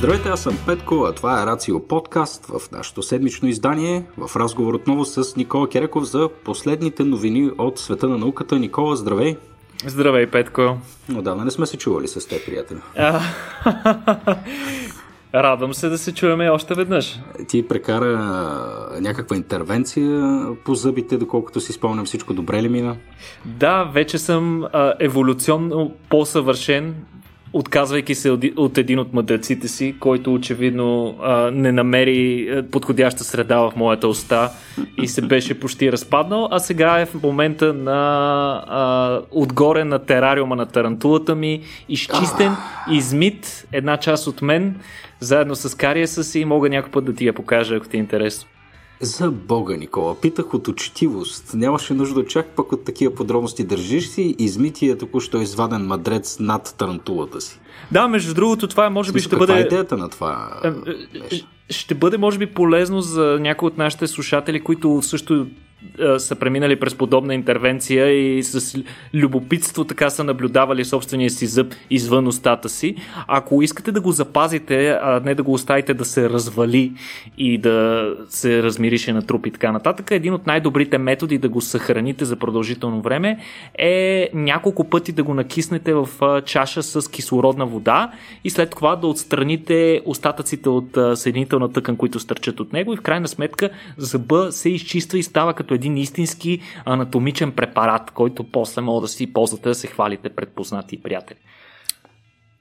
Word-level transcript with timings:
Здравейте, 0.00 0.28
аз 0.28 0.42
съм 0.42 0.58
Петко, 0.66 1.04
а 1.08 1.12
това 1.12 1.42
е 1.42 1.46
Рацио 1.46 1.86
подкаст 1.86 2.46
в 2.46 2.72
нашето 2.72 3.02
седмично 3.02 3.48
издание. 3.48 4.04
В 4.16 4.36
разговор 4.36 4.74
отново 4.74 5.04
с 5.04 5.36
Никола 5.36 5.68
Кереков 5.68 6.04
за 6.04 6.28
последните 6.44 7.04
новини 7.04 7.50
от 7.58 7.78
света 7.78 8.08
на 8.08 8.18
науката. 8.18 8.58
Никола, 8.58 8.96
здравей! 8.96 9.36
Здравей, 9.86 10.26
Петко! 10.26 10.78
Отдавна 11.16 11.44
не 11.44 11.50
сме 11.50 11.66
се 11.66 11.76
чували 11.76 12.08
с 12.08 12.28
теб, 12.28 12.46
приятели. 12.46 12.78
Радвам 15.34 15.74
се 15.74 15.88
да 15.88 15.98
се 15.98 16.14
чуваме 16.14 16.48
още 16.48 16.74
веднъж. 16.74 17.20
Ти 17.48 17.68
прекара 17.68 18.18
някаква 19.00 19.36
интервенция 19.36 20.42
по 20.64 20.74
зъбите, 20.74 21.16
доколкото 21.16 21.60
си 21.60 21.72
спомням 21.72 22.04
всичко 22.04 22.34
добре 22.34 22.62
ли 22.62 22.68
мина? 22.68 22.96
Да, 23.44 23.84
вече 23.84 24.18
съм 24.18 24.64
а, 24.72 24.94
еволюционно 25.00 25.92
по-съвършен 26.08 26.94
отказвайки 27.52 28.14
се 28.14 28.30
от 28.56 28.78
един 28.78 28.98
от 28.98 29.12
мъдреците 29.12 29.68
си, 29.68 29.94
който 30.00 30.34
очевидно 30.34 31.16
а, 31.22 31.50
не 31.50 31.72
намери 31.72 32.48
подходяща 32.70 33.24
среда 33.24 33.58
в 33.58 33.72
моята 33.76 34.08
уста 34.08 34.50
и 35.02 35.08
се 35.08 35.22
беше 35.22 35.60
почти 35.60 35.92
разпаднал, 35.92 36.48
а 36.50 36.58
сега 36.58 37.00
е 37.00 37.06
в 37.06 37.22
момента 37.22 37.74
на 37.74 38.64
а, 38.66 39.20
отгоре 39.30 39.84
на 39.84 39.98
терариума 39.98 40.56
на 40.56 40.66
тарантулата 40.66 41.34
ми, 41.34 41.60
изчистен, 41.88 42.52
измит 42.90 43.66
една 43.72 43.96
част 43.96 44.26
от 44.26 44.42
мен, 44.42 44.80
заедно 45.20 45.54
с 45.54 45.76
кариеса 45.76 46.24
си 46.24 46.40
и 46.40 46.44
мога 46.44 46.68
някой 46.68 46.90
път 46.90 47.04
да 47.04 47.14
ти 47.14 47.26
я 47.26 47.32
покажа, 47.32 47.76
ако 47.76 47.88
ти 47.88 47.96
е 47.96 48.00
интересно. 48.00 48.48
За 49.02 49.30
Бога, 49.30 49.76
Никола, 49.76 50.20
питах 50.20 50.54
от 50.54 50.68
учтивост. 50.68 51.54
Нямаше 51.54 51.94
нужда 51.94 52.24
чак 52.24 52.46
пък 52.46 52.72
от 52.72 52.84
такива 52.84 53.14
подробности. 53.14 53.64
Държиш 53.64 54.08
си 54.08 54.34
измития 54.38 54.98
току-що 54.98 55.40
изваден 55.40 55.86
мадрец 55.86 56.38
над 56.40 56.74
тарантулата 56.78 57.40
си. 57.40 57.60
Да, 57.92 58.08
между 58.08 58.34
другото, 58.34 58.68
това 58.68 58.90
може 58.90 59.12
би 59.12 59.20
ще 59.20 59.36
бъде... 59.36 59.52
Каква 59.52 59.58
е 59.58 59.66
идеята 59.66 59.96
на 59.96 60.08
това? 60.08 60.60
Е, 60.64 60.68
е, 61.36 61.40
ще 61.70 61.94
бъде, 61.94 62.18
може 62.18 62.38
би, 62.38 62.46
полезно 62.46 63.00
за 63.00 63.38
някои 63.40 63.66
от 63.66 63.78
нашите 63.78 64.06
слушатели, 64.06 64.60
които 64.60 65.02
също 65.02 65.46
са 66.18 66.36
преминали 66.36 66.80
през 66.80 66.94
подобна 66.94 67.34
интервенция 67.34 68.06
и 68.06 68.42
с 68.42 68.82
любопитство 69.14 69.84
така 69.84 70.10
са 70.10 70.24
наблюдавали 70.24 70.84
собствения 70.84 71.30
си 71.30 71.46
зъб 71.46 71.74
извън 71.90 72.26
устата 72.26 72.68
си. 72.68 72.96
Ако 73.28 73.62
искате 73.62 73.92
да 73.92 74.00
го 74.00 74.12
запазите, 74.12 74.88
а 75.02 75.20
не 75.24 75.34
да 75.34 75.42
го 75.42 75.52
оставите 75.52 75.94
да 75.94 76.04
се 76.04 76.30
развали 76.30 76.92
и 77.38 77.58
да 77.58 78.08
се 78.28 78.62
размирише 78.62 79.12
на 79.12 79.22
труп 79.22 79.46
и 79.46 79.50
така 79.50 79.72
нататък, 79.72 80.10
един 80.10 80.34
от 80.34 80.46
най-добрите 80.46 80.98
методи 80.98 81.38
да 81.38 81.48
го 81.48 81.60
съхраните 81.60 82.24
за 82.24 82.36
продължително 82.36 83.02
време 83.02 83.38
е 83.78 84.28
няколко 84.34 84.84
пъти 84.84 85.12
да 85.12 85.22
го 85.22 85.34
накиснете 85.34 85.94
в 85.94 86.08
чаша 86.46 86.82
с 86.82 87.10
кислородна 87.10 87.66
вода 87.66 88.10
и 88.44 88.50
след 88.50 88.70
това 88.70 88.96
да 88.96 89.06
отстраните 89.06 90.00
остатъците 90.04 90.68
от 90.68 90.98
съединителна 91.14 91.72
тъкан, 91.72 91.96
които 91.96 92.20
стърчат 92.20 92.60
от 92.60 92.72
него 92.72 92.92
и 92.92 92.96
в 92.96 93.02
крайна 93.02 93.28
сметка 93.28 93.70
зъба 93.96 94.52
се 94.52 94.70
изчиства 94.70 95.18
и 95.18 95.22
става 95.22 95.54
като 95.54 95.69
като 95.70 95.74
един 95.74 95.96
истински 95.96 96.60
анатомичен 96.84 97.52
препарат, 97.52 98.10
който 98.10 98.44
после 98.52 98.82
мога 98.82 99.00
да 99.00 99.08
си 99.08 99.32
ползвате 99.32 99.68
да 99.68 99.74
се 99.74 99.86
хвалите 99.86 100.28
пред 100.28 100.48
познати 100.48 101.02
приятели. 101.02 101.38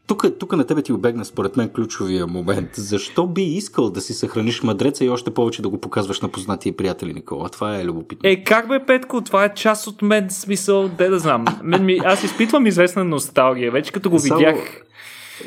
Тук, 0.08 0.26
тук 0.40 0.56
на 0.56 0.66
тебе 0.66 0.82
ти 0.82 0.94
обегна 0.94 1.26
според 1.26 1.58
мен 1.58 1.70
ключовия 1.70 2.28
момент. 2.28 2.70
Защо 2.74 3.28
би 3.28 3.44
искал 3.44 3.90
да 3.90 4.02
си 4.02 4.14
съхраниш 4.14 4.64
мадреца 4.64 5.06
и 5.06 5.10
още 5.10 5.32
повече 5.32 5.62
да 5.62 5.70
го 5.70 5.82
показваш 5.82 6.22
на 6.22 6.30
познати 6.30 6.72
приятели, 6.72 7.14
Никола? 7.14 7.50
Това 7.50 7.78
е 7.80 7.86
любопитно. 7.86 8.30
Е, 8.30 8.44
как 8.44 8.68
бе, 8.68 8.86
Петко? 8.86 9.22
Това 9.22 9.46
е 9.46 9.54
част 9.54 9.88
от 9.88 10.02
мен, 10.02 10.30
смисъл, 10.30 10.88
де 10.88 11.10
да 11.10 11.20
знам. 11.20 11.46
Мен 11.64 11.86
ми, 11.86 12.00
аз 12.06 12.24
изпитвам 12.24 12.68
известна 12.68 13.04
носталгия. 13.04 13.72
Вече 13.72 13.92
като 13.92 14.10
го 14.10 14.20
Само... 14.20 14.40
видях 14.40 14.84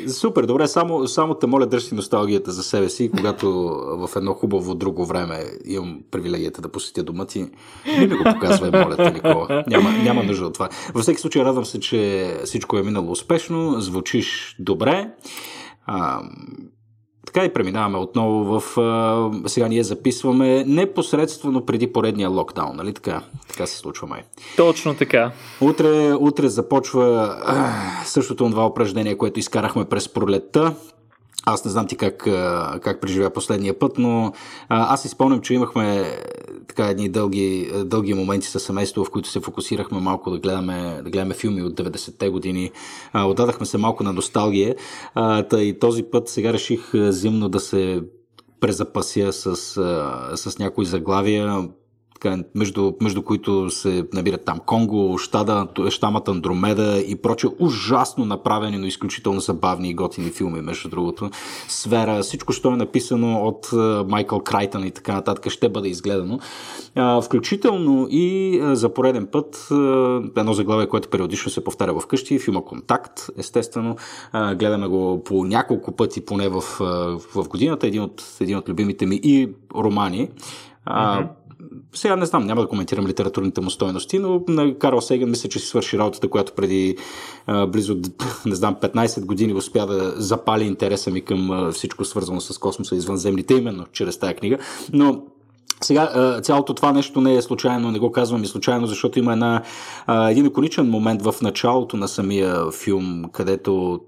Супер, 0.07 0.45
добре, 0.45 0.67
само, 0.67 1.07
само 1.07 1.33
те 1.33 1.47
моля 1.47 1.65
дръж 1.65 1.91
носталгията 1.91 2.51
за 2.51 2.63
себе 2.63 2.89
си, 2.89 3.11
когато 3.11 3.51
в 3.97 4.09
едно 4.15 4.33
хубаво 4.33 4.75
друго 4.75 5.05
време 5.05 5.43
имам 5.65 5.99
привилегията 6.11 6.61
да 6.61 6.69
посетя 6.69 7.03
дома 7.03 7.25
ти. 7.25 7.47
Не 7.97 8.07
ми 8.07 8.17
го 8.17 8.23
показвай, 8.23 8.71
моля 8.71 8.95
те, 8.95 9.11
Никола. 9.11 9.63
Няма, 9.67 9.91
няма 9.91 10.23
нужда 10.23 10.45
от 10.45 10.53
това. 10.53 10.69
Във 10.93 11.01
всеки 11.01 11.21
случай 11.21 11.43
радвам 11.43 11.65
се, 11.65 11.79
че 11.79 12.33
всичко 12.45 12.77
е 12.77 12.83
минало 12.83 13.11
успешно, 13.11 13.81
звучиш 13.81 14.55
добре. 14.59 15.11
А, 15.85 16.21
така 17.33 17.45
и 17.45 17.53
преминаваме 17.53 17.97
отново 17.97 18.59
в... 18.59 18.77
А, 18.77 19.49
сега 19.49 19.67
ние 19.67 19.83
записваме 19.83 20.63
непосредствено 20.67 21.65
преди 21.65 21.93
поредния 21.93 22.29
локдаун, 22.29 22.75
нали 22.75 22.93
така? 22.93 23.21
Така 23.47 23.65
се 23.67 23.77
случва 23.77 24.07
май. 24.07 24.21
Точно 24.57 24.93
така. 24.95 25.31
Утре, 25.61 26.13
утре 26.13 26.47
започва 26.47 27.35
а, 27.45 27.73
същото 28.05 28.49
това 28.49 28.65
упражнение, 28.65 29.17
което 29.17 29.39
изкарахме 29.39 29.85
през 29.85 30.09
пролетта. 30.09 30.75
Аз 31.45 31.65
не 31.65 31.71
знам 31.71 31.87
ти 31.87 31.95
как, 31.95 32.17
как 32.81 33.01
преживя 33.01 33.29
последния 33.29 33.79
път, 33.79 33.97
но 33.97 34.33
аз 34.69 35.01
си 35.01 35.07
спомням, 35.07 35.41
че 35.41 35.53
имахме 35.53 36.17
така 36.67 36.87
едни 36.87 37.09
дълги, 37.09 37.71
дълги 37.85 38.13
моменти 38.13 38.47
със 38.47 38.63
семейство, 38.63 39.05
в 39.05 39.09
които 39.09 39.29
се 39.29 39.39
фокусирахме 39.39 39.99
малко 39.99 40.31
да 40.31 40.39
гледаме, 40.39 41.01
да 41.03 41.09
гледаме 41.09 41.33
филми 41.33 41.61
от 41.61 41.73
90-те 41.73 42.29
години. 42.29 42.71
Отдадахме 43.13 43.65
се 43.65 43.77
малко 43.77 44.03
на 44.03 44.13
носталгия. 44.13 44.75
И 45.57 45.77
този 45.79 46.03
път 46.03 46.29
сега 46.29 46.53
реших 46.53 46.91
зимно 46.93 47.49
да 47.49 47.59
се 47.59 48.01
презапася 48.59 49.33
с, 49.33 49.55
с 50.35 50.59
някои 50.59 50.85
заглавия 50.85 51.69
така, 52.23 52.43
между, 52.55 52.93
между 53.01 53.21
които 53.21 53.69
се 53.69 54.07
набират 54.13 54.45
там 54.45 54.59
Конго, 54.65 55.17
Штада, 55.17 55.67
Штамата 55.89 56.23
Андромеда 56.27 57.03
и 57.07 57.15
проче 57.15 57.47
ужасно 57.59 58.25
направени, 58.25 58.77
но 58.77 58.85
изключително 58.85 59.39
забавни 59.39 59.89
и 59.89 59.93
готини 59.93 60.29
филми, 60.29 60.61
между 60.61 60.89
другото. 60.89 61.29
Сфера, 61.67 62.21
всичко, 62.21 62.53
що 62.53 62.71
е 62.71 62.77
написано 62.77 63.43
от 63.43 63.69
Майкъл 64.09 64.39
Крайтън 64.39 64.83
и 64.83 64.91
така 64.91 65.13
нататък, 65.13 65.49
ще 65.49 65.69
бъде 65.69 65.89
изгледано. 65.89 66.39
Включително 67.23 68.07
и 68.09 68.59
за 68.63 68.93
пореден 68.93 69.27
път 69.31 69.67
едно 70.37 70.53
заглавие, 70.53 70.87
което 70.87 71.09
периодично 71.09 71.51
се 71.51 71.63
повтаря 71.63 71.99
вкъщи, 71.99 72.39
филма 72.39 72.61
Контакт, 72.61 73.29
естествено. 73.37 73.95
Гледаме 74.33 74.87
го 74.87 75.23
по 75.23 75.45
няколко 75.45 75.91
пъти, 75.91 76.25
поне 76.25 76.49
в, 76.49 76.61
в 77.35 77.49
годината, 77.49 77.87
един 77.87 78.01
от, 78.01 78.23
един 78.41 78.57
от 78.57 78.69
любимите 78.69 79.05
ми 79.05 79.19
и 79.23 79.49
романи. 79.75 80.29
Mm-hmm 80.87 81.27
сега 81.93 82.15
не 82.15 82.25
знам, 82.25 82.45
няма 82.45 82.61
да 82.61 82.67
коментирам 82.67 83.07
литературните 83.07 83.61
му 83.61 83.69
стойности, 83.69 84.19
но 84.19 84.43
на 84.47 84.77
Карл 84.77 85.01
Сейган 85.01 85.29
мисля, 85.29 85.49
че 85.49 85.59
си 85.59 85.67
свърши 85.67 85.97
работата, 85.97 86.29
която 86.29 86.53
преди 86.53 86.97
а, 87.47 87.67
близо, 87.67 87.97
не 88.45 88.55
знам, 88.55 88.75
15 88.75 89.25
години 89.25 89.53
успя 89.53 89.87
да 89.87 90.13
запали 90.15 90.63
интереса 90.63 91.11
ми 91.11 91.21
към 91.21 91.51
а, 91.51 91.71
всичко 91.71 92.05
свързано 92.05 92.41
с 92.41 92.57
космоса 92.57 92.95
и 92.95 92.97
извънземните, 92.97 93.53
именно 93.53 93.85
чрез 93.91 94.17
тази 94.17 94.33
книга. 94.33 94.57
Но 94.93 95.23
сега, 95.81 96.39
цялото 96.41 96.73
това 96.73 96.91
нещо 96.91 97.21
не 97.21 97.35
е 97.35 97.41
случайно, 97.41 97.91
не 97.91 97.99
го 97.99 98.11
казвам 98.11 98.43
и 98.43 98.47
случайно, 98.47 98.87
защото 98.87 99.19
има 99.19 99.33
една, 99.33 99.61
един 100.29 100.45
иконичен 100.45 100.89
момент 100.89 101.21
в 101.21 101.35
началото 101.41 101.97
на 101.97 102.07
самия 102.07 102.71
филм, 102.71 103.23
където 103.31 103.99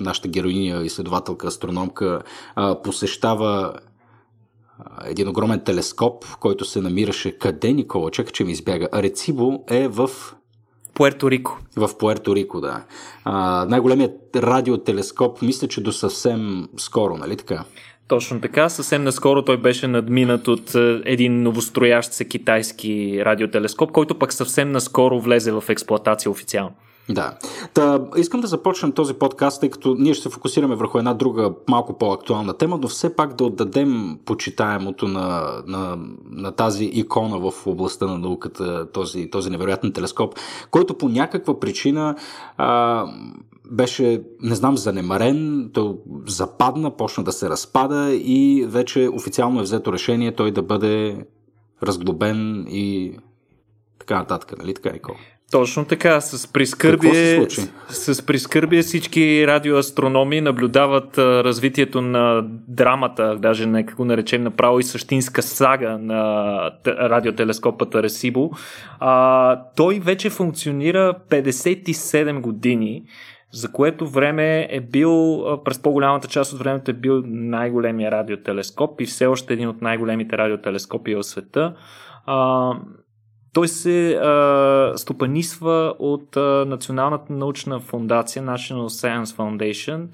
нашата 0.00 0.28
героиня, 0.28 0.84
изследователка, 0.84 1.46
астрономка, 1.46 2.20
посещава 2.84 3.72
един 5.04 5.28
огромен 5.28 5.60
телескоп, 5.60 6.24
който 6.40 6.64
се 6.64 6.80
намираше 6.80 7.38
къде, 7.38 7.72
Никола? 7.72 8.10
Чакай, 8.10 8.32
че 8.32 8.44
ми 8.44 8.52
избяга. 8.52 8.88
Арецибо 8.92 9.64
е 9.68 9.88
в... 9.88 10.10
Пуерто 10.94 11.30
Рико. 11.30 11.58
В 11.76 11.98
Пуерто 11.98 12.36
Рико, 12.36 12.60
да. 12.60 12.84
А, 13.24 13.66
най-големият 13.68 14.36
радиотелескоп, 14.36 15.42
мисля, 15.42 15.68
че 15.68 15.82
до 15.82 15.92
съвсем 15.92 16.68
скоро, 16.76 17.16
нали 17.16 17.36
така? 17.36 17.64
Точно 18.08 18.40
така. 18.40 18.68
Съвсем 18.68 19.04
наскоро 19.04 19.44
той 19.44 19.56
беше 19.56 19.88
надминат 19.88 20.48
от 20.48 20.74
един 21.04 21.42
новостроящ 21.42 22.12
се 22.12 22.24
китайски 22.24 23.24
радиотелескоп, 23.24 23.92
който 23.92 24.18
пък 24.18 24.32
съвсем 24.32 24.72
наскоро 24.72 25.20
влезе 25.20 25.52
в 25.52 25.64
експлоатация 25.68 26.30
официално. 26.30 26.74
Да. 27.10 27.38
Та, 27.74 28.00
искам 28.16 28.40
да 28.40 28.46
започнем 28.46 28.92
този 28.92 29.14
подкаст, 29.14 29.60
тъй 29.60 29.70
като 29.70 29.94
ние 29.98 30.14
ще 30.14 30.22
се 30.22 30.28
фокусираме 30.30 30.76
върху 30.76 30.98
една 30.98 31.14
друга 31.14 31.52
малко 31.68 31.98
по-актуална 31.98 32.54
тема, 32.54 32.78
но 32.82 32.88
все 32.88 33.16
пак 33.16 33.34
да 33.34 33.44
отдадем 33.44 34.18
почитаемото 34.24 35.08
на, 35.08 35.52
на, 35.66 35.98
на 36.30 36.52
тази 36.52 36.84
икона 36.84 37.50
в 37.50 37.66
областта 37.66 38.06
на 38.06 38.18
науката, 38.18 38.92
този, 38.92 39.30
този 39.30 39.50
невероятен 39.50 39.92
телескоп, 39.92 40.34
който 40.70 40.94
по 40.94 41.08
някаква 41.08 41.60
причина 41.60 42.16
а, 42.56 43.04
беше, 43.70 44.22
не 44.42 44.54
знам, 44.54 44.76
занемарен, 44.76 45.70
той 45.74 45.94
западна, 46.26 46.96
почна 46.96 47.24
да 47.24 47.32
се 47.32 47.50
разпада 47.50 48.14
и 48.14 48.66
вече 48.68 49.08
официално 49.12 49.60
е 49.60 49.62
взето 49.62 49.92
решение 49.92 50.34
той 50.34 50.50
да 50.50 50.62
бъде 50.62 51.26
разглобен 51.82 52.66
и 52.68 53.16
така 53.98 54.18
нататък, 54.18 54.58
нали 54.58 54.74
така, 54.74 54.92
Никола? 54.92 55.18
Точно 55.52 55.84
така, 55.84 56.20
с 56.20 56.52
прискърбие, 56.52 57.46
с 57.88 58.26
прискърбие 58.26 58.82
всички 58.82 59.46
радиоастрономи 59.46 60.40
наблюдават 60.40 61.18
а, 61.18 61.44
развитието 61.44 62.00
на 62.02 62.44
драмата, 62.68 63.36
даже 63.36 63.66
нека 63.66 63.94
го 63.94 64.04
наречем 64.04 64.42
направо 64.42 64.78
и 64.78 64.82
същинска 64.82 65.42
сага 65.42 65.98
на 65.98 66.70
радиотелескопата 66.86 68.02
Ресибо. 68.02 68.50
А, 69.00 69.62
той 69.76 70.00
вече 70.04 70.30
функционира 70.30 71.14
57 71.30 72.40
години 72.40 73.02
за 73.52 73.72
което 73.72 74.08
време 74.08 74.68
е 74.70 74.80
бил, 74.80 75.44
през 75.64 75.82
по-голямата 75.82 76.28
част 76.28 76.52
от 76.52 76.58
времето 76.58 76.90
е 76.90 76.94
бил 76.94 77.22
най-големия 77.26 78.10
радиотелескоп 78.10 79.00
и 79.00 79.06
все 79.06 79.26
още 79.26 79.52
един 79.52 79.68
от 79.68 79.82
най-големите 79.82 80.38
радиотелескопи 80.38 81.14
в 81.14 81.22
света. 81.22 81.74
А, 82.26 82.72
той 83.52 83.68
се 83.68 84.12
а, 84.12 84.92
стопанисва 84.96 85.94
от 85.98 86.36
а, 86.36 86.64
Националната 86.68 87.32
научна 87.32 87.80
фундация 87.80 88.42
National 88.42 88.86
Science 88.86 89.24
Foundation, 89.24 90.06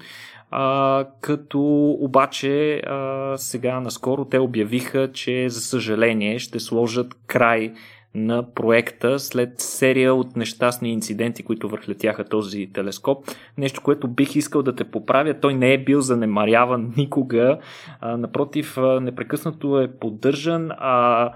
а, 0.51 1.05
като 1.21 1.61
обаче 1.99 2.75
а, 2.75 3.33
сега 3.37 3.79
наскоро 3.79 4.25
те 4.25 4.39
обявиха, 4.39 5.11
че 5.11 5.49
за 5.49 5.61
съжаление 5.61 6.39
ще 6.39 6.59
сложат 6.59 7.13
край 7.27 7.73
на 8.15 8.53
проекта 8.53 9.19
след 9.19 9.59
серия 9.59 10.13
от 10.13 10.35
нещастни 10.35 10.91
инциденти, 10.91 11.43
които 11.43 11.69
върхлетяха 11.69 12.23
този 12.23 12.69
телескоп. 12.73 13.25
Нещо, 13.57 13.81
което 13.81 14.07
бих 14.07 14.35
искал 14.35 14.61
да 14.61 14.75
те 14.75 14.83
поправя. 14.83 15.33
Той 15.39 15.53
не 15.53 15.73
е 15.73 15.83
бил 15.83 16.01
занемаряван 16.01 16.93
никога. 16.97 17.59
А, 18.01 18.17
напротив, 18.17 18.77
непрекъснато 19.01 19.79
е 19.79 19.91
поддържан, 19.99 20.71
а 20.71 21.31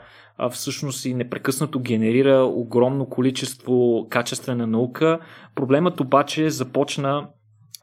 всъщност 0.49 1.05
и 1.05 1.13
непрекъснато 1.13 1.79
генерира 1.79 2.43
огромно 2.43 3.05
количество 3.05 4.07
качествена 4.09 4.67
наука. 4.67 5.19
Проблемът 5.55 5.99
обаче 5.99 6.49
започна 6.49 7.27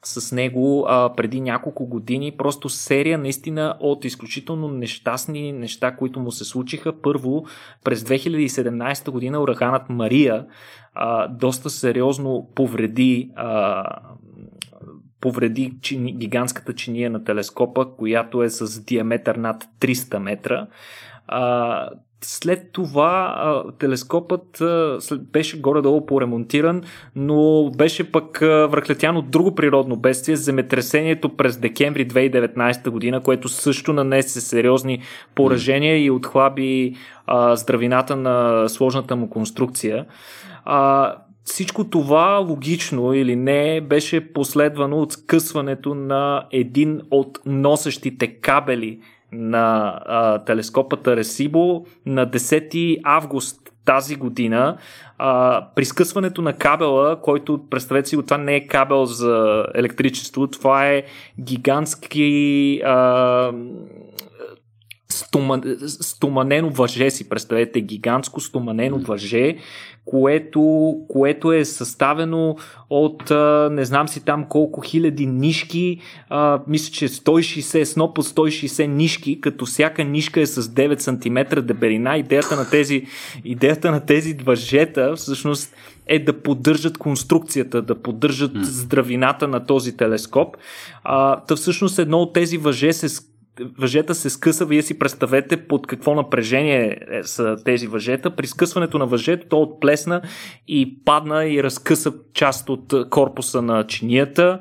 с 0.05 0.33
него 0.33 0.87
а, 0.89 1.13
преди 1.17 1.41
няколко 1.41 1.87
години. 1.87 2.37
Просто 2.39 2.69
серия 2.69 3.19
наистина 3.19 3.77
от 3.81 4.05
изключително 4.05 4.69
нещастни 4.69 5.53
неща, 5.53 5.97
които 5.97 6.21
му 6.21 6.31
се 6.31 6.45
случиха. 6.45 7.01
Първо, 7.03 7.47
през 7.85 8.03
2017 8.03 9.11
година 9.11 9.41
ураганът 9.41 9.89
Мария 9.89 10.47
а, 10.95 11.29
доста 11.29 11.71
сериозно 11.71 12.51
повреди 12.55 13.31
а, 13.37 13.85
повреди 15.21 15.73
гигантската 15.97 16.75
чиния 16.75 17.11
на 17.11 17.25
телескопа, 17.25 17.97
която 17.97 18.43
е 18.43 18.51
с 18.51 18.85
диаметър 18.85 19.37
над 19.37 19.65
300 19.81 20.19
метра. 20.19 20.67
След 22.21 22.73
това 22.73 23.65
телескопът 23.79 24.63
беше 25.33 25.61
горе-долу 25.61 26.07
поремонтиран, 26.07 26.83
но 27.17 27.71
беше 27.71 28.13
пък 28.13 28.43
а, 28.43 29.23
друго 29.29 29.55
природно 29.55 29.97
бедствие, 29.97 30.37
земетресението 30.37 31.37
през 31.37 31.57
декември 31.57 32.09
2019 32.09 32.91
година, 32.91 33.23
което 33.23 33.49
също 33.49 33.93
нанесе 33.93 34.41
сериозни 34.41 35.03
поражения 35.35 36.05
и 36.05 36.11
отхлаби 36.11 36.95
здравината 37.55 38.17
на 38.17 38.69
сложната 38.69 39.17
му 39.17 39.31
конструкция. 39.31 40.07
Всичко 41.45 41.85
това 41.85 42.37
логично 42.37 43.15
или 43.15 43.37
не 43.37 43.81
беше 43.81 44.33
последвано 44.33 44.99
от 44.99 45.13
скъсването 45.13 45.95
на 45.95 46.47
един 46.53 47.01
от 47.11 47.39
носещите 47.47 48.27
кабели 48.27 49.01
на 49.37 49.99
а, 50.07 50.39
телескопата 50.39 51.17
Ресибо 51.17 51.87
на 52.07 52.27
10 52.27 53.01
август 53.05 53.61
тази 53.85 54.17
година. 54.17 54.77
А, 55.19 55.67
при 55.75 55.85
скъсването 55.85 56.43
на 56.43 56.53
кабела, 56.53 57.21
който 57.21 57.61
представете 57.71 58.09
си, 58.09 58.17
това 58.27 58.39
не 58.39 58.57
е 58.57 58.67
кабел 58.67 59.05
за 59.05 59.67
електричество, 59.75 60.47
това 60.47 60.87
е 60.87 61.03
гигантски 61.41 62.81
а, 62.85 63.53
стоманено 65.09 66.71
въже 66.71 67.11
си, 67.11 67.29
представете, 67.29 67.81
гигантско 67.81 68.41
стоманено 68.41 68.99
въже, 68.99 69.57
което, 70.05 70.95
което 71.09 71.53
е 71.53 71.65
съставено 71.65 72.57
от 72.91 73.31
не 73.71 73.85
знам 73.85 74.09
си 74.09 74.25
там 74.25 74.45
колко 74.49 74.81
хиляди 74.81 75.27
нишки, 75.27 76.01
а, 76.29 76.61
мисля, 76.69 76.93
че 76.93 77.09
160, 77.09 77.85
сноп 77.85 78.19
от 78.19 78.27
160 78.27 78.87
нишки, 78.87 79.41
като 79.41 79.67
всяка 79.67 80.05
нишка 80.05 80.41
е 80.41 80.47
с 80.47 80.63
9 80.63 80.99
см 80.99 81.67
дебелина. 81.67 82.17
Идеята 82.17 82.57
на 82.57 82.71
тези, 82.71 83.07
идеята 83.45 83.91
на 83.91 84.07
тези 84.07 84.35
въжета 84.35 85.17
всъщност 85.17 85.75
е 86.07 86.19
да 86.19 86.43
поддържат 86.43 86.99
конструкцията, 86.99 87.83
да 87.83 88.03
поддържат 88.03 88.53
здравината 88.65 89.49
на 89.49 89.67
този 89.67 89.97
телескоп. 89.97 90.57
А, 91.05 91.41
та 91.41 91.57
всъщност 91.57 91.99
едно 91.99 92.19
от 92.19 92.33
тези 92.33 92.59
въже 92.59 92.93
се 92.93 93.09
въжета 93.79 94.15
се 94.15 94.31
скъса, 94.31 94.65
вие 94.65 94.83
си 94.83 94.99
представете 94.99 95.57
под 95.57 95.87
какво 95.87 96.15
напрежение 96.15 96.99
е, 97.11 97.23
са 97.23 97.57
тези 97.65 97.87
въжета. 97.87 98.37
При 98.37 98.47
скъсването 98.47 98.99
на 98.99 99.07
въжето 99.07 99.47
то 99.49 99.63
отплесна 99.63 100.23
и 100.69 100.99
падна 101.05 101.47
и 101.47 101.63
разкъса 101.63 102.13
част 102.35 102.69
от 102.69 103.11
корпуса 103.11 103.63
на 103.63 103.87
чинията, 103.87 104.61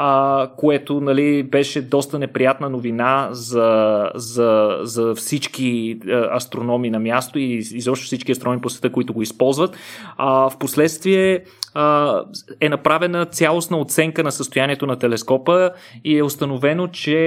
а, 0.00 0.50
което 0.56 1.00
нали, 1.00 1.42
беше 1.42 1.82
доста 1.82 2.18
неприятна 2.18 2.70
новина 2.70 3.28
за, 3.30 4.10
за, 4.14 4.78
за 4.82 5.14
всички 5.14 5.98
астрономи 6.36 6.90
на 6.90 6.98
място 6.98 7.38
и 7.38 7.52
изобщо 7.54 8.06
всички 8.06 8.32
астрономи 8.32 8.60
по 8.60 8.70
света, 8.70 8.92
които 8.92 9.12
го 9.12 9.22
използват. 9.22 9.76
А, 10.16 10.50
впоследствие 10.50 11.44
е 12.60 12.68
направена 12.68 13.26
цялостна 13.26 13.78
оценка 13.78 14.22
на 14.22 14.32
състоянието 14.32 14.86
на 14.86 14.96
телескопа 14.96 15.70
и 16.04 16.18
е 16.18 16.22
установено, 16.22 16.88
че 16.88 17.18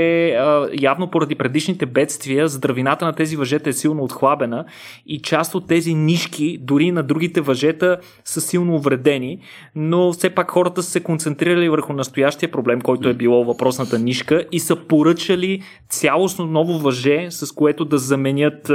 явно 0.80 1.08
поради 1.12 1.36
предишните 1.36 1.86
бедствия 1.86 2.48
здравината 2.48 3.06
на 3.06 3.14
тези 3.14 3.36
въжета 3.36 3.70
е 3.70 3.74
силно 3.74 4.04
отхлабена 4.04 4.66
и 5.06 5.22
част 5.22 5.56
от 5.56 5.68
тези 5.68 5.94
нишки, 5.94 6.58
дори 6.62 6.92
на 6.92 7.04
другите 7.04 7.42
въжета, 7.42 7.98
са 8.26 8.42
силно 8.42 8.76
увредени, 8.76 9.40
но 9.76 10.14
все 10.14 10.30
пак 10.30 10.52
хората 10.52 10.84
са 10.84 10.92
се 10.92 11.04
концентрирали 11.04 11.70
върху 11.70 11.94
настоящия 11.94 12.52
проблем, 12.52 12.61
който 12.84 13.10
е 13.10 13.14
било 13.14 13.44
въпросната 13.46 14.00
нишка 14.00 14.46
и 14.52 14.60
са 14.60 14.76
поръчали 14.76 15.62
цялостно 15.90 16.46
ново 16.46 16.80
въже, 16.80 17.28
с 17.30 17.52
което 17.52 17.86
да 17.86 17.98
заменят 17.98 18.72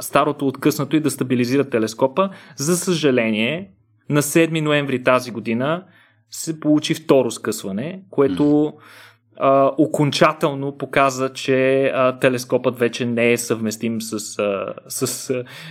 старото 0.00 0.46
откъснато 0.46 0.96
и 0.96 1.00
да 1.00 1.10
стабилизират 1.10 1.70
телескопа. 1.70 2.30
За 2.56 2.76
съжаление, 2.76 3.70
на 4.08 4.22
7 4.22 4.60
ноември 4.60 5.02
тази 5.02 5.30
година 5.30 5.84
се 6.30 6.60
получи 6.60 6.94
второ 6.94 7.30
скъсване, 7.30 8.02
което 8.10 8.72
а, 9.36 9.70
окончателно 9.78 10.72
показа, 10.72 11.28
че 11.28 11.84
а, 11.84 12.18
телескопът 12.18 12.78
вече 12.78 13.06
не 13.06 13.32
е 13.32 13.36
съвместим 13.36 14.02
с, 14.02 14.38
а, 14.38 14.74
с, 14.88 15.30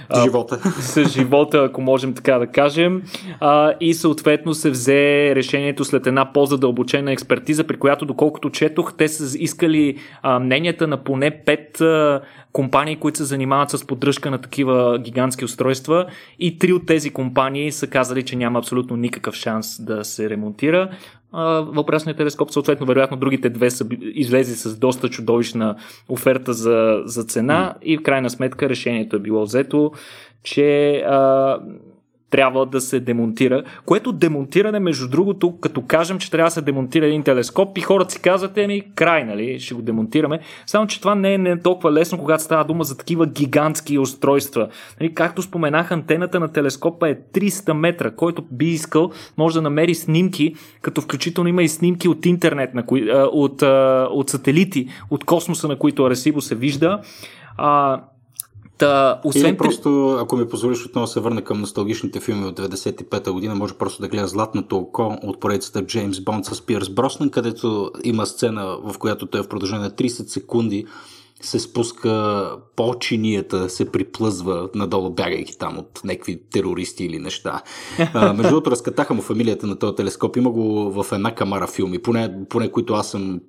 а, 0.10 0.24
живота. 0.24 0.56
с 0.82 1.10
живота, 1.10 1.58
ако 1.58 1.82
можем 1.82 2.14
така 2.14 2.40
да 2.40 2.48
кажем. 2.48 3.04
А, 3.40 3.74
и 3.80 3.94
съответно 3.94 4.54
се 4.54 4.70
взе 4.70 5.36
решението 5.36 5.86
след 5.86 6.08
една 6.08 6.34
по-задълбочена 6.34 7.12
експертиза, 7.12 7.64
при 7.64 7.78
която, 7.78 8.06
доколкото 8.06 8.50
четох, 8.50 8.94
те 8.98 9.08
са 9.08 9.38
искали 9.38 9.98
а, 10.22 10.40
мненията 10.40 10.88
на 10.88 11.04
поне 11.04 11.32
пет 11.46 11.82
а, 11.82 12.22
компании, 12.54 12.96
които 12.96 13.18
се 13.18 13.24
занимават 13.24 13.70
с 13.70 13.88
поддръжка 13.88 14.32
на 14.32 14.38
такива 14.38 15.00
гигантски 15.00 15.46
устройства 15.46 16.06
и 16.40 16.58
три 16.58 16.74
от 16.74 16.86
тези 16.86 17.10
компании 17.10 17.72
са 17.72 17.88
казали, 17.88 18.24
че 18.24 18.36
няма 18.36 18.60
абсолютно 18.60 18.96
никакъв 18.96 19.36
шанс 19.36 19.82
да 19.82 20.04
се 20.04 20.30
ремонтира 20.30 20.90
въпросният 21.62 22.18
телескоп. 22.18 22.52
Съответно, 22.52 22.86
вероятно, 22.86 23.18
другите 23.18 23.50
две 23.50 23.70
са 23.70 23.86
излезли 24.02 24.54
с 24.54 24.78
доста 24.78 25.10
чудовищна 25.10 25.76
оферта 26.10 26.54
за, 26.54 27.02
за 27.06 27.24
цена 27.24 27.76
и 27.82 27.98
в 27.98 28.04
крайна 28.04 28.30
сметка 28.30 28.70
решението 28.70 29.16
е 29.16 29.20
било 29.20 29.44
взето, 29.44 29.92
че 30.44 30.98
а, 30.98 31.60
трябва 32.34 32.66
да 32.66 32.82
се 32.82 33.00
демонтира. 33.00 33.64
Което 33.86 34.12
демонтиране, 34.12 34.80
между 34.80 35.10
другото, 35.10 35.58
като 35.60 35.82
кажем, 35.82 36.20
че 36.20 36.32
трябва 36.32 36.48
да 36.48 36.52
се 36.52 36.62
демонтира 36.62 37.06
един 37.06 37.24
телескоп 37.24 37.78
и 37.78 37.82
хората 37.82 38.14
си 38.14 38.22
казват, 38.22 38.58
еми, 38.58 38.84
край, 38.96 39.24
нали, 39.24 39.60
ще 39.60 39.74
го 39.74 39.82
демонтираме. 39.82 40.40
Само, 40.66 40.88
че 40.88 41.00
това 41.00 41.16
не 41.16 41.34
е, 41.34 41.38
не 41.38 41.50
е 41.50 41.60
толкова 41.60 41.92
лесно, 41.92 42.18
когато 42.18 42.44
става 42.44 42.64
дума 42.64 42.84
за 42.84 42.98
такива 42.98 43.26
гигантски 43.26 43.98
устройства. 43.98 44.68
Нали, 45.02 45.14
както 45.14 45.42
споменах, 45.42 45.92
антената 45.92 46.40
на 46.40 46.48
телескопа 46.48 47.10
е 47.10 47.16
300 47.16 47.74
метра, 47.74 48.12
който 48.12 48.44
би 48.52 48.66
искал, 48.66 49.12
може 49.38 49.56
да 49.56 49.62
намери 49.62 49.96
снимки, 49.96 50.56
като 50.82 51.02
включително 51.02 51.50
има 51.50 51.64
и 51.64 51.70
снимки 51.70 52.08
от 52.08 52.26
интернет, 52.26 52.74
на 52.74 52.86
кои, 52.86 53.12
от, 53.12 53.62
от 54.12 54.30
сателити, 54.30 54.88
от 55.10 55.26
космоса, 55.26 55.68
на 55.68 55.76
които 55.76 56.06
Аресибо 56.06 56.42
се 56.42 56.56
вижда. 56.56 57.02
А, 57.58 58.02
Та, 58.84 59.22
освен 59.24 59.46
Или 59.46 59.58
просто, 59.58 60.18
ако 60.22 60.38
ми 60.38 60.48
позволиш 60.48 60.86
отново 60.86 61.08
се 61.08 61.20
върна 61.20 61.42
към 61.42 61.62
носталгичните 61.62 62.20
филми 62.20 62.46
от 62.46 62.60
95-та 62.60 63.32
година, 63.32 63.56
може 63.56 63.74
просто 63.74 64.02
да 64.02 64.08
гледа 64.08 64.28
Златното 64.28 64.78
око 64.78 65.18
от 65.24 65.40
поредицата 65.40 65.86
Джеймс 65.86 66.20
Бонд 66.20 66.46
с 66.46 66.66
Пирс 66.66 66.90
Броснан, 66.90 67.30
където 67.30 67.92
има 68.04 68.26
сцена, 68.26 68.78
в 68.84 68.98
която 68.98 69.26
той 69.26 69.44
в 69.44 69.48
продължение 69.48 69.84
на 69.84 69.92
30 69.92 70.08
секунди 70.08 70.86
се 71.42 71.60
спуска 71.60 72.46
по 72.76 73.00
чинията, 73.00 73.70
се 73.70 73.92
приплъзва 73.92 74.70
надолу, 74.76 75.10
бягайки 75.10 75.58
там 75.58 75.78
от 75.78 76.02
някакви 76.04 76.42
терористи 76.52 77.06
или 77.06 77.20
неща. 77.20 77.62
А, 78.14 78.34
между 78.34 78.50
другото, 78.50 78.72
разкатаха 78.72 79.14
му 79.14 79.22
фамилията 79.22 79.68
на 79.68 79.80
този 79.80 79.96
телескоп. 79.96 80.38
Има 80.38 80.52
го 80.52 80.92
в 80.92 81.12
една 81.12 81.36
камара 81.36 81.68
филми, 81.68 82.00
поне, 82.00 82.36
поне 82.50 82.72
които 82.72 82.94
аз 82.94 83.12
съм 83.12 83.40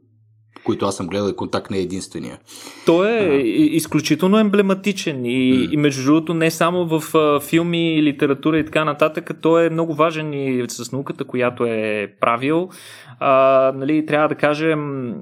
които 0.65 0.87
аз 0.87 0.97
съм 0.97 1.07
гледал 1.07 1.29
и 1.29 1.37
контакт 1.37 1.71
не 1.71 1.79
е 1.79 1.81
единствения. 1.81 2.39
Той 2.87 3.11
е 3.11 3.21
а. 3.21 3.41
изключително 3.55 4.39
емблематичен 4.39 5.25
и, 5.25 5.31
mm. 5.31 5.71
и 5.73 5.77
между 5.77 6.05
другото 6.05 6.35
не 6.35 6.51
само 6.51 6.99
в 6.99 7.15
а, 7.15 7.41
филми, 7.41 8.03
литература 8.03 8.59
и 8.59 8.65
така 8.65 8.85
нататък, 8.85 9.31
той 9.41 9.67
е 9.67 9.71
много 9.71 9.95
важен 9.95 10.33
и 10.33 10.65
с 10.69 10.93
науката, 10.93 11.25
която 11.25 11.65
е 11.65 12.13
правил. 12.21 12.69
А, 13.21 13.73
нали, 13.77 14.07
трябва 14.07 14.29
да 14.29 14.35
кажем, 14.35 15.15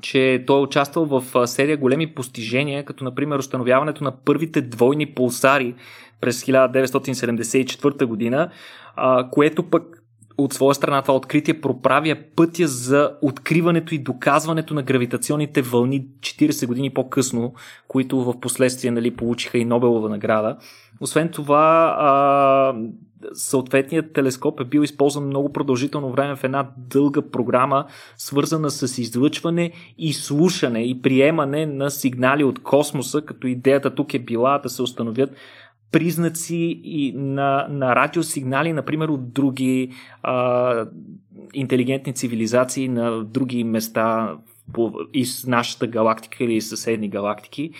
че 0.00 0.44
той 0.46 0.58
е 0.58 0.62
участвал 0.62 1.04
в 1.04 1.46
серия 1.46 1.76
големи 1.76 2.14
постижения, 2.14 2.84
като 2.84 3.04
например 3.04 3.38
установяването 3.38 4.04
на 4.04 4.12
първите 4.24 4.60
двойни 4.60 5.06
пулсари 5.06 5.74
през 6.20 6.44
1974 6.44 8.04
година, 8.04 8.50
което 9.30 9.62
пък 9.62 9.95
от 10.38 10.52
своя 10.52 10.74
страна 10.74 11.02
това 11.02 11.14
откритие 11.14 11.60
проправя 11.60 12.16
пътя 12.36 12.66
за 12.66 13.12
откриването 13.22 13.94
и 13.94 13.98
доказването 13.98 14.74
на 14.74 14.82
гравитационните 14.82 15.62
вълни 15.62 16.06
40 16.20 16.66
години 16.66 16.90
по-късно, 16.90 17.54
които 17.88 18.24
в 18.24 18.40
последствие 18.40 18.90
нали, 18.90 19.16
получиха 19.16 19.58
и 19.58 19.64
Нобелова 19.64 20.08
награда. 20.08 20.56
Освен 21.00 21.28
това, 21.28 21.96
а, 21.98 22.74
съответният 23.32 24.12
телескоп 24.12 24.60
е 24.60 24.64
бил 24.64 24.80
използван 24.80 25.26
много 25.26 25.52
продължително 25.52 26.12
време 26.12 26.36
в 26.36 26.44
една 26.44 26.68
дълга 26.76 27.22
програма, 27.32 27.86
свързана 28.16 28.70
с 28.70 28.98
излъчване 28.98 29.72
и 29.98 30.12
слушане 30.12 30.82
и 30.82 31.02
приемане 31.02 31.66
на 31.66 31.90
сигнали 31.90 32.44
от 32.44 32.62
космоса, 32.62 33.22
като 33.22 33.46
идеята 33.46 33.94
тук 33.94 34.14
е 34.14 34.18
била 34.18 34.58
да 34.58 34.68
се 34.68 34.82
установят 34.82 35.30
признаци 35.90 36.80
и 36.84 37.12
на, 37.16 37.66
на 37.70 37.96
радиосигнали, 37.96 38.72
например, 38.72 39.08
от 39.08 39.32
други 39.32 39.92
а, 40.22 40.86
интелигентни 41.54 42.12
цивилизации 42.12 42.88
на 42.88 43.24
други 43.24 43.64
места 43.64 44.36
по, 44.72 44.92
из 45.14 45.46
нашата 45.46 45.86
галактика 45.86 46.44
или 46.44 46.60
съседни 46.60 47.08
галактики. 47.08 47.72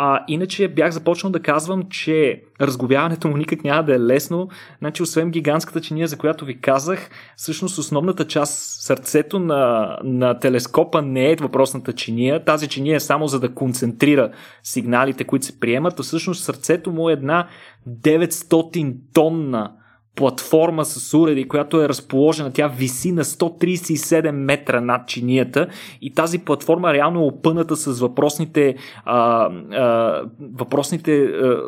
А, 0.00 0.24
иначе 0.28 0.68
бях 0.68 0.90
започнал 0.90 1.32
да 1.32 1.40
казвам, 1.40 1.82
че 1.90 2.42
разговяването 2.60 3.28
му 3.28 3.36
никак 3.36 3.64
няма 3.64 3.82
да 3.82 3.94
е 3.94 4.00
лесно. 4.00 4.48
Значи, 4.78 5.02
освен 5.02 5.30
гигантската 5.30 5.80
чиния, 5.80 6.08
за 6.08 6.18
която 6.18 6.44
ви 6.44 6.60
казах, 6.60 7.10
всъщност 7.36 7.78
основната 7.78 8.26
част, 8.26 8.82
сърцето 8.82 9.38
на, 9.38 9.96
на 10.04 10.38
телескопа 10.38 11.02
не 11.02 11.32
е 11.32 11.36
въпросната 11.36 11.92
чиния. 11.92 12.44
Тази 12.44 12.68
чиния 12.68 12.96
е 12.96 13.00
само 13.00 13.26
за 13.26 13.40
да 13.40 13.54
концентрира 13.54 14.30
сигналите, 14.62 15.24
които 15.24 15.46
се 15.46 15.60
приемат, 15.60 16.00
а 16.00 16.02
всъщност 16.02 16.44
сърцето 16.44 16.92
му 16.92 17.10
е 17.10 17.12
една 17.12 17.48
900 17.88 18.96
тонна 19.14 19.72
платформа 20.18 20.84
с 20.84 21.14
уреди, 21.14 21.48
която 21.48 21.82
е 21.82 21.88
разположена. 21.88 22.52
Тя 22.52 22.68
виси 22.68 23.12
на 23.12 23.24
137 23.24 24.30
метра 24.30 24.80
над 24.80 25.08
чинията 25.08 25.68
и 26.02 26.14
тази 26.14 26.38
платформа 26.38 26.92
реално 26.92 27.20
е 27.20 27.26
опъната 27.26 27.76
с 27.76 28.00
въпросните, 28.00 28.76
а, 29.04 29.50
а, 29.72 30.22
въпросните 30.40 31.24
а, 31.24 31.62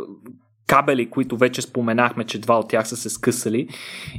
кабели, 0.67 1.11
които 1.11 1.37
вече 1.37 1.63
споменахме, 1.63 2.25
че 2.25 2.39
два 2.39 2.59
от 2.59 2.69
тях 2.69 2.89
са 2.89 2.97
се 2.97 3.11
скъсали. 3.11 3.69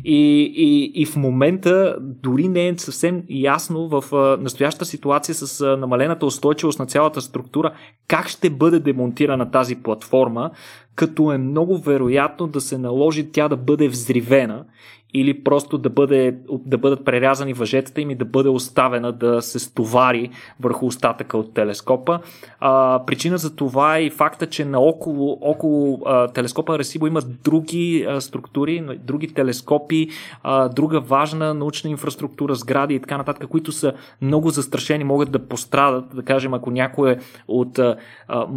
И, 0.05 0.51
и, 0.55 0.91
и 1.01 1.05
в 1.05 1.15
момента 1.15 1.95
дори 1.99 2.47
не 2.47 2.67
е 2.67 2.77
съвсем 2.77 3.23
ясно 3.29 3.87
в 3.87 4.03
настоящата 4.41 4.85
ситуация 4.85 5.35
с 5.35 5.77
намалената 5.77 6.25
устойчивост 6.25 6.79
на 6.79 6.85
цялата 6.85 7.21
структура 7.21 7.73
как 8.07 8.27
ще 8.27 8.49
бъде 8.49 8.79
демонтирана 8.79 9.51
тази 9.51 9.75
платформа, 9.75 10.51
като 10.95 11.31
е 11.31 11.37
много 11.37 11.77
вероятно 11.77 12.47
да 12.47 12.61
се 12.61 12.77
наложи 12.77 13.31
тя 13.31 13.47
да 13.47 13.57
бъде 13.57 13.87
взривена 13.87 14.65
или 15.13 15.43
просто 15.43 15.77
да, 15.77 15.89
бъде, 15.89 16.37
да 16.65 16.77
бъдат 16.77 17.05
прерязани 17.05 17.53
въжетата 17.53 18.01
им 18.01 18.11
и 18.11 18.15
да 18.15 18.25
бъде 18.25 18.49
оставена 18.49 19.11
да 19.11 19.41
се 19.41 19.59
стовари 19.59 20.29
върху 20.59 20.85
остатъка 20.85 21.37
от 21.37 21.53
телескопа. 21.53 22.19
А, 22.59 23.01
причина 23.05 23.37
за 23.37 23.55
това 23.55 23.97
е 23.97 24.03
и 24.03 24.09
факта, 24.09 24.47
че 24.47 24.65
наоколо 24.65 25.37
около 25.41 26.01
а, 26.05 26.27
телескопа 26.27 26.79
Ресибо 26.79 27.07
има 27.07 27.21
други 27.43 28.05
а, 28.09 28.21
структури, 28.21 28.99
други 29.03 29.33
телескопи, 29.33 30.09
а, 30.43 30.69
друга 30.69 30.99
важна 30.99 31.53
научна 31.53 31.89
инфраструктура, 31.89 32.55
сгради 32.55 32.93
и 32.93 32.99
така 32.99 33.17
нататък, 33.17 33.49
които 33.49 33.71
са 33.71 33.93
много 34.21 34.49
застрашени, 34.49 35.03
могат 35.03 35.31
да 35.31 35.47
пострадат, 35.47 36.05
да 36.15 36.23
кажем, 36.23 36.53
ако 36.53 36.71
някой 36.71 37.11
е 37.11 37.17
от 37.47 37.79
а, 37.79 37.95
а, 38.27 38.47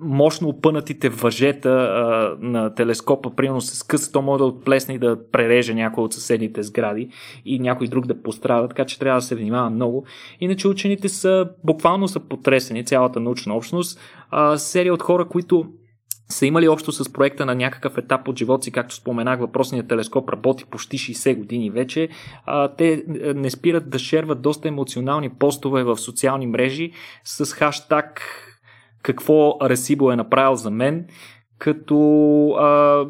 мощно 0.00 0.48
опънатите 0.48 1.08
въжета 1.08 1.68
а, 1.70 2.36
на 2.40 2.74
телескопа, 2.74 3.34
примерно 3.36 3.60
се 3.60 3.76
скъса, 3.76 4.12
то 4.12 4.22
може 4.22 4.38
да 4.38 4.44
отплесне 4.44 4.94
и 4.94 4.98
да 4.98 5.30
пререже 5.30 5.74
някой 5.74 6.04
от 6.04 6.12
съседните 6.12 6.62
сгради 6.62 7.08
и 7.44 7.58
някой 7.58 7.86
друг 7.86 8.06
да 8.06 8.22
пострада, 8.22 8.68
така 8.68 8.84
че 8.84 8.98
трябва 8.98 9.20
да 9.20 9.26
се 9.26 9.34
внимава 9.34 9.70
много. 9.70 10.06
Иначе 10.40 10.68
учените 10.68 11.08
са 11.08 11.48
буквално 11.64 12.08
са 12.08 12.20
потресени, 12.20 12.84
цялата 12.84 13.20
научна 13.20 13.54
общност. 13.54 14.00
А, 14.30 14.58
серия 14.58 14.94
от 14.94 15.02
хора, 15.02 15.28
които 15.28 15.66
са 16.28 16.46
имали 16.46 16.68
общо 16.68 16.92
с 16.92 17.12
проекта 17.12 17.46
на 17.46 17.54
някакъв 17.54 17.98
етап 17.98 18.28
от 18.28 18.38
живота 18.38 18.64
си, 18.64 18.72
както 18.72 18.94
споменах, 18.94 19.40
въпросният 19.40 19.88
телескоп 19.88 20.28
работи 20.28 20.64
почти 20.64 20.98
60 20.98 21.38
години 21.38 21.70
вече. 21.70 22.08
А, 22.46 22.68
те 22.68 23.04
не 23.34 23.50
спират 23.50 23.90
да 23.90 23.98
шерват 23.98 24.42
доста 24.42 24.68
емоционални 24.68 25.30
постове 25.30 25.84
в 25.84 25.96
социални 25.96 26.46
мрежи 26.46 26.92
с 27.24 27.52
хаштаг 27.52 28.20
какво 29.04 29.56
Ресибо 29.62 30.10
е 30.10 30.16
направил 30.16 30.56
за 30.56 30.70
мен, 30.70 31.06
като 31.58 31.98
а, 32.50 33.04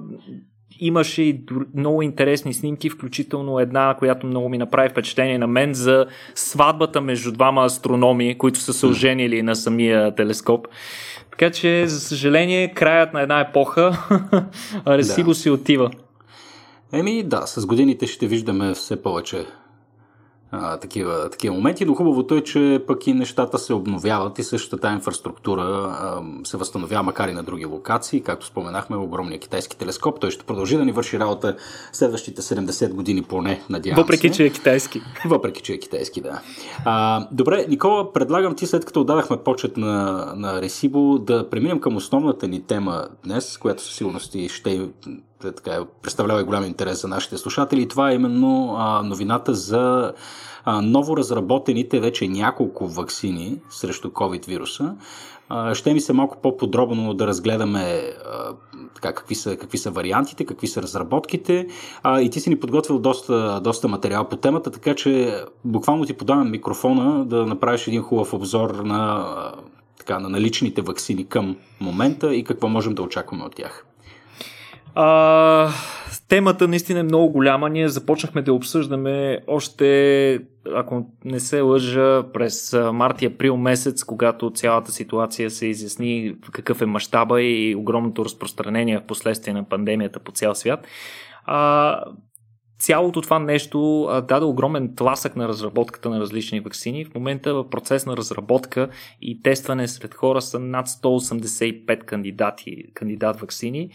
имаше 0.80 1.22
и 1.22 1.44
много 1.74 2.02
интересни 2.02 2.54
снимки, 2.54 2.90
включително 2.90 3.58
една, 3.58 3.96
която 3.98 4.26
много 4.26 4.48
ми 4.48 4.58
направи 4.58 4.88
впечатление 4.88 5.38
на 5.38 5.46
мен 5.46 5.74
за 5.74 6.06
сватбата 6.34 7.00
между 7.00 7.32
двама 7.32 7.64
астрономи, 7.64 8.38
които 8.38 8.58
са 8.58 8.72
се 8.72 8.86
оженили 8.86 9.42
на 9.42 9.56
самия 9.56 10.14
телескоп. 10.14 10.68
Така 11.30 11.50
че, 11.50 11.86
за 11.86 12.00
съжаление, 12.00 12.74
краят 12.74 13.12
на 13.12 13.20
една 13.20 13.40
епоха, 13.40 13.98
Ресибо 14.86 15.30
да. 15.30 15.34
си 15.34 15.50
отива. 15.50 15.90
Еми 16.92 17.22
да, 17.22 17.46
с 17.46 17.66
годините 17.66 18.06
ще 18.06 18.26
виждаме 18.26 18.74
все 18.74 19.02
повече 19.02 19.46
а, 20.50 20.76
такива, 20.76 21.30
такива 21.30 21.54
моменти, 21.54 21.84
но 21.84 21.94
хубавото 21.94 22.34
е, 22.34 22.40
че 22.40 22.84
пък 22.86 23.06
и 23.06 23.14
нещата 23.14 23.58
се 23.58 23.74
обновяват 23.74 24.38
и 24.38 24.42
същата 24.42 24.92
инфраструктура 24.92 25.62
а, 25.62 26.22
се 26.44 26.56
възстановява, 26.56 27.02
макар 27.02 27.28
и 27.28 27.32
на 27.32 27.42
други 27.42 27.64
локации. 27.64 28.20
Както 28.20 28.46
споменахме, 28.46 28.96
огромния 28.96 29.40
китайски 29.40 29.76
телескоп, 29.76 30.20
той 30.20 30.30
ще 30.30 30.44
продължи 30.44 30.76
да 30.76 30.84
ни 30.84 30.92
върши 30.92 31.18
работа 31.18 31.56
следващите 31.92 32.42
70 32.42 32.92
години 32.92 33.22
поне, 33.22 33.62
надявам 33.70 34.02
Въпреки, 34.02 34.28
се. 34.28 34.34
че 34.34 34.44
е 34.44 34.50
китайски. 34.50 35.00
Въпреки, 35.26 35.62
че 35.62 35.72
е 35.72 35.78
китайски, 35.78 36.20
да. 36.20 36.40
А, 36.84 37.26
добре, 37.32 37.66
Никола, 37.68 38.12
предлагам 38.12 38.54
ти, 38.54 38.66
след 38.66 38.84
като 38.84 39.00
отдадахме 39.00 39.36
почет 39.36 39.76
на, 39.76 40.32
на 40.36 40.62
Ресибо, 40.62 41.18
да 41.18 41.50
преминем 41.50 41.80
към 41.80 41.96
основната 41.96 42.48
ни 42.48 42.62
тема 42.62 43.08
днес, 43.24 43.58
която 43.58 43.82
със 43.82 43.94
сигурност 43.94 44.36
ще 44.48 44.88
така, 45.52 45.84
представлява 46.02 46.40
и 46.40 46.44
голям 46.44 46.64
интерес 46.64 47.02
за 47.02 47.08
нашите 47.08 47.38
слушатели. 47.38 47.88
Това 47.88 48.10
е 48.10 48.14
именно 48.14 48.74
а, 48.78 49.02
новината 49.02 49.54
за 49.54 50.12
а, 50.64 50.82
ново 50.82 51.16
разработените 51.16 52.00
вече 52.00 52.28
няколко 52.28 52.88
вакцини 52.88 53.58
срещу 53.70 54.08
COVID-вируса. 54.08 54.94
А, 55.48 55.74
ще 55.74 55.94
ми 55.94 56.00
се 56.00 56.12
малко 56.12 56.36
по-подробно 56.42 57.14
да 57.14 57.26
разгледаме 57.26 57.80
а, 57.80 58.54
така, 58.94 59.12
какви, 59.12 59.34
са, 59.34 59.56
какви 59.56 59.78
са 59.78 59.90
вариантите, 59.90 60.44
какви 60.44 60.66
са 60.66 60.82
разработките. 60.82 61.66
А, 62.02 62.20
и 62.20 62.30
ти 62.30 62.40
си 62.40 62.48
ни 62.48 62.60
подготвил 62.60 62.98
доста, 62.98 63.60
доста 63.64 63.88
материал 63.88 64.28
по 64.28 64.36
темата, 64.36 64.70
така 64.70 64.94
че 64.94 65.42
буквално 65.64 66.04
ти 66.04 66.12
подавам 66.12 66.50
микрофона 66.50 67.24
да 67.24 67.46
направиш 67.46 67.86
един 67.86 68.02
хубав 68.02 68.34
обзор 68.34 68.70
на, 68.70 69.26
така, 69.98 70.18
на 70.18 70.28
наличните 70.28 70.82
вакцини 70.82 71.28
към 71.28 71.56
момента 71.80 72.34
и 72.34 72.44
какво 72.44 72.68
можем 72.68 72.94
да 72.94 73.02
очакваме 73.02 73.44
от 73.44 73.54
тях. 73.54 73.86
А, 74.94 75.68
темата 76.28 76.68
наистина 76.68 77.00
е 77.00 77.02
много 77.02 77.32
голяма. 77.32 77.70
Ние 77.70 77.88
започнахме 77.88 78.42
да 78.42 78.52
обсъждаме 78.52 79.40
още, 79.46 80.40
ако 80.74 81.06
не 81.24 81.40
се 81.40 81.60
лъжа, 81.60 82.22
през 82.32 82.76
март 82.92 83.22
и 83.22 83.26
април 83.26 83.56
месец, 83.56 84.04
когато 84.04 84.50
цялата 84.50 84.92
ситуация 84.92 85.50
се 85.50 85.66
изясни 85.66 86.36
какъв 86.52 86.82
е 86.82 86.86
мащаба 86.86 87.42
и 87.42 87.74
огромното 87.74 88.24
разпространение 88.24 88.98
в 88.98 89.06
последствие 89.06 89.54
на 89.54 89.68
пандемията 89.68 90.20
по 90.20 90.32
цял 90.32 90.54
свят. 90.54 90.86
А, 91.44 92.00
цялото 92.78 93.22
това 93.22 93.38
нещо 93.38 94.08
даде 94.28 94.44
огромен 94.44 94.94
тласък 94.96 95.36
на 95.36 95.48
разработката 95.48 96.10
на 96.10 96.20
различни 96.20 96.60
вакцини. 96.60 97.04
В 97.04 97.14
момента 97.14 97.54
в 97.54 97.70
процес 97.70 98.06
на 98.06 98.16
разработка 98.16 98.88
и 99.20 99.42
тестване 99.42 99.88
сред 99.88 100.14
хора 100.14 100.42
са 100.42 100.58
над 100.58 100.88
185 100.88 102.04
кандидати, 102.04 102.84
кандидат 102.94 103.40
вакцини, 103.40 103.90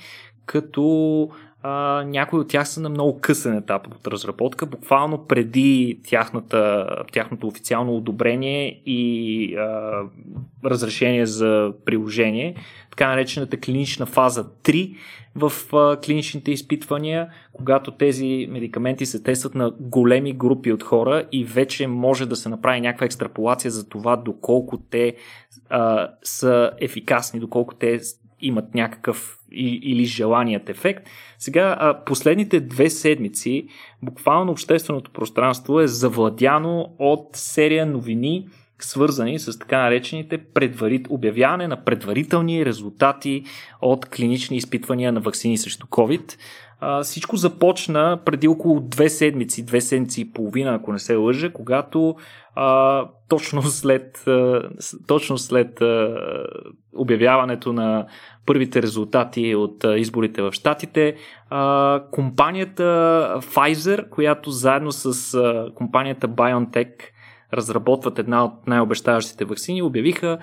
като 0.50 1.30
а, 1.64 2.04
някои 2.04 2.40
от 2.40 2.48
тях 2.48 2.68
са 2.68 2.82
на 2.82 2.90
много 2.90 3.20
късен 3.22 3.58
етап 3.58 3.88
от 3.88 4.08
разработка, 4.08 4.66
буквално 4.66 5.26
преди 5.28 6.00
тяхната, 6.08 6.88
тяхното 7.12 7.48
официално 7.48 7.96
одобрение 7.96 8.82
и 8.86 9.56
а, 9.56 10.02
разрешение 10.66 11.26
за 11.26 11.74
приложение, 11.86 12.56
така 12.90 13.08
наречената 13.08 13.60
клинична 13.60 14.06
фаза 14.06 14.44
3 14.64 14.96
в 15.36 15.74
а, 15.74 16.00
клиничните 16.00 16.52
изпитвания, 16.52 17.30
когато 17.54 17.92
тези 17.92 18.48
медикаменти 18.52 19.06
се 19.06 19.24
тестват 19.24 19.56
на 19.56 19.72
големи 19.80 20.34
групи 20.34 20.72
от 20.72 20.84
хора 20.84 21.26
и 21.32 21.46
вече 21.46 21.88
може 21.88 22.26
да 22.26 22.36
се 22.36 22.50
направи 22.50 22.82
някаква 22.82 23.06
екстраполация 23.06 23.72
за 23.72 23.90
това 23.90 24.16
доколко 24.16 24.78
те 24.78 25.16
а, 25.70 26.10
са 26.24 26.72
ефикасни, 26.80 27.40
доколко 27.40 27.76
те 27.76 28.00
имат 28.42 28.76
някакъв 28.76 29.38
или 29.52 30.06
желаният 30.06 30.70
ефект. 30.70 31.08
Сега, 31.38 31.94
последните 32.06 32.60
две 32.60 32.90
седмици, 32.90 33.68
буквално 34.02 34.52
общественото 34.52 35.12
пространство 35.12 35.80
е 35.80 35.88
завладяно 35.88 36.96
от 37.00 37.30
серия 37.34 37.86
новини, 37.86 38.48
свързани 38.80 39.40
с 39.40 39.60
така 39.60 39.84
наречените 39.84 40.38
предварит... 40.38 41.08
обявяване 41.10 41.68
на 41.68 41.84
предварителни 41.84 42.66
резултати 42.66 43.44
от 43.82 44.06
клинични 44.06 44.58
изпитвания 44.58 45.12
на 45.12 45.20
вакцини 45.20 45.58
срещу 45.58 45.88
COVID. 45.88 46.38
А, 46.82 47.04
всичко 47.04 47.36
започна 47.36 48.20
преди 48.26 48.48
около 48.48 48.80
две 48.80 49.10
седмици, 49.10 49.66
две 49.66 49.82
седмици 49.82 50.22
и 50.22 50.32
половина, 50.32 50.76
ако 50.76 50.94
не 50.94 51.00
се 51.00 51.16
лъжа, 51.16 51.54
когато 51.54 52.16
а, 52.56 53.06
точно 53.30 53.62
след, 53.62 54.28
а, 54.28 54.70
точно 55.08 55.38
след 55.38 55.82
а, 55.82 56.16
обявяването 56.96 57.74
на 57.74 58.06
първите 58.46 58.82
резултати 58.82 59.56
от 59.56 59.84
а, 59.84 59.98
изборите 59.98 60.42
в 60.42 60.52
Штатите, 60.52 61.16
а, 61.50 62.04
компанията 62.12 62.84
Pfizer, 63.42 64.10
която 64.10 64.52
заедно 64.52 64.92
с 64.92 65.34
а, 65.34 65.72
компанията 65.76 66.28
BioNTech 66.28 66.92
разработват 67.54 68.20
една 68.20 68.46
от 68.46 68.68
най-обещаващите 68.68 69.46
вакцини, 69.46 69.82
обявиха 69.82 70.38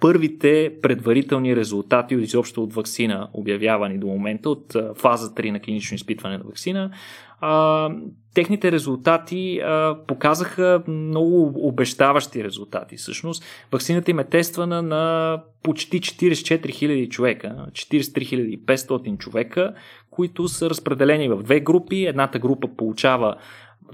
първите 0.00 0.72
предварителни 0.82 1.56
резултати 1.56 2.14
изобщо 2.14 2.62
от 2.62 2.74
вакцина, 2.74 3.28
обявявани 3.32 3.98
до 3.98 4.06
момента, 4.06 4.50
от 4.50 4.76
фаза 4.96 5.34
3 5.34 5.50
на 5.50 5.60
клинично 5.60 5.94
изпитване 5.94 6.38
на 6.38 6.44
вакцина. 6.44 6.90
Техните 8.34 8.72
резултати 8.72 9.60
показаха 10.06 10.82
много 10.88 11.52
обещаващи 11.68 12.44
резултати. 12.44 12.96
Всъщност, 12.96 13.44
вакцината 13.72 14.10
им 14.10 14.18
е 14.18 14.24
тествана 14.24 14.82
на 14.82 15.38
почти 15.62 16.00
44 16.00 16.66
000 16.66 17.08
човека, 17.08 17.66
43 17.72 18.60
500 18.64 19.18
човека, 19.18 19.74
които 20.10 20.48
са 20.48 20.70
разпределени 20.70 21.28
в 21.28 21.42
две 21.42 21.60
групи. 21.60 22.06
Едната 22.06 22.38
група 22.38 22.68
получава 22.76 23.36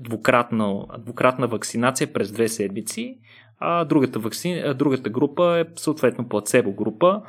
двукратна, 0.00 0.84
двукратна 0.98 1.46
вакцинация 1.46 2.12
през 2.12 2.32
две 2.32 2.48
седмици, 2.48 3.18
а 3.60 3.84
другата, 3.84 4.18
вакци... 4.18 4.62
другата 4.74 5.10
група 5.10 5.58
е 5.58 5.64
съответно 5.80 6.28
плацебо 6.28 6.72
група. 6.72 7.22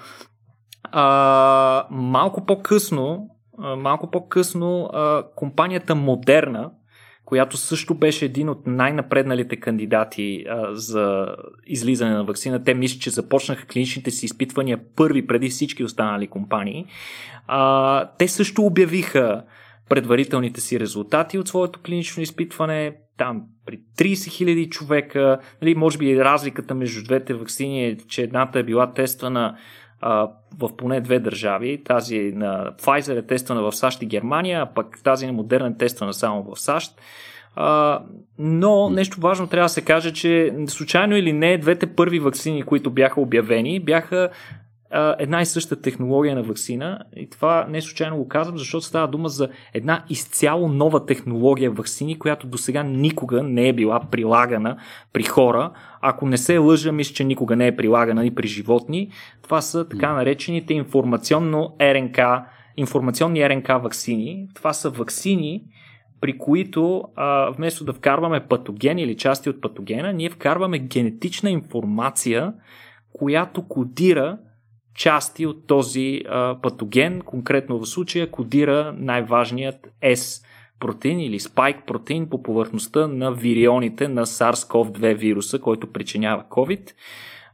А, 0.84 1.88
малко 1.92 2.46
по-късно, 2.46 3.30
малко 3.78 4.12
по-късно 4.12 4.90
а, 4.94 5.24
компанията 5.36 5.96
Модерна, 5.96 6.72
която 7.26 7.58
също 7.58 7.96
беше 7.96 8.26
един 8.26 8.50
от 8.50 8.68
най-напредналите 8.68 9.56
кандидати 9.56 10.46
а, 10.50 10.76
за 10.76 11.36
излизане 11.68 12.12
на 12.12 12.24
вакцина. 12.24 12.64
Те 12.64 12.74
мислят, 12.74 13.02
че 13.02 13.10
започнаха 13.10 13.68
клиничните 13.68 14.12
си 14.12 14.26
изпитвания 14.26 14.80
първи 14.96 15.28
преди 15.28 15.50
всички 15.50 15.84
останали 15.84 16.28
компании. 16.28 16.86
А, 17.48 18.10
те 18.18 18.28
също 18.28 18.62
обявиха 18.62 19.44
предварителните 19.90 20.62
си 20.62 20.80
резултати 20.80 21.38
от 21.38 21.48
своето 21.48 21.80
клинично 21.80 22.24
изпитване. 22.24 22.96
Там 23.18 23.42
при 23.66 23.80
30 23.98 24.14
000 24.14 24.70
човека, 24.70 25.40
нали, 25.62 25.76
може 25.76 25.98
би 25.98 26.24
разликата 26.24 26.76
между 26.76 27.04
двете 27.04 27.34
вакцини 27.34 27.86
е, 27.86 27.98
че 27.98 28.22
едната 28.22 28.60
е 28.60 28.64
била 28.64 28.94
тествана 28.94 29.58
а, 30.02 30.30
в 30.60 30.76
поне 30.78 31.02
две 31.02 31.20
държави. 31.20 31.84
Тази 31.84 32.20
на 32.36 32.72
Pfizer 32.82 33.20
е 33.20 33.28
тествана 33.28 33.62
в 33.62 33.76
САЩ 33.76 34.02
и 34.02 34.06
Германия, 34.06 34.62
а 34.62 34.66
пък 34.66 35.00
тази 35.04 35.28
на 35.28 35.34
Moderna 35.34 35.74
е 35.74 35.78
тествана 35.78 36.14
само 36.14 36.44
в 36.44 36.60
САЩ. 36.60 37.02
А, 37.56 38.02
но 38.40 38.90
нещо 38.90 39.22
важно 39.22 39.48
трябва 39.48 39.66
да 39.66 39.70
се 39.70 39.82
каже, 39.82 40.14
че 40.14 40.54
случайно 40.68 41.18
или 41.18 41.34
не, 41.34 41.58
двете 41.58 41.96
първи 41.96 42.20
вакцини, 42.20 42.64
които 42.64 42.92
бяха 42.92 43.22
обявени, 43.22 43.80
бяха 43.80 44.30
една 45.20 45.42
и 45.42 45.46
съща 45.46 45.82
технология 45.82 46.36
на 46.36 46.44
вакцина. 46.44 47.00
И 47.16 47.30
това 47.30 47.66
не 47.70 47.82
случайно 47.82 48.18
го 48.18 48.28
казвам, 48.28 48.58
защото 48.58 48.86
става 48.86 49.08
дума 49.08 49.30
за 49.30 49.50
една 49.74 50.04
изцяло 50.10 50.68
нова 50.68 51.06
технология 51.06 51.72
вакцини, 51.72 52.20
която 52.20 52.48
до 52.48 52.58
сега 52.58 52.84
никога 52.84 53.44
не 53.44 53.68
е 53.68 53.74
била 53.74 54.00
прилагана 54.12 54.78
при 55.14 55.24
хора. 55.24 55.72
Ако 56.02 56.26
не 56.26 56.38
се 56.38 56.58
лъжа, 56.58 56.92
мисля, 56.92 57.14
че 57.14 57.24
никога 57.24 57.56
не 57.56 57.68
е 57.68 57.76
прилагана 57.76 58.26
и 58.26 58.36
при 58.36 58.48
животни. 58.48 59.12
Това 59.42 59.62
са 59.62 59.90
така 59.90 60.14
наречените 60.14 60.74
информационно 60.74 61.76
РНК, 61.82 62.20
информационни 62.78 63.50
РНК 63.50 63.68
вакцини. 63.68 64.48
Това 64.56 64.74
са 64.74 64.90
вакцини, 64.90 65.64
при 66.22 66.38
които 66.38 67.04
а, 67.16 67.50
вместо 67.50 67.84
да 67.84 67.94
вкарваме 67.94 68.40
патоген 68.40 69.00
или 69.00 69.18
части 69.18 69.50
от 69.50 69.62
патогена, 69.62 70.14
ние 70.14 70.30
вкарваме 70.30 70.80
генетична 70.80 71.50
информация, 71.50 72.54
която 73.14 73.68
кодира 73.68 74.38
части 75.00 75.46
от 75.46 75.68
този 75.68 76.22
а, 76.30 76.58
патоген, 76.62 77.22
конкретно 77.22 77.80
в 77.80 77.86
случая 77.86 78.32
кодира 78.32 78.96
най-важният 78.98 79.94
S 80.04 80.46
протеин 80.80 81.20
или 81.20 81.40
спайк 81.40 81.78
протеин 81.88 82.30
по 82.30 82.44
повърхността 82.44 83.08
на 83.08 83.32
вирионите 83.32 84.08
на 84.08 84.26
SARS-CoV-2 84.26 85.16
вируса, 85.16 85.60
който 85.60 85.92
причинява 85.92 86.44
COVID. 86.50 86.92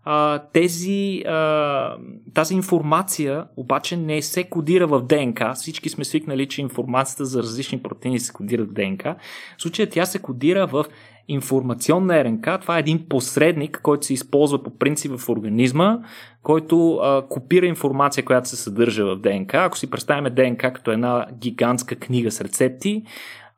А, 0.03 0.39
тези, 0.53 1.23
а, 1.27 1.97
тази 2.33 2.53
информация 2.53 3.45
обаче 3.57 3.97
не 3.97 4.21
се 4.21 4.43
кодира 4.43 4.87
в 4.87 5.01
ДНК. 5.01 5.53
Всички 5.53 5.89
сме 5.89 6.05
свикнали, 6.05 6.47
че 6.47 6.61
информацията 6.61 7.25
за 7.25 7.39
различни 7.39 7.83
протеини 7.83 8.19
се 8.19 8.33
кодира 8.33 8.63
в 8.63 8.73
ДНК. 8.73 9.15
В 9.57 9.61
случая 9.61 9.89
тя 9.89 10.05
се 10.05 10.19
кодира 10.19 10.67
в 10.67 10.85
информационна 11.27 12.23
РНК. 12.23 12.61
Това 12.61 12.77
е 12.77 12.79
един 12.79 13.09
посредник, 13.09 13.79
който 13.83 14.05
се 14.05 14.13
използва 14.13 14.63
по 14.63 14.77
принцип 14.77 15.17
в 15.17 15.29
организма, 15.29 15.99
който 16.43 16.95
а, 16.95 17.27
копира 17.29 17.65
информация, 17.65 18.25
която 18.25 18.49
се 18.49 18.55
съдържа 18.55 19.05
в 19.05 19.19
ДНК. 19.19 19.53
Ако 19.53 19.77
си 19.77 19.89
представим 19.89 20.33
ДНК 20.33 20.73
като 20.73 20.91
една 20.91 21.25
гигантска 21.41 21.95
книга 21.95 22.31
с 22.31 22.41
рецепти, 22.41 23.03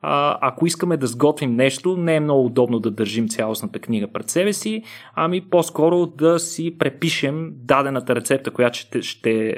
а, 0.02 0.38
ако 0.40 0.66
искаме 0.66 0.96
да 0.96 1.06
сготвим 1.06 1.56
нещо, 1.56 1.96
не 1.96 2.16
е 2.16 2.20
много 2.20 2.44
удобно 2.44 2.80
да 2.80 2.90
държим 2.90 3.28
цялостната 3.28 3.78
книга 3.78 4.08
пред 4.12 4.30
себе 4.30 4.52
си, 4.52 4.82
ами 5.14 5.40
по-скоро 5.40 6.06
да 6.06 6.38
си 6.38 6.78
препишем 6.78 7.50
дадената 7.54 8.16
рецепта, 8.16 8.50
която 8.50 8.78
ще, 8.78 9.02
ще 9.02 9.54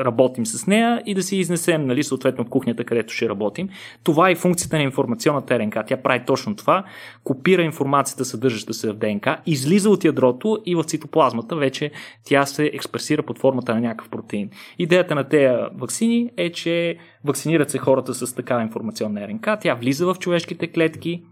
работим 0.00 0.46
с 0.46 0.66
нея 0.66 1.02
и 1.06 1.14
да 1.14 1.22
си 1.22 1.36
изнесем, 1.36 1.86
нали, 1.86 2.04
съответно 2.04 2.44
кухнята, 2.44 2.84
където 2.84 3.12
ще 3.12 3.28
работим. 3.28 3.68
Това 4.04 4.30
е 4.30 4.34
функцията 4.34 4.76
на 4.76 4.82
информационната 4.82 5.58
РНК. 5.58 5.76
Тя 5.86 5.96
прави 5.96 6.24
точно 6.26 6.56
това. 6.56 6.84
Копира 7.24 7.62
информацията, 7.62 8.24
съдържаща 8.24 8.74
се 8.74 8.92
в 8.92 8.96
ДНК, 8.96 9.36
излиза 9.46 9.90
от 9.90 10.04
ядрото 10.04 10.58
и 10.66 10.74
в 10.74 10.84
цитоплазмата 10.84 11.56
вече 11.56 11.90
тя 12.24 12.46
се 12.46 12.64
експресира 12.64 13.22
под 13.22 13.38
формата 13.38 13.74
на 13.74 13.80
някакъв 13.80 14.08
протеин. 14.08 14.50
Идеята 14.78 15.14
на 15.14 15.24
тези 15.24 15.54
вакцини 15.74 16.30
е, 16.36 16.52
че 16.52 16.96
вакцинират 17.24 17.70
се 17.70 17.78
хората 17.78 18.14
с 18.14 18.34
такава 18.34 18.62
информационна 18.62 19.28
РНК, 19.28 19.48
тя 19.60 19.74
влиза 19.74 20.06
в 20.06 20.16
човешките 20.18 20.66
клетки, 20.66 21.22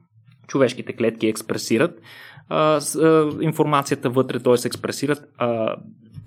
човешките 0.46 0.92
клетки 0.92 1.26
експресират 1.26 2.00
а, 2.48 2.80
с, 2.80 2.94
а, 2.94 3.30
информацията 3.40 4.10
вътре, 4.10 4.40
т.е. 4.40 4.66
експресират 4.66 5.28
а, 5.38 5.76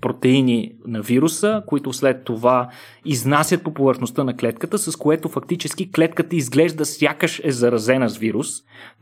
протеини 0.00 0.72
на 0.86 1.02
вируса, 1.02 1.62
които 1.66 1.92
след 1.92 2.24
това 2.24 2.68
изнасят 3.04 3.62
по 3.62 3.74
повърхността 3.74 4.24
на 4.24 4.36
клетката, 4.36 4.78
с 4.78 4.96
което 4.96 5.28
фактически 5.28 5.92
клетката 5.92 6.36
изглежда 6.36 6.84
сякаш 6.84 7.40
е 7.44 7.50
заразена 7.50 8.08
с 8.08 8.18
вирус, 8.18 8.48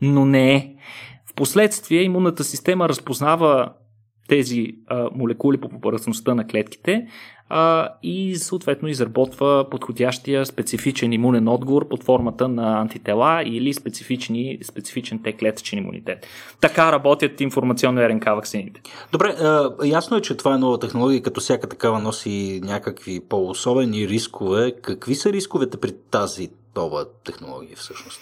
но 0.01 0.25
не 0.25 0.55
е. 0.55 0.75
Впоследствие 1.31 2.01
имунната 2.01 2.43
система 2.43 2.89
разпознава 2.89 3.73
тези 4.27 4.67
а, 4.87 5.09
молекули 5.15 5.57
по 5.57 5.69
повърхността 5.69 6.35
на 6.35 6.47
клетките 6.47 7.07
а, 7.49 7.89
и 8.03 8.35
съответно 8.35 8.87
изработва 8.87 9.69
подходящия 9.71 10.45
специфичен 10.45 11.13
имунен 11.13 11.47
отговор 11.47 11.87
под 11.87 12.03
формата 12.03 12.47
на 12.47 12.81
антитела 12.81 13.43
или 13.45 13.73
специфични, 13.73 14.59
специфичен 14.63 15.19
те 15.23 15.33
клетъчен 15.33 15.79
имунитет. 15.79 16.27
Така 16.61 16.91
работят 16.91 17.41
информационно 17.41 18.01
РНК 18.01 18.25
вакцините. 18.25 18.81
Добре, 19.11 19.27
а, 19.27 19.69
ясно 19.85 20.17
е, 20.17 20.21
че 20.21 20.37
това 20.37 20.55
е 20.55 20.57
нова 20.57 20.79
технология, 20.79 21.21
като 21.21 21.41
всяка 21.41 21.69
такава 21.69 21.99
носи 21.99 22.61
някакви 22.63 23.19
по-особени 23.19 24.07
рискове. 24.07 24.75
Какви 24.81 25.15
са 25.15 25.33
рисковете 25.33 25.77
при 25.77 25.91
тази 26.11 26.49
нова 26.75 27.05
технология 27.23 27.77
всъщност? 27.77 28.21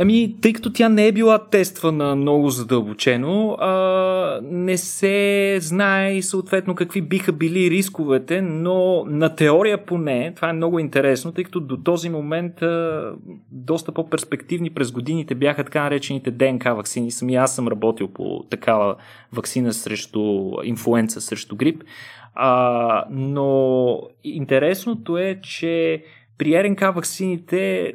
Ами, 0.00 0.36
тъй 0.40 0.52
като 0.52 0.72
тя 0.72 0.88
не 0.88 1.06
е 1.06 1.12
била 1.12 1.38
тествана 1.48 2.16
много 2.16 2.50
задълбочено, 2.50 3.52
а, 3.52 4.40
не 4.42 4.76
се 4.76 5.56
знае 5.60 6.14
и 6.14 6.22
съответно 6.22 6.74
какви 6.74 7.02
биха 7.02 7.32
били 7.32 7.70
рисковете, 7.70 8.42
но 8.42 9.04
на 9.04 9.34
теория 9.34 9.86
поне, 9.86 10.32
това 10.36 10.50
е 10.50 10.52
много 10.52 10.78
интересно, 10.78 11.32
тъй 11.32 11.44
като 11.44 11.60
до 11.60 11.76
този 11.76 12.08
момент 12.08 12.62
а, 12.62 13.12
доста 13.52 13.92
по-перспективни 13.92 14.70
през 14.70 14.92
годините 14.92 15.34
бяха 15.34 15.64
така 15.64 15.82
наречените 15.82 16.30
ДНК 16.30 16.74
вакцини. 16.74 17.10
Сами 17.10 17.34
аз 17.34 17.54
съм 17.54 17.68
работил 17.68 18.08
по 18.08 18.44
такава 18.50 18.96
вакцина 19.32 19.72
срещу 19.72 20.50
инфлуенца, 20.64 21.20
срещу 21.20 21.56
грип. 21.56 21.84
А, 22.34 23.04
но 23.10 24.00
интересното 24.24 25.18
е, 25.18 25.40
че 25.42 26.02
при 26.38 26.64
РНК 26.64 26.80
вакцините 26.80 27.92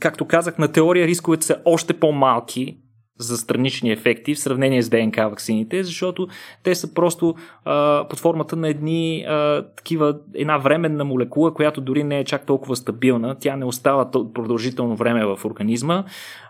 както 0.00 0.24
казах, 0.26 0.58
на 0.58 0.72
теория 0.72 1.06
рисковете 1.06 1.46
са 1.46 1.56
още 1.64 2.00
по-малки 2.00 2.78
за 3.18 3.36
странични 3.36 3.92
ефекти 3.92 4.34
в 4.34 4.40
сравнение 4.40 4.82
с 4.82 4.88
ДНК 4.88 5.28
ваксините, 5.28 5.84
защото 5.84 6.28
те 6.62 6.74
са 6.74 6.94
просто 6.94 7.34
а, 7.64 8.06
под 8.08 8.18
формата 8.18 8.56
на 8.56 8.68
едни 8.68 9.24
а, 9.28 9.66
такива, 9.76 10.18
една 10.34 10.58
временна 10.58 11.04
молекула, 11.04 11.54
която 11.54 11.80
дори 11.80 12.04
не 12.04 12.18
е 12.18 12.24
чак 12.24 12.46
толкова 12.46 12.76
стабилна. 12.76 13.36
Тя 13.40 13.56
не 13.56 13.64
остава 13.64 14.10
продължително 14.10 14.96
време 14.96 15.26
в 15.26 15.44
организма 15.44 16.04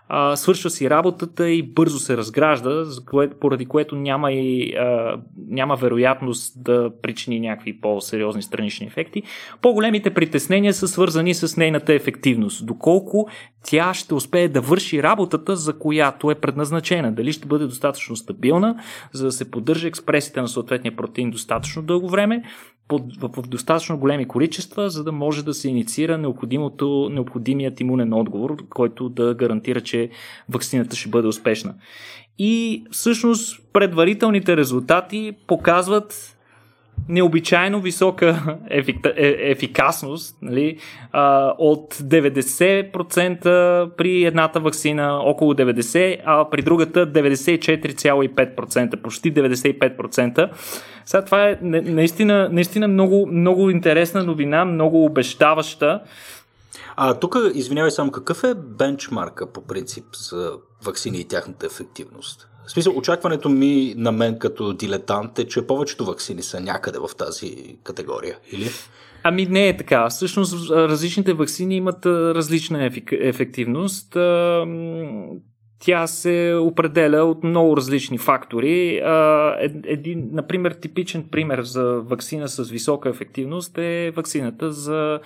а, 0.09 0.35
свършва 0.35 0.69
си 0.69 0.89
работата 0.89 1.49
и 1.49 1.63
бързо 1.63 1.99
се 1.99 2.17
разгражда, 2.17 2.83
поради 3.39 3.65
което 3.65 3.95
няма 3.95 4.31
и 4.31 4.73
а, 4.75 5.17
няма 5.47 5.75
вероятност 5.75 6.63
да 6.63 6.91
причини 7.01 7.39
някакви 7.39 7.81
по-сериозни 7.81 8.41
странични 8.41 8.87
ефекти. 8.87 9.23
По-големите 9.61 10.13
притеснения 10.13 10.73
са 10.73 10.87
свързани 10.87 11.33
с 11.33 11.57
нейната 11.57 11.93
ефективност. 11.93 12.65
Доколко 12.65 13.27
тя 13.63 13.93
ще 13.93 14.13
успее 14.13 14.47
да 14.47 14.61
върши 14.61 15.03
работата, 15.03 15.55
за 15.55 15.79
която 15.79 16.31
е 16.31 16.35
предназначена. 16.35 17.11
Дали 17.11 17.33
ще 17.33 17.47
бъде 17.47 17.65
достатъчно 17.65 18.15
стабилна, 18.15 18.75
за 19.13 19.25
да 19.25 19.31
се 19.31 19.51
поддържа 19.51 19.87
експресията 19.87 20.41
на 20.41 20.47
съответния 20.47 20.95
протеин 20.95 21.31
достатъчно 21.31 21.81
дълго 21.81 22.09
време, 22.09 22.43
в, 22.91 23.47
достатъчно 23.47 23.97
големи 23.97 24.27
количества, 24.27 24.89
за 24.89 25.03
да 25.03 25.11
може 25.11 25.45
да 25.45 25.53
се 25.53 25.69
инициира 25.69 26.17
необходимото, 26.17 27.09
необходимият 27.11 27.79
имунен 27.79 28.13
отговор, 28.13 28.57
който 28.69 29.09
да 29.09 29.33
гарантира, 29.33 29.81
че 29.81 30.09
вакцината 30.49 30.95
ще 30.95 31.09
бъде 31.09 31.27
успешна. 31.27 31.73
И 32.39 32.83
всъщност 32.91 33.61
предварителните 33.73 34.57
резултати 34.57 35.33
показват 35.47 36.36
необичайно 37.09 37.81
висока 37.81 38.57
е, 38.69 38.83
ефикасност 39.51 40.37
нали? 40.41 40.77
от 41.57 41.95
90% 41.95 43.95
при 43.95 44.25
едната 44.25 44.59
вакцина, 44.59 45.19
около 45.23 45.53
90%, 45.53 46.21
а 46.25 46.49
при 46.49 46.61
другата 46.61 47.11
94,5%, 47.11 49.01
почти 49.01 49.33
95%. 49.33 50.49
Сега 51.05 51.25
това 51.25 51.49
е 51.49 51.57
наистина, 51.61 52.49
наистина 52.51 52.87
много, 52.87 53.27
много 53.31 53.69
интересна 53.69 54.23
новина, 54.23 54.65
много 54.65 55.05
обещаваща. 55.05 56.01
А 56.95 57.13
тук, 57.13 57.37
извинявай 57.53 57.91
само, 57.91 58.11
какъв 58.11 58.43
е 58.43 58.53
бенчмарка 58.53 59.51
по 59.51 59.61
принцип 59.61 60.05
за 60.15 60.51
вакцини 60.85 61.19
и 61.19 61.27
тяхната 61.27 61.65
ефективност? 61.65 62.47
В 62.67 62.71
смисъл, 62.71 62.97
очакването 62.97 63.49
ми 63.49 63.93
на 63.97 64.11
мен 64.11 64.39
като 64.39 64.73
дилетант 64.73 65.39
е, 65.39 65.47
че 65.47 65.67
повечето 65.67 66.05
вакцини 66.05 66.41
са 66.41 66.59
някъде 66.59 66.99
в 66.99 67.15
тази 67.17 67.77
категория, 67.83 68.37
или? 68.51 68.69
Ами 69.23 69.45
не 69.45 69.67
е 69.67 69.77
така. 69.77 70.09
Всъщност 70.09 70.71
различните 70.71 71.33
вакцини 71.33 71.75
имат 71.75 72.05
различна 72.05 72.85
ефик... 72.85 73.11
ефективност. 73.11 74.17
Тя 75.79 76.07
се 76.07 76.57
определя 76.61 77.23
от 77.23 77.43
много 77.43 77.77
различни 77.77 78.17
фактори. 78.17 79.01
Един, 79.83 80.29
например, 80.31 80.71
типичен 80.71 81.27
пример 81.31 81.61
за 81.61 81.83
вакцина 81.83 82.47
с 82.47 82.69
висока 82.69 83.09
ефективност 83.09 83.77
е 83.77 84.11
вакцината 84.15 84.71
за 84.71 85.19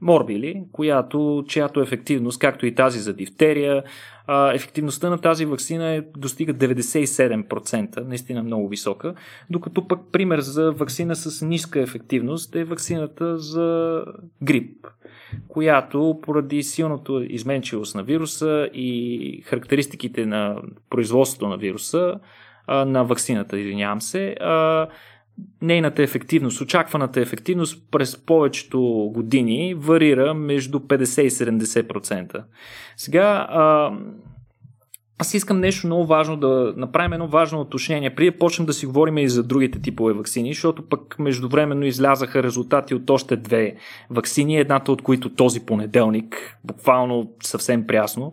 морбили, 0.00 0.62
която, 0.72 1.44
чиято 1.48 1.80
ефективност, 1.80 2.38
както 2.38 2.66
и 2.66 2.74
тази 2.74 2.98
за 2.98 3.12
дифтерия, 3.12 3.82
ефективността 4.54 5.10
на 5.10 5.18
тази 5.18 5.44
вакцина 5.44 5.94
е, 5.94 6.02
достига 6.16 6.54
97%, 6.54 8.00
наистина 8.00 8.42
много 8.42 8.68
висока, 8.68 9.14
докато 9.50 9.88
пък 9.88 10.00
пример 10.12 10.40
за 10.40 10.72
вакцина 10.72 11.16
с 11.16 11.46
ниска 11.46 11.80
ефективност 11.80 12.56
е 12.56 12.64
вакцината 12.64 13.38
за 13.38 14.02
грип, 14.42 14.86
която 15.48 16.18
поради 16.22 16.62
силното 16.62 17.22
изменчивост 17.28 17.94
на 17.94 18.02
вируса 18.02 18.70
и 18.74 19.42
характеристиките 19.44 20.26
на 20.26 20.56
производството 20.90 21.48
на 21.48 21.56
вируса, 21.56 22.14
на 22.68 23.04
вакцината, 23.04 23.58
извинявам 23.58 24.00
се, 24.00 24.36
нейната 25.62 26.02
ефективност, 26.02 26.60
очакваната 26.60 27.20
ефективност 27.20 27.90
през 27.90 28.16
повечето 28.16 29.10
години 29.14 29.74
варира 29.74 30.34
между 30.34 30.78
50 30.78 31.22
и 31.22 31.30
70%. 31.30 32.44
Сега, 32.96 33.46
а, 33.50 33.92
аз 35.18 35.34
искам 35.34 35.60
нещо 35.60 35.86
много 35.86 36.06
важно 36.06 36.36
да 36.36 36.74
направим 36.76 37.12
едно 37.12 37.28
важно 37.28 37.60
уточнение. 37.60 38.10
Да 38.10 38.38
почнем 38.38 38.66
да 38.66 38.72
си 38.72 38.86
говорим 38.86 39.18
и 39.18 39.28
за 39.28 39.42
другите 39.42 39.80
типове 39.82 40.12
вакцини, 40.12 40.52
защото 40.52 40.88
пък 40.88 41.18
междувременно 41.18 41.86
излязаха 41.86 42.42
резултати 42.42 42.94
от 42.94 43.10
още 43.10 43.36
две 43.36 43.76
вакцини, 44.10 44.58
едната 44.58 44.92
от 44.92 45.02
които 45.02 45.34
този 45.34 45.60
понеделник, 45.60 46.58
буквално 46.64 47.30
съвсем 47.42 47.86
прясно. 47.86 48.32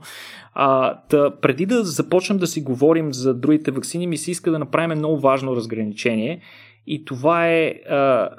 А, 0.54 1.00
да, 1.10 1.34
преди 1.42 1.66
да 1.66 1.84
започнем 1.84 2.38
да 2.38 2.48
си 2.48 2.62
говорим 2.62 3.14
за 3.14 3.34
другите 3.34 3.72
вакцини, 3.72 4.08
ми 4.08 4.18
се 4.18 4.32
иска 4.32 4.52
да 4.52 4.60
направим 4.60 4.98
много 4.98 5.20
важно 5.20 5.56
разграничение 5.56 6.42
и 6.88 7.06
това 7.06 7.48
е, 7.48 7.68
а, 7.90 8.30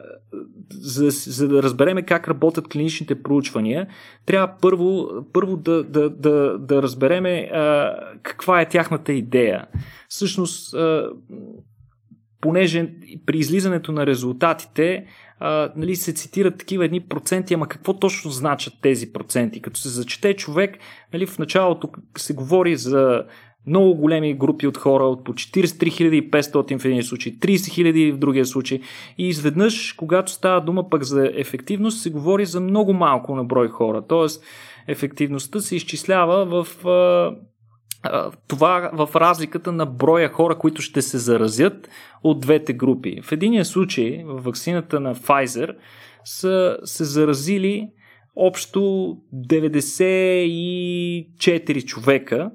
за, 0.70 1.11
за 1.11 1.48
да 1.48 1.62
разбереме 1.62 2.02
как 2.02 2.28
работят 2.28 2.68
клиничните 2.68 3.22
проучвания, 3.22 3.87
трябва 4.26 4.54
първо, 4.61 5.09
първо 5.33 5.57
да, 5.57 5.85
да, 5.85 6.11
да, 6.11 6.59
да 6.59 6.83
разбереме 6.83 7.50
а, 7.52 7.94
каква 8.22 8.61
е 8.61 8.68
тяхната 8.68 9.12
идея. 9.12 9.66
Всъщност, 10.09 10.74
а, 10.74 11.11
понеже 12.40 12.90
при 13.26 13.38
излизането 13.38 13.92
на 13.92 14.07
резултатите 14.07 15.07
а, 15.40 15.72
нали, 15.76 15.96
се 15.96 16.12
цитират 16.12 16.59
такива 16.59 16.85
едни 16.85 17.00
проценти, 17.00 17.54
ама 17.54 17.68
какво 17.68 17.98
точно 17.98 18.30
значат 18.30 18.74
тези 18.83 19.12
проценти? 19.12 19.62
Като 19.62 19.80
се 19.80 19.88
зачете 19.88 20.35
човек, 20.35 20.78
нали, 21.12 21.26
в 21.26 21.38
началото 21.38 21.88
се 22.16 22.35
говори 22.35 22.76
за 22.76 23.24
много 23.66 23.94
големи 23.94 24.35
групи 24.35 24.66
от 24.66 24.77
хора, 24.77 25.05
от 25.05 25.24
по 25.24 25.33
43 25.33 26.31
500 26.31 26.79
в 26.79 26.85
един 26.85 27.03
случай, 27.03 27.33
30 27.33 27.55
000 27.55 28.12
в 28.12 28.18
другия 28.18 28.46
случай. 28.46 28.81
И 29.18 29.29
изведнъж, 29.29 29.92
когато 29.92 30.33
става 30.33 30.61
дума 30.61 30.88
пък 30.88 31.05
за 31.05 31.31
ефективност, 31.35 32.03
се 32.03 32.11
говори 32.11 32.46
за 32.46 32.61
много 32.61 32.92
малко 32.92 33.35
на 33.35 33.44
брой 33.44 33.68
хора. 33.68 34.03
Тоест, 34.09 34.44
ефективността 34.88 35.61
се 35.61 35.77
изчислява 35.77 36.44
в 36.44 36.66
това 38.48 38.90
в 38.92 39.09
разликата 39.16 39.72
на 39.72 39.87
броя 39.87 40.29
хора, 40.29 40.59
които 40.59 40.83
ще 40.83 41.03
се 41.03 41.18
заразят 41.18 41.88
от 42.22 42.40
двете 42.40 42.72
групи. 42.72 43.20
В 43.22 43.33
единия 43.33 43.64
случай, 43.64 44.24
в 44.27 44.40
вакцината 44.40 45.00
на 45.00 45.14
Pfizer, 45.14 45.77
са 46.24 46.77
се 46.85 47.05
заразили 47.05 47.88
общо 48.37 48.81
94 49.35 51.85
човека, 51.85 52.50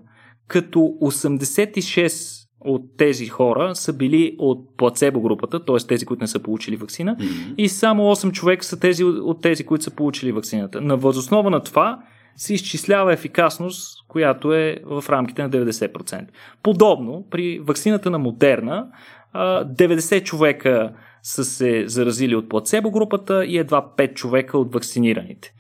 като 0.50 0.80
86 0.80 2.48
от 2.62 2.82
тези 2.98 3.28
хора 3.28 3.76
са 3.76 3.94
били 3.94 4.36
от 4.40 4.78
плацебо 4.78 5.22
групата, 5.22 5.66
т.е. 5.66 5.88
тези, 5.88 6.06
които 6.06 6.24
не 6.24 6.28
са 6.28 6.40
получили 6.40 6.76
вакцина, 6.76 7.16
mm-hmm. 7.16 7.56
и 7.58 7.70
само 7.70 8.04
8 8.04 8.32
човека 8.32 8.66
са 8.66 8.80
тези 8.80 9.04
от 9.04 9.42
тези, 9.42 9.66
които 9.66 9.84
са 9.84 9.92
получили 9.92 10.32
вакцината. 10.32 10.82
На 10.82 10.98
възоснова 10.98 11.50
на 11.50 11.64
това 11.64 12.00
се 12.36 12.54
изчислява 12.54 13.14
ефикасност, 13.14 14.08
която 14.08 14.54
е 14.54 14.78
в 14.86 15.04
рамките 15.10 15.44
на 15.44 15.50
90%. 15.50 16.26
Подобно 16.64 17.28
при 17.32 17.60
вакцината 17.60 18.10
на 18.10 18.20
Модерна, 18.20 18.88
90 19.36 20.24
човека 20.24 20.94
са 21.24 21.44
се 21.44 21.88
заразили 21.88 22.36
от 22.36 22.50
плацебо 22.50 22.92
групата 22.92 23.46
и 23.46 23.58
едва 23.58 23.86
5 23.98 24.14
човека 24.14 24.58
от 24.58 24.74
вакцинираните. 24.74 25.54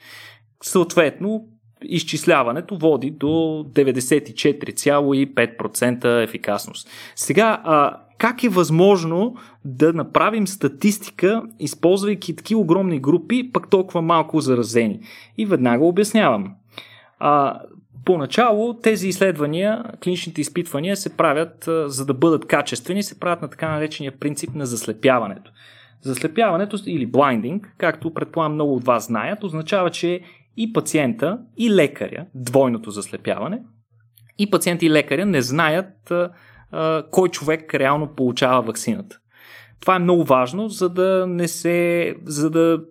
Съответно, 0.63 1.45
изчисляването 1.84 2.78
води 2.78 3.12
до 3.12 3.28
94,5% 3.28 6.24
ефикасност. 6.24 6.89
Сега, 7.15 7.62
а, 7.63 7.98
как 8.18 8.44
е 8.44 8.50
възможно 8.50 9.36
да 9.65 9.94
направим 9.94 10.48
статистика, 10.48 11.44
използвайки 11.60 12.36
такива 12.36 12.62
огромни 12.62 13.00
групи, 13.00 13.52
пък 13.54 13.70
толкова 13.70 14.02
малко 14.02 14.39
заразени? 14.39 15.00
И 15.38 15.46
веднага 15.46 15.86
обяснявам. 15.86 16.54
А, 17.20 17.60
Поначало 18.06 18.74
тези 18.74 19.08
изследвания, 19.08 19.84
клиничните 20.04 20.42
изпитвания 20.42 20.98
се 20.98 21.18
правят, 21.18 21.70
за 21.86 22.06
да 22.06 22.13
бъдат 22.13 22.48
качествени, 22.48 23.04
се 23.04 23.20
правят 23.20 23.42
на 23.42 23.48
така 23.48 23.70
наречения 23.70 24.20
принцип 24.20 24.56
на 24.56 24.65
заслепяването. 24.65 25.52
Заслепяването 26.02 26.78
или 26.86 27.06
блайндинг, 27.06 27.74
както 27.78 28.13
предполагам 28.13 28.54
много 28.54 28.76
от 28.76 28.86
вас 28.86 29.06
знаят, 29.06 29.44
означава, 29.44 29.89
че 29.89 30.22
и 30.62 30.74
пациента 30.74 31.39
и 31.58 31.72
лекаря, 31.72 32.26
двойното 32.36 32.91
заслепяване, 32.91 33.62
и 34.38 34.50
пациент 34.50 34.84
и 34.84 34.89
лекаря 34.89 35.26
не 35.26 35.41
знаят 35.41 36.12
а, 36.12 36.30
а, 36.72 37.04
кой 37.12 37.30
човек 37.30 37.74
реално 37.74 38.08
получава 38.08 38.62
вакцината. 38.62 39.19
Това 39.80 39.95
е 39.95 40.00
много 40.00 40.24
важно, 40.24 40.69
за 40.69 40.89
да 40.89 41.26
не 41.28 41.48
се, 41.48 42.15
за 42.26 42.50
да 42.50 42.82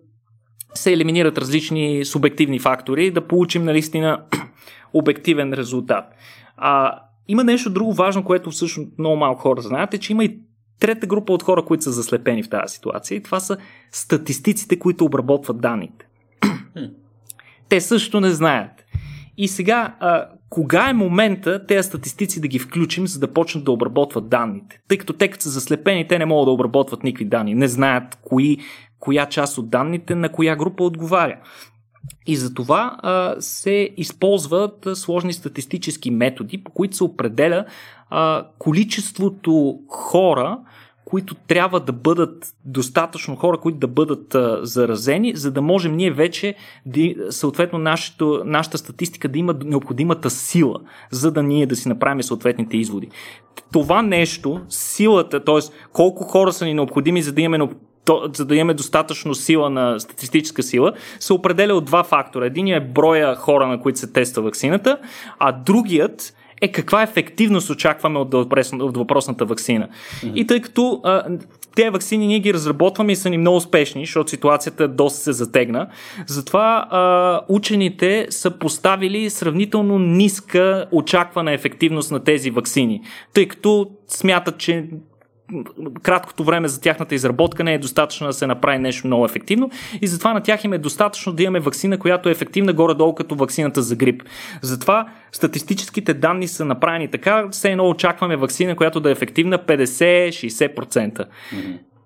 се 0.73 0.93
елиминират 0.93 1.37
различни 1.37 2.05
субективни 2.05 2.59
фактори 2.59 3.05
и 3.05 3.11
да 3.11 3.27
получим 3.27 3.63
наистина 3.63 4.23
обективен 4.93 5.53
резултат. 5.53 6.05
А, 6.57 6.99
има 7.27 7.43
нещо 7.43 7.69
друго 7.69 7.93
важно, 7.93 8.23
което 8.23 8.51
всъщност 8.51 8.89
много 8.97 9.15
малко 9.15 9.41
хора 9.41 9.61
знаят, 9.61 9.93
е, 9.93 9.97
че 9.97 10.13
има 10.13 10.23
и 10.25 10.39
трета 10.79 11.07
група 11.07 11.33
от 11.33 11.43
хора, 11.43 11.65
които 11.65 11.83
са 11.83 11.91
заслепени 11.91 12.43
в 12.43 12.49
тази 12.49 12.73
ситуация 12.73 13.15
и 13.15 13.23
това 13.23 13.39
са 13.39 13.57
статистиците, 13.91 14.79
които 14.79 15.05
обработват 15.05 15.61
данните. 15.61 16.07
Те 17.69 17.81
също 17.81 18.19
не 18.19 18.31
знаят. 18.31 18.85
И 19.37 19.47
сега, 19.47 19.95
а, 19.99 20.25
кога 20.49 20.89
е 20.89 20.93
момента 20.93 21.65
тези 21.65 21.87
статистици 21.87 22.41
да 22.41 22.47
ги 22.47 22.59
включим, 22.59 23.07
за 23.07 23.19
да 23.19 23.33
почнат 23.33 23.63
да 23.63 23.71
обработват 23.71 24.29
данните? 24.29 24.79
Тъй 24.87 24.97
като 24.97 25.13
те 25.13 25.27
като 25.27 25.43
са 25.43 25.49
заслепени, 25.49 26.07
те 26.07 26.19
не 26.19 26.25
могат 26.25 26.47
да 26.47 26.51
обработват 26.51 27.03
никакви 27.03 27.25
данни. 27.25 27.55
Не 27.55 27.67
знаят 27.67 28.17
кои, 28.21 28.57
коя 28.99 29.25
част 29.25 29.57
от 29.57 29.69
данните 29.69 30.15
на 30.15 30.29
коя 30.29 30.55
група 30.55 30.83
отговаря. 30.83 31.37
И 32.27 32.35
за 32.35 32.53
това 32.53 32.97
а, 32.99 33.35
се 33.39 33.89
използват 33.97 34.87
сложни 34.93 35.33
статистически 35.33 36.11
методи, 36.11 36.63
по 36.63 36.71
които 36.71 36.95
се 36.95 37.03
определя 37.03 37.65
а, 38.09 38.47
количеството 38.59 39.79
хора, 39.89 40.57
които 41.09 41.35
трябва 41.35 41.79
да 41.79 41.91
бъдат 41.91 42.53
достатъчно 42.65 43.35
хора, 43.35 43.57
които 43.57 43.77
да 43.77 43.87
бъдат 43.87 44.35
а, 44.35 44.59
заразени, 44.65 45.35
за 45.35 45.51
да 45.51 45.61
можем 45.61 45.95
ние 45.95 46.11
вече, 46.11 46.55
да, 46.85 47.01
съответно, 47.29 47.79
нашето, 47.79 48.41
нашата 48.45 48.77
статистика 48.77 49.27
да 49.27 49.39
има 49.39 49.55
необходимата 49.65 50.29
сила, 50.29 50.79
за 51.11 51.31
да 51.31 51.43
ние 51.43 51.65
да 51.65 51.75
си 51.75 51.89
направим 51.89 52.23
съответните 52.23 52.77
изводи. 52.77 53.09
Това 53.71 54.01
нещо, 54.01 54.61
силата, 54.69 55.43
т.е. 55.43 55.59
колко 55.93 56.23
хора 56.23 56.53
са 56.53 56.65
ни 56.65 56.73
необходими, 56.73 57.21
за 57.21 57.33
да 57.33 57.41
имаме 57.41 57.69
за 58.33 58.45
да 58.45 58.55
имаме 58.55 58.73
достатъчно 58.73 59.35
сила 59.35 59.69
на 59.69 59.99
статистическа 59.99 60.63
сила, 60.63 60.93
се 61.19 61.33
определя 61.33 61.73
от 61.73 61.85
два 61.85 62.03
фактора. 62.03 62.45
Единият 62.45 62.83
е 62.83 62.87
броя 62.87 63.35
хора, 63.35 63.67
на 63.67 63.81
които 63.81 63.99
се 63.99 64.13
тества 64.13 64.43
вакцината, 64.43 64.97
а 65.39 65.51
другият 65.51 66.33
е 66.61 66.71
каква 66.71 67.03
ефективност 67.03 67.69
очакваме 67.69 68.19
от, 68.19 68.33
от 68.73 68.97
въпросната 68.97 69.45
вакцина. 69.45 69.87
Mm-hmm. 69.87 70.33
И 70.33 70.47
тъй 70.47 70.61
като 70.61 71.01
а, 71.03 71.23
тези 71.75 71.89
вакцини 71.89 72.27
ние 72.27 72.39
ги 72.39 72.53
разработваме 72.53 73.11
и 73.11 73.15
са 73.15 73.29
ни 73.29 73.37
много 73.37 73.57
успешни, 73.57 74.05
защото 74.05 74.29
ситуацията 74.29 74.87
доста 74.87 75.19
се 75.19 75.33
затегна, 75.33 75.87
затова 76.27 76.87
а, 76.89 77.41
учените 77.49 78.27
са 78.29 78.51
поставили 78.51 79.29
сравнително 79.29 79.99
ниска 79.99 80.85
очаквана 80.91 81.53
ефективност 81.53 82.11
на 82.11 82.23
тези 82.23 82.51
вакцини, 82.51 83.01
тъй 83.33 83.47
като 83.47 83.89
смятат, 84.07 84.57
че 84.57 84.85
краткото 86.01 86.43
време 86.43 86.67
за 86.67 86.81
тяхната 86.81 87.15
изработка 87.15 87.63
не 87.63 87.73
е 87.73 87.79
достатъчно 87.79 88.27
да 88.27 88.33
се 88.33 88.47
направи 88.47 88.77
нещо 88.77 89.07
много 89.07 89.25
ефективно 89.25 89.69
и 90.01 90.07
затова 90.07 90.33
на 90.33 90.41
тях 90.41 90.63
им 90.63 90.73
е 90.73 90.77
достатъчно 90.77 91.33
да 91.33 91.43
имаме 91.43 91.59
вакцина, 91.59 91.97
която 91.97 92.29
е 92.29 92.31
ефективна 92.31 92.73
горе-долу 92.73 93.15
като 93.15 93.35
вакцината 93.35 93.81
за 93.81 93.95
грип. 93.95 94.23
Затова 94.61 95.07
статистическите 95.31 96.13
данни 96.13 96.47
са 96.47 96.65
направени 96.65 97.07
така, 97.07 97.47
все 97.51 97.71
едно 97.71 97.89
очакваме 97.89 98.35
вакцина, 98.35 98.75
която 98.75 98.99
да 98.99 99.09
е 99.09 99.11
ефективна 99.11 99.59
50-60%. 99.59 100.75
Mm-hmm. 100.85 101.25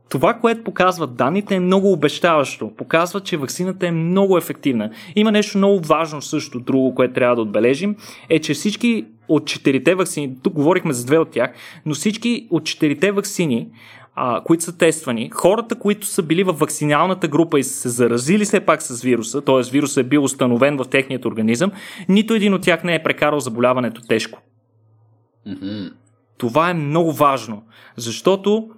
Това, 0.10 0.34
което 0.34 0.64
показват 0.64 1.16
данните 1.16 1.56
е 1.56 1.60
много 1.60 1.92
обещаващо. 1.92 2.72
Показва, 2.78 3.20
че 3.20 3.38
вакцината 3.38 3.88
е 3.88 3.92
много 3.92 4.38
ефективна. 4.38 4.90
Има 5.16 5.32
нещо 5.32 5.58
много 5.58 5.80
важно 5.80 6.22
също, 6.22 6.60
друго, 6.60 6.96
което 6.96 7.14
трябва 7.14 7.36
да 7.36 7.42
отбележим, 7.42 7.96
е, 8.30 8.40
че 8.40 8.54
всички 8.54 9.06
от 9.28 9.48
четирите 9.48 9.96
вакцини, 9.96 10.36
тук 10.44 10.54
говорихме 10.54 10.94
за 10.94 11.06
две 11.06 11.18
от 11.18 11.32
тях, 11.32 11.52
но 11.86 11.94
всички 11.94 12.48
от 12.52 12.66
четирите 12.66 13.12
вакцини, 13.12 13.68
а, 14.16 14.42
които 14.44 14.64
са 14.64 14.78
тествани, 14.78 15.30
хората, 15.30 15.76
които 15.76 16.08
са 16.08 16.24
били 16.24 16.44
в 16.44 16.54
вакциналната 16.54 17.28
група 17.28 17.60
и 17.60 17.64
са 17.64 17.74
се 17.74 17.90
заразили 17.90 18.46
все 18.46 18.60
пак 18.60 18.82
с 18.82 19.02
вируса, 19.02 19.42
т.е. 19.42 19.72
вирусът 19.72 20.06
е 20.06 20.10
бил 20.10 20.24
установен 20.24 20.78
в 20.78 20.86
техният 20.86 21.26
организъм, 21.26 21.72
нито 22.10 22.34
един 22.34 22.54
от 22.54 22.62
тях 22.62 22.84
не 22.84 22.96
е 22.96 23.04
прекарал 23.04 23.40
заболяването 23.40 24.02
тежко. 24.02 24.42
Mm-hmm. 25.48 25.94
Това 26.38 26.70
е 26.70 26.74
много 26.74 27.12
важно, 27.12 27.64
защото 27.96 28.70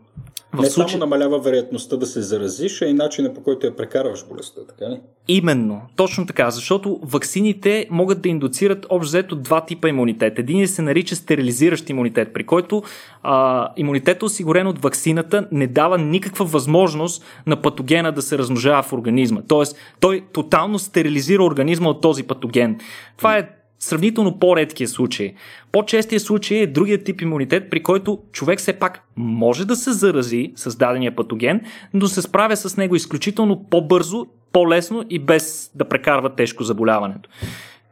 в 0.56 0.62
не 0.62 0.70
случай... 0.70 0.92
само 0.92 1.00
намалява 1.00 1.40
вероятността 1.40 1.98
да 1.98 2.06
се 2.06 2.22
заразиш, 2.22 2.82
а 2.82 2.86
и 2.86 2.94
начина 2.94 3.34
по 3.34 3.44
който 3.44 3.66
я 3.66 3.76
прекарваш 3.76 4.26
болестта, 4.28 4.62
така 4.68 4.92
ли? 4.92 5.00
Именно, 5.28 5.82
точно 5.96 6.26
така, 6.26 6.52
защото 6.52 7.00
ваксините 7.04 7.88
могат 7.92 8.22
да 8.22 8.30
индуцират 8.30 8.86
общо 8.90 9.10
взето 9.10 9.36
два 9.36 9.66
типа 9.66 9.90
имунитет. 9.90 10.40
Един 10.40 10.68
се 10.68 10.82
нарича 10.82 11.16
стерилизиращ 11.16 11.90
имунитет, 11.90 12.34
при 12.34 12.44
който 12.44 12.84
а, 13.24 13.68
имунитетът, 13.78 14.24
осигурен 14.24 14.68
от 14.68 14.82
ваксината, 14.82 15.48
не 15.52 15.68
дава 15.68 15.98
никаква 15.98 16.46
възможност 16.46 17.24
на 17.48 17.62
патогена 17.62 18.12
да 18.12 18.22
се 18.22 18.38
размножава 18.38 18.84
в 18.84 18.94
организма. 18.94 19.42
Тоест, 19.48 19.78
той 20.00 20.24
тотално 20.34 20.80
стерилизира 20.80 21.44
организма 21.44 21.90
от 21.90 22.02
този 22.02 22.24
патоген. 22.24 22.78
Това 23.18 23.38
е 23.38 23.50
сравнително 23.80 24.40
по-редкия 24.40 24.88
случай. 24.88 25.34
По-честия 25.72 26.20
случай 26.20 26.58
е 26.58 26.68
другия 26.68 27.04
тип 27.04 27.22
имунитет, 27.22 27.70
при 27.70 27.84
който 27.84 28.20
човек 28.32 28.60
все 28.60 28.74
пак 28.74 29.02
може 29.16 29.66
да 29.66 29.76
се 29.76 29.92
зарази 29.92 30.54
с 30.56 30.78
дадения 30.78 31.16
патоген, 31.16 31.62
но 31.94 32.08
се 32.08 32.22
справя 32.22 32.58
с 32.58 32.78
него 32.78 32.96
изключително 32.96 33.66
по-бързо, 33.70 34.26
по-лесно 34.52 35.06
и 35.10 35.20
без 35.20 35.72
да 35.76 35.86
прекарва 35.86 36.36
тежко 36.36 36.64
заболяването. 36.64 37.30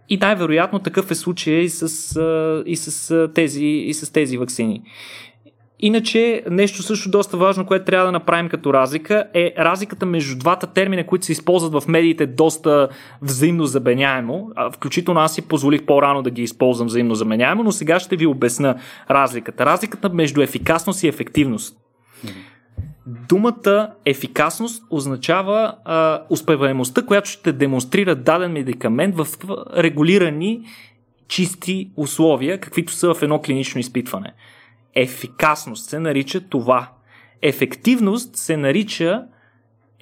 И 0.09 0.17
най-вероятно 0.17 0.79
такъв 0.79 1.11
е 1.11 1.15
случай 1.15 1.53
и 1.53 1.69
с, 1.69 1.83
и 2.65 2.75
с, 2.75 3.29
тези, 3.35 3.65
и 3.65 3.93
тези 4.13 4.37
вакцини. 4.37 4.81
Иначе, 5.85 6.43
нещо 6.49 6.83
също 6.83 7.09
доста 7.09 7.37
важно, 7.37 7.65
което 7.65 7.85
трябва 7.85 8.05
да 8.05 8.11
направим 8.11 8.49
като 8.49 8.73
разлика, 8.73 9.27
е 9.33 9.53
разликата 9.57 10.05
между 10.05 10.37
двата 10.37 10.67
термина, 10.67 11.05
които 11.05 11.25
се 11.25 11.31
използват 11.31 11.83
в 11.83 11.87
медиите 11.87 12.25
доста 12.25 12.89
взаимно 13.21 13.65
заменяемо. 13.65 14.49
Включително 14.73 15.19
аз 15.19 15.35
си 15.35 15.41
позволих 15.41 15.85
по-рано 15.85 16.21
да 16.21 16.29
ги 16.29 16.41
използвам 16.41 16.87
взаимно 16.87 17.15
заменяемо, 17.15 17.63
но 17.63 17.71
сега 17.71 17.99
ще 17.99 18.15
ви 18.15 18.25
обясна 18.25 18.75
разликата. 19.11 19.65
Разликата 19.65 20.09
между 20.09 20.41
ефикасност 20.41 21.03
и 21.03 21.07
ефективност. 21.07 21.77
Думата 23.29 23.89
ефикасност 24.05 24.83
означава 24.89 25.75
а, 25.85 26.21
успеваемостта, 26.29 27.01
която 27.01 27.29
ще 27.29 27.53
демонстрира 27.53 28.15
даден 28.15 28.51
медикамент 28.51 29.15
в 29.15 29.27
регулирани 29.77 30.61
чисти 31.27 31.91
условия, 31.97 32.59
каквито 32.59 32.93
са 32.93 33.13
в 33.13 33.21
едно 33.21 33.41
клинично 33.41 33.79
изпитване. 33.79 34.33
Ефикасност 34.95 35.89
се 35.89 35.99
нарича 35.99 36.41
това. 36.41 36.89
Ефективност 37.41 38.35
се 38.35 38.57
нарича 38.57 39.23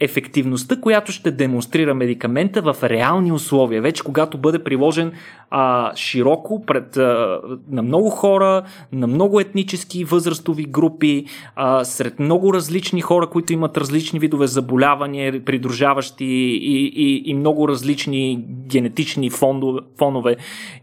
ефективността, 0.02 0.82
която 0.82 1.12
ще 1.12 1.32
демонстрира 1.32 1.94
медикамента 1.94 2.62
в 2.62 2.76
реални 2.84 3.32
условия. 3.32 3.82
Вече 3.82 4.04
когато 4.04 4.38
бъде 4.38 4.64
приложен 4.64 5.12
а, 5.50 5.96
широко 5.96 6.66
пред, 6.66 6.98
а, 6.98 7.40
на 7.70 7.82
много 7.82 8.10
хора, 8.10 8.64
на 8.92 9.08
много 9.08 9.40
етнически 9.40 10.04
възрастови 10.04 10.64
групи, 10.64 11.26
а, 11.56 11.84
сред 11.84 12.20
много 12.20 12.54
различни 12.54 13.02
хора, 13.02 13.28
които 13.28 13.54
имат 13.54 13.78
различни 13.78 14.20
видове 14.20 14.48
заболявания, 14.48 15.46
придружаващи 15.46 16.26
и, 16.26 16.94
и, 16.96 17.24
и 17.26 17.34
много 17.34 17.68
различни 17.68 18.46
генетични 18.48 19.30
фондове, 19.30 19.80
фонове. 19.98 20.36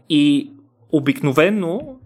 И 0.09 0.51
обикновенно 0.91 1.99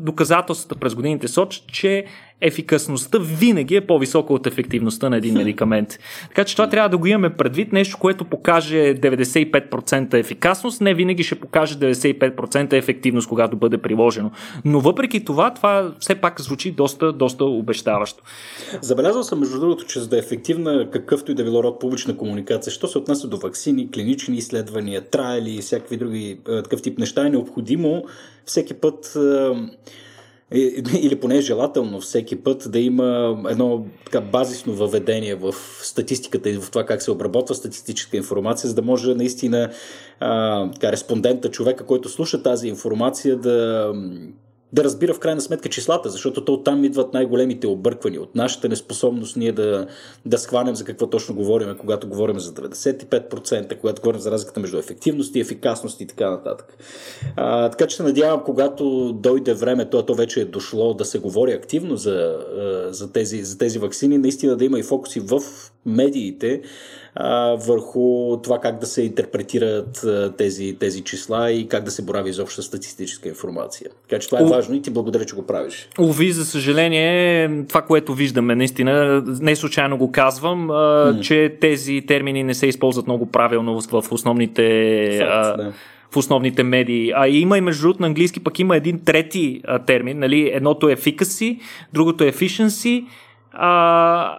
доказателствата 0.00 0.76
през 0.80 0.94
годините 0.94 1.28
сочат, 1.28 1.66
че 1.66 2.04
ефикасността 2.40 3.18
винаги 3.20 3.76
е 3.76 3.80
по-висока 3.80 4.32
от 4.32 4.46
ефективността 4.46 5.10
на 5.10 5.16
един 5.16 5.34
медикамент. 5.38 5.98
Така 6.28 6.44
че 6.44 6.56
това 6.56 6.68
трябва 6.68 6.88
да 6.88 6.98
го 6.98 7.06
имаме 7.06 7.30
предвид. 7.30 7.72
Нещо, 7.72 7.98
което 7.98 8.24
покаже 8.24 8.76
95% 8.76 10.14
ефикасност, 10.14 10.80
не 10.80 10.94
винаги 10.94 11.22
ще 11.22 11.34
покаже 11.34 11.74
95% 11.74 12.72
ефективност, 12.72 13.28
когато 13.28 13.56
бъде 13.56 13.78
приложено. 13.78 14.30
Но 14.64 14.80
въпреки 14.80 15.24
това, 15.24 15.54
това 15.54 15.92
все 16.00 16.14
пак 16.14 16.40
звучи 16.40 16.70
доста, 16.70 17.12
доста 17.12 17.44
обещаващо. 17.44 18.22
Забелязал 18.80 19.22
съм, 19.22 19.38
между 19.38 19.60
другото, 19.60 19.86
че 19.86 20.00
за 20.00 20.08
да 20.08 20.16
е 20.16 20.18
ефективна 20.18 20.88
какъвто 20.90 21.32
и 21.32 21.34
да 21.34 21.44
било 21.44 21.62
род 21.62 21.80
публична 21.80 22.16
комуникация, 22.16 22.72
що 22.72 22.86
се 22.86 22.98
отнася 22.98 23.28
до 23.28 23.36
вакцини, 23.36 23.90
клинични 23.90 24.36
изследвания, 24.36 25.00
трайли 25.10 25.50
и 25.50 25.60
всякакви 25.60 25.96
други 25.96 26.38
такъв 26.44 26.82
тип 26.82 26.98
неща, 26.98 27.26
е 27.26 27.30
необходимо 27.30 28.04
всеки 28.44 28.74
път 28.74 29.16
или 30.52 31.20
поне 31.20 31.40
желателно 31.40 32.00
всеки 32.00 32.36
път 32.36 32.66
да 32.70 32.78
има 32.78 33.38
едно 33.50 33.86
така 34.04 34.20
базисно 34.20 34.74
въведение 34.74 35.34
в 35.34 35.54
статистиката 35.82 36.50
и 36.50 36.58
в 36.58 36.70
това 36.70 36.86
как 36.86 37.02
се 37.02 37.10
обработва 37.10 37.54
статистическа 37.54 38.16
информация, 38.16 38.68
за 38.68 38.74
да 38.74 38.82
може 38.82 39.14
наистина 39.14 39.70
а, 40.20 40.70
така, 40.70 40.92
респондента, 40.92 41.50
човека, 41.50 41.86
който 41.86 42.08
слуша 42.08 42.42
тази 42.42 42.68
информация, 42.68 43.36
да 43.36 43.92
да 44.74 44.84
разбира 44.84 45.14
в 45.14 45.18
крайна 45.18 45.40
сметка 45.40 45.68
числата, 45.68 46.10
защото 46.10 46.44
то 46.44 46.52
оттам 46.52 46.84
идват 46.84 47.12
най-големите 47.12 47.66
обърквания. 47.66 48.22
От 48.22 48.34
нашата 48.34 48.68
неспособност 48.68 49.36
ние 49.36 49.52
да, 49.52 49.86
да 50.26 50.38
схванем 50.38 50.74
за 50.74 50.84
какво 50.84 51.06
точно 51.06 51.34
говорим, 51.34 51.76
когато 51.80 52.08
говорим 52.08 52.40
за 52.40 52.54
95%, 52.54 53.80
когато 53.80 54.02
говорим 54.02 54.20
за 54.20 54.30
разликата 54.30 54.60
между 54.60 54.78
ефективност 54.78 55.36
и 55.36 55.40
ефикасност 55.40 56.00
и 56.00 56.06
така 56.06 56.30
нататък. 56.30 56.76
А, 57.36 57.70
така 57.70 57.86
че 57.86 57.96
се 57.96 58.02
надявам, 58.02 58.42
когато 58.44 59.12
дойде 59.12 59.54
време, 59.54 59.90
то, 59.90 60.02
то 60.02 60.14
вече 60.14 60.40
е 60.40 60.44
дошло 60.44 60.94
да 60.94 61.04
се 61.04 61.18
говори 61.18 61.52
активно 61.52 61.96
за, 61.96 62.36
за, 62.90 63.12
тези, 63.12 63.44
за 63.44 63.58
тези 63.58 63.78
вакцини, 63.78 64.18
наистина 64.18 64.56
да 64.56 64.64
има 64.64 64.78
и 64.78 64.82
фокуси 64.82 65.20
в 65.20 65.40
медиите, 65.86 66.60
а, 67.14 67.56
върху 67.66 68.36
това 68.42 68.58
как 68.58 68.78
да 68.78 68.86
се 68.86 69.02
интерпретират 69.02 70.04
а, 70.04 70.32
тези, 70.36 70.76
тези 70.80 71.00
числа 71.00 71.50
и 71.50 71.68
как 71.68 71.84
да 71.84 71.90
се 71.90 72.02
борави 72.02 72.30
изобщо 72.30 72.62
статистическа 72.62 73.28
информация. 73.28 73.90
Така 74.08 74.20
че 74.20 74.28
това 74.28 74.40
е 74.40 74.44
важно 74.44 74.74
и 74.74 74.82
ти 74.82 74.90
благодаря, 74.90 75.24
че 75.24 75.34
го 75.34 75.46
правиш. 75.46 75.88
Ови, 75.98 76.32
за 76.32 76.44
съжаление, 76.44 77.50
това, 77.68 77.82
което 77.82 78.14
виждаме, 78.14 78.54
наистина, 78.54 79.22
не 79.26 79.56
случайно 79.56 79.98
го 79.98 80.12
казвам, 80.12 80.70
а, 80.70 80.74
mm. 80.74 81.20
че 81.20 81.56
тези 81.60 82.02
термини 82.06 82.42
не 82.42 82.54
се 82.54 82.66
използват 82.66 83.06
много 83.06 83.26
правилно 83.26 83.80
в 83.80 84.12
основните. 84.12 85.18
Факт, 85.18 85.56
да 85.56 85.72
в 86.14 86.16
основните 86.16 86.62
медии. 86.62 87.12
А 87.16 87.28
има 87.28 87.58
и 87.58 87.60
между 87.60 87.82
другото 87.82 88.02
на 88.02 88.06
английски 88.06 88.44
пък 88.44 88.58
има 88.58 88.76
един 88.76 89.04
трети 89.04 89.60
а, 89.64 89.78
термин. 89.78 90.18
Нали? 90.18 90.50
Едното 90.54 90.88
е 90.88 90.96
efficacy, 90.96 91.60
другото 91.92 92.24
е 92.24 92.32
efficiency, 92.32 93.04
а, 93.52 94.38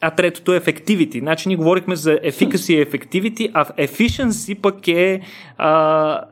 а 0.00 0.10
третото 0.10 0.54
е 0.54 0.60
effectivity. 0.60 1.18
Значи 1.18 1.48
ние 1.48 1.56
говорихме 1.56 1.96
за 1.96 2.10
efficacy 2.10 2.72
и 2.72 2.86
effectivity, 2.86 3.50
а 3.54 3.64
efficiency 3.64 4.60
пък 4.60 4.88
е 4.88 5.20
а, 5.58 6.24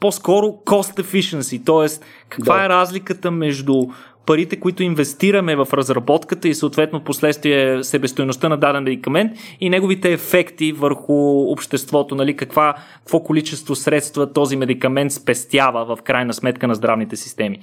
по-скоро 0.00 0.46
cost 0.46 1.02
efficiency, 1.02 1.64
т.е. 1.66 2.04
каква 2.28 2.58
да. 2.58 2.64
е 2.64 2.68
разликата 2.68 3.30
между 3.30 3.86
парите, 4.26 4.60
които 4.60 4.82
инвестираме 4.82 5.56
в 5.56 5.68
разработката 5.72 6.48
и 6.48 6.54
съответно 6.54 7.04
последствие 7.04 7.84
себестоеността 7.84 8.48
на 8.48 8.56
даден 8.56 8.82
медикамент 8.82 9.32
и 9.60 9.70
неговите 9.70 10.12
ефекти 10.12 10.72
върху 10.72 11.40
обществото, 11.52 12.14
нали, 12.14 12.36
каква, 12.36 12.74
какво 12.98 13.20
количество 13.20 13.74
средства 13.74 14.32
този 14.32 14.56
медикамент 14.56 15.12
спестява 15.12 15.96
в 15.96 16.02
крайна 16.02 16.34
сметка 16.34 16.68
на 16.68 16.74
здравните 16.74 17.16
системи. 17.16 17.58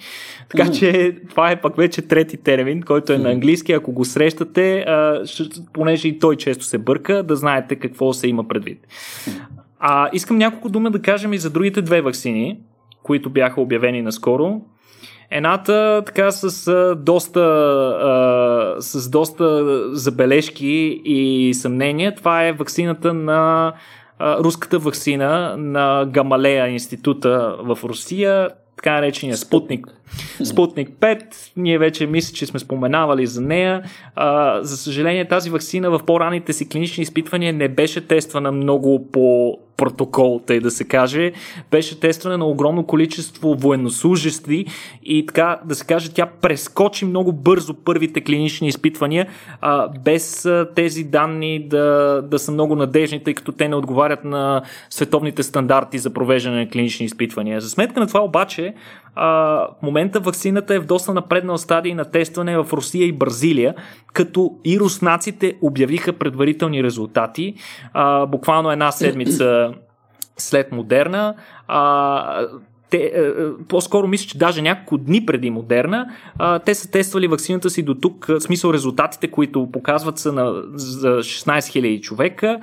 Така 0.50 0.72
че 0.72 1.16
това 1.30 1.52
е 1.52 1.62
пък 1.62 1.76
вече 1.76 2.02
трети 2.02 2.38
термин, 2.38 2.82
който 2.82 3.14
е 3.14 3.18
на 3.18 3.32
английски. 3.32 3.72
Ако 3.72 3.92
го 3.92 4.06
срещате, 4.06 4.86
понеже 5.74 6.08
и 6.08 6.20
той 6.20 6.36
често 6.36 6.66
се 6.66 6.78
бърка, 6.78 7.24
да 7.24 7.36
знаете 7.36 7.76
какво 7.76 8.14
се 8.14 8.28
има 8.28 8.48
предвид. 8.48 8.88
А, 9.80 10.10
искам 10.14 10.38
няколко 10.38 10.70
дума 10.70 10.92
да 10.92 11.02
кажем 11.02 11.34
и 11.34 11.38
за 11.38 11.50
другите 11.50 11.82
две 11.82 12.02
вакцини, 12.02 12.60
които 13.04 13.30
бяха 13.30 13.62
обявени 13.62 14.02
наскоро. 14.02 14.62
Едната 15.32 16.04
така 16.06 16.32
с 16.32 16.68
а, 16.68 16.96
доста, 16.96 17.40
а, 17.40 18.82
с 18.82 19.10
доста 19.10 19.66
забележки 19.96 21.02
и 21.06 21.54
съмнения. 21.54 22.16
Това 22.16 22.44
е 22.44 22.54
вакцината 22.54 23.14
на 23.14 23.74
а, 24.20 24.38
руската 24.44 24.80
вакцина 24.80 25.56
на 25.58 26.06
Гамалея 26.06 26.68
института 26.68 27.56
в 27.60 27.80
Русия, 27.84 28.50
така 28.76 28.94
наречения 28.94 29.38
Спутник. 29.38 29.88
Спутник 30.44 30.90
5, 30.90 31.24
ние 31.58 31.78
вече 31.78 32.08
мисля, 32.08 32.34
че 32.34 32.46
сме 32.46 32.60
споменавали 32.60 33.28
за 33.28 33.42
нея. 33.42 33.84
А, 34.16 34.60
за 34.64 34.78
съжаление, 34.78 35.28
тази 35.28 35.50
вакцина 35.50 35.90
в 35.90 36.00
по-ранните 36.06 36.54
си 36.54 36.70
клинични 36.70 37.02
изпитвания 37.02 37.54
не 37.54 37.68
беше 37.68 38.08
тествана 38.08 38.52
много 38.52 39.12
по 39.12 39.58
протокол, 39.78 40.42
тъй 40.46 40.60
да 40.60 40.72
се 40.72 40.84
каже. 40.84 41.32
Беше 41.72 42.00
тестване 42.00 42.38
на 42.38 42.46
огромно 42.46 42.86
количество 42.86 43.56
военнослужащи 43.56 44.66
и 45.04 45.26
така 45.26 45.60
да 45.66 45.76
се 45.76 45.86
каже, 45.86 46.14
тя 46.14 46.26
прескочи 46.26 47.06
много 47.06 47.34
бързо 47.34 47.74
първите 47.74 48.22
клинични 48.22 48.68
изпитвания, 48.68 49.28
а, 49.62 49.88
без 49.88 50.46
а, 50.46 50.68
тези 50.76 51.04
данни 51.04 51.68
да, 51.68 52.22
да 52.22 52.40
са 52.40 52.52
много 52.52 52.76
надежни, 52.76 53.24
тъй 53.24 53.34
като 53.34 53.52
те 53.52 53.70
не 53.70 53.76
отговарят 53.76 54.24
на 54.24 54.62
световните 54.90 55.44
стандарти 55.44 55.98
за 55.98 56.14
провеждане 56.14 56.60
на 56.60 56.70
клинични 56.70 57.06
изпитвания. 57.06 57.62
За 57.62 57.70
сметка 57.70 58.00
на 58.00 58.08
това 58.08 58.24
обаче, 58.24 58.74
а, 59.20 59.28
в 59.80 59.82
момента 59.82 60.20
вакцината 60.20 60.76
е 60.76 60.80
в 60.80 60.86
доста 60.86 61.14
напреднал 61.14 61.58
стадий 61.58 61.94
на 61.94 62.06
тестване 62.06 62.58
в 62.58 62.74
Русия 62.74 63.08
и 63.08 63.12
Бразилия, 63.12 63.76
като 64.14 64.56
и 64.66 64.80
руснаците 64.80 65.58
обявиха 65.62 66.14
предварителни 66.14 66.84
резултати. 66.84 67.54
А, 67.94 68.26
буквално 68.26 68.72
една 68.72 68.92
седмица 68.92 69.74
след 70.38 70.72
Модерна. 70.72 71.36
А, 71.68 72.48
те, 72.90 72.98
е, 72.98 73.22
е, 73.22 73.32
по-скоро 73.68 74.08
мисля, 74.08 74.28
че 74.28 74.38
даже 74.38 74.62
няколко 74.62 74.98
дни 74.98 75.26
преди 75.26 75.50
Модерна, 75.50 76.08
те 76.66 76.76
са 76.76 76.92
тествали 76.92 77.28
вакцината 77.28 77.70
си 77.70 77.84
до 77.84 77.96
тук, 77.96 78.26
в 78.26 78.42
смисъл 78.42 78.74
резултатите, 78.74 79.32
които 79.32 79.72
показват 79.72 80.20
са 80.20 80.34
на, 80.34 80.54
за 80.74 81.08
16 81.08 81.60
000 81.60 82.02
човека. 82.02 82.60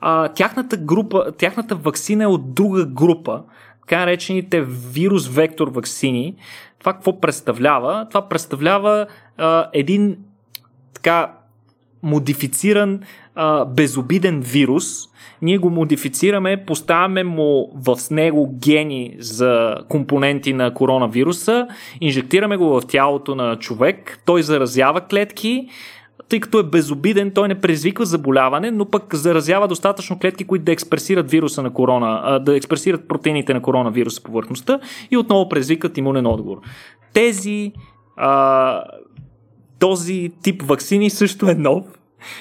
А, 0.00 0.28
тяхната 0.28 0.76
група, 0.76 1.32
тяхната 1.38 1.74
вакцина 1.74 2.24
е 2.24 2.26
от 2.26 2.54
друга 2.54 2.86
група, 2.86 3.42
така 3.88 4.00
наречените 4.00 4.62
вирус-вектор 4.62 5.68
вакцини. 5.68 6.34
Това 6.80 6.92
какво 6.92 7.20
представлява? 7.20 8.06
Това 8.08 8.28
представлява 8.28 9.06
а, 9.36 9.66
един 9.72 10.16
така 10.94 11.32
модифициран 12.02 13.00
а, 13.34 13.64
безобиден 13.64 14.40
вирус. 14.40 14.84
Ние 15.42 15.58
го 15.58 15.70
модифицираме, 15.70 16.64
поставяме 16.66 17.24
му 17.24 17.72
в 17.74 17.98
него 18.10 18.58
гени 18.58 19.16
за 19.18 19.76
компоненти 19.88 20.52
на 20.52 20.74
коронавируса, 20.74 21.68
инжектираме 22.00 22.56
го 22.56 22.80
в 22.80 22.86
тялото 22.86 23.34
на 23.34 23.56
човек, 23.58 24.22
той 24.24 24.42
заразява 24.42 25.00
клетки, 25.00 25.68
тъй 26.28 26.40
като 26.40 26.58
е 26.58 26.62
безобиден, 26.62 27.30
той 27.30 27.48
не 27.48 27.60
предизвиква 27.60 28.06
заболяване, 28.06 28.70
но 28.70 28.84
пък 28.84 29.14
заразява 29.14 29.68
достатъчно 29.68 30.18
клетки, 30.18 30.44
които 30.44 30.64
да 30.64 30.72
експресират 30.72 31.30
вируса 31.30 31.62
на 31.62 31.72
корона, 31.72 32.40
да 32.44 32.56
експресират 32.56 33.08
протеините 33.08 33.54
на 33.54 33.62
коронавируса 33.62 34.22
по 34.22 34.26
повърхността 34.26 34.80
и 35.10 35.16
отново 35.16 35.48
предизвикат 35.48 35.98
имунен 35.98 36.26
отговор. 36.26 36.58
Тези 37.12 37.72
а, 38.16 38.82
този 39.78 40.32
тип 40.42 40.62
вакцини 40.62 41.10
също 41.10 41.50
е 41.50 41.54
нов 41.54 41.98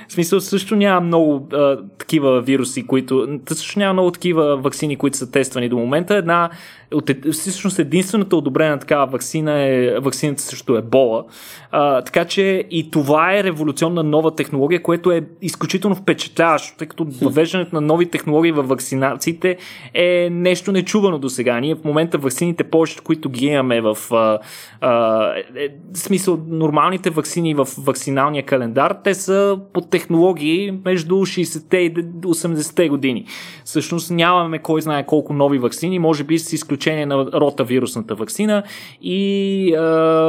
в 0.08 0.14
смисъл 0.14 0.40
също 0.40 0.76
няма 0.76 1.02
много 1.02 1.48
а, 1.54 1.78
такива 1.98 2.42
вируси, 2.42 2.88
които. 2.88 3.40
Също 3.50 3.80
няма 3.80 3.94
много 3.94 4.12
такива 4.12 4.58
вакцини, 4.58 4.96
които 4.96 5.18
са 5.18 5.32
тествани 5.32 5.70
до 5.70 5.78
момента. 5.78 6.16
Една 6.16 6.50
от, 6.94 7.12
всъщност 7.32 7.80
единствената 7.80 8.38
одобрена 8.38 8.80
такава 8.80 9.06
вакцина 9.06 9.60
е 9.60 10.00
вакцината 10.00 10.42
срещу 10.42 10.78
ебола. 10.78 11.26
А, 11.72 12.02
така 12.02 12.26
че 12.26 12.64
и 12.72 12.92
това 12.92 13.38
е 13.38 13.44
революционна 13.44 14.04
нова 14.04 14.36
технология, 14.36 14.84
което 14.84 15.12
е 15.12 15.28
изключително 15.42 15.96
впечатляващо, 15.96 16.78
тъй 16.78 16.88
като 16.88 17.08
въвеждането 17.22 17.76
на 17.76 17.82
нови 17.82 18.06
технологии 18.06 18.52
в 18.52 18.64
вакцинациите 18.64 19.58
е 19.94 20.30
нещо 20.32 20.72
нечувано 20.72 21.20
до 21.20 21.30
сега. 21.30 21.60
Ние 21.60 21.76
в 21.76 21.84
момента 21.84 22.18
вакцините, 22.18 22.64
повечето, 22.64 23.04
които 23.04 23.30
ги 23.30 23.46
имаме 23.46 23.82
в 23.82 23.98
а, 24.12 24.40
а, 24.82 25.34
е, 25.56 25.70
смисъл 25.94 26.40
нормалните 26.48 27.10
вакцини 27.10 27.54
в 27.54 27.68
вакциналния 27.78 28.46
календар, 28.46 28.98
те 29.04 29.14
са 29.14 29.60
по 29.74 29.82
технологии 29.82 30.74
между 30.86 31.16
60-те 31.16 31.78
и 31.78 31.94
80-те 31.94 32.90
години. 32.90 33.26
Всъщност 33.66 34.12
нямаме 34.12 34.60
кой 34.60 34.82
знае 34.82 35.06
колко 35.06 35.34
нови 35.34 35.58
вакцини, 35.58 36.00
може 36.00 36.24
би 36.24 36.40
с 36.40 36.54
изключение 36.54 36.77
на 36.86 37.26
ротавирусната 37.34 38.16
вакцина 38.16 38.64
и 39.02 39.74
а, 39.76 39.82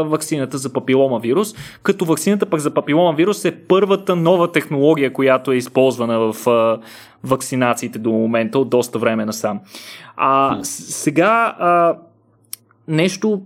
вакцината 0.07 0.59
за 0.59 0.73
папилома 0.73 1.19
вирус, 1.19 1.55
като 1.83 2.05
вакцината 2.05 2.47
пък 2.47 2.61
за 2.61 2.75
папилома 2.75 3.17
вирус 3.17 3.45
е 3.45 3.57
първата 3.69 4.17
нова 4.17 4.53
технология, 4.53 5.13
която 5.13 5.53
е 5.53 5.57
използвана 5.57 6.33
в 6.33 6.47
а, 6.51 6.79
вакцинациите 7.25 7.99
до 7.99 8.11
момента 8.11 8.59
от 8.59 8.71
доста 8.71 8.99
време 8.99 9.25
насам. 9.25 9.61
А, 10.17 10.59
сега 10.63 11.57
а, 11.59 11.97
нещо, 12.89 13.43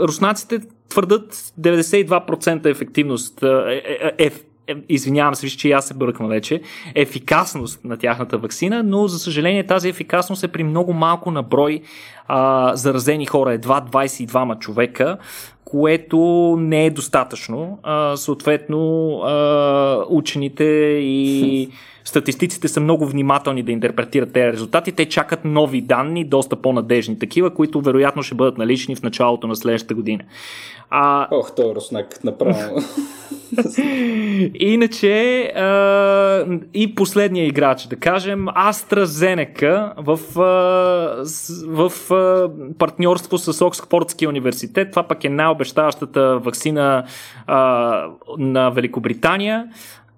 руснаците 0.00 0.60
твърдат 0.88 1.34
92% 1.60 2.66
ефективност, 2.66 3.42
е, 3.42 3.82
е, 4.18 4.26
е, 4.26 4.30
е, 4.68 4.74
извинявам 4.88 5.34
се, 5.34 5.48
че 5.48 5.70
аз 5.70 5.86
се 5.86 5.94
бъркам 5.94 6.28
вече, 6.28 6.60
ефикасност 6.94 7.84
на 7.84 7.96
тяхната 7.96 8.38
вакцина, 8.38 8.82
но 8.82 9.08
за 9.08 9.18
съжаление 9.18 9.66
тази 9.66 9.88
ефикасност 9.88 10.44
е 10.44 10.48
при 10.48 10.64
много 10.64 10.92
малко 10.92 11.30
на 11.30 11.42
брой 11.42 11.82
а, 12.28 12.76
заразени 12.76 13.26
хора, 13.26 13.52
едва 13.52 13.80
22 13.80 14.58
човека, 14.58 15.18
което 15.70 16.18
не 16.58 16.86
е 16.86 16.90
достатъчно. 16.90 17.78
А, 17.82 18.16
съответно, 18.16 19.10
а, 19.20 20.04
учените 20.08 20.64
и 21.02 21.68
статистиците 22.04 22.68
са 22.68 22.80
много 22.80 23.06
внимателни 23.06 23.62
да 23.62 23.72
интерпретират 23.72 24.32
тези 24.32 24.52
резултати. 24.52 24.92
Те 24.92 25.08
чакат 25.08 25.44
нови 25.44 25.80
данни, 25.80 26.24
доста 26.24 26.56
по-надежни 26.56 27.18
такива, 27.18 27.54
които 27.54 27.80
вероятно 27.80 28.22
ще 28.22 28.34
бъдат 28.34 28.58
налични 28.58 28.96
в 28.96 29.02
началото 29.02 29.46
на 29.46 29.56
следващата 29.56 29.94
година. 29.94 30.24
А... 30.90 31.28
Ох, 31.30 31.54
той 31.54 31.70
е 31.70 31.74
руснак, 31.74 32.24
направо. 32.24 32.82
Иначе 34.54 35.42
а, 35.42 36.46
и 36.74 36.94
последния 36.94 37.46
играч, 37.46 37.86
да 37.86 37.96
кажем, 37.96 38.46
AstraZeneca 38.46 39.92
в, 39.96 40.40
а, 40.40 41.24
в 41.66 42.12
а, 42.14 42.50
партньорство 42.78 43.38
с 43.38 43.64
Оксфордския 43.64 44.28
университет. 44.28 44.90
Това 44.90 45.02
пък 45.02 45.24
е 45.24 45.28
най-обещаващата 45.58 46.38
вакцина 46.38 47.04
а, 47.46 48.06
на 48.38 48.70
Великобритания 48.70 49.68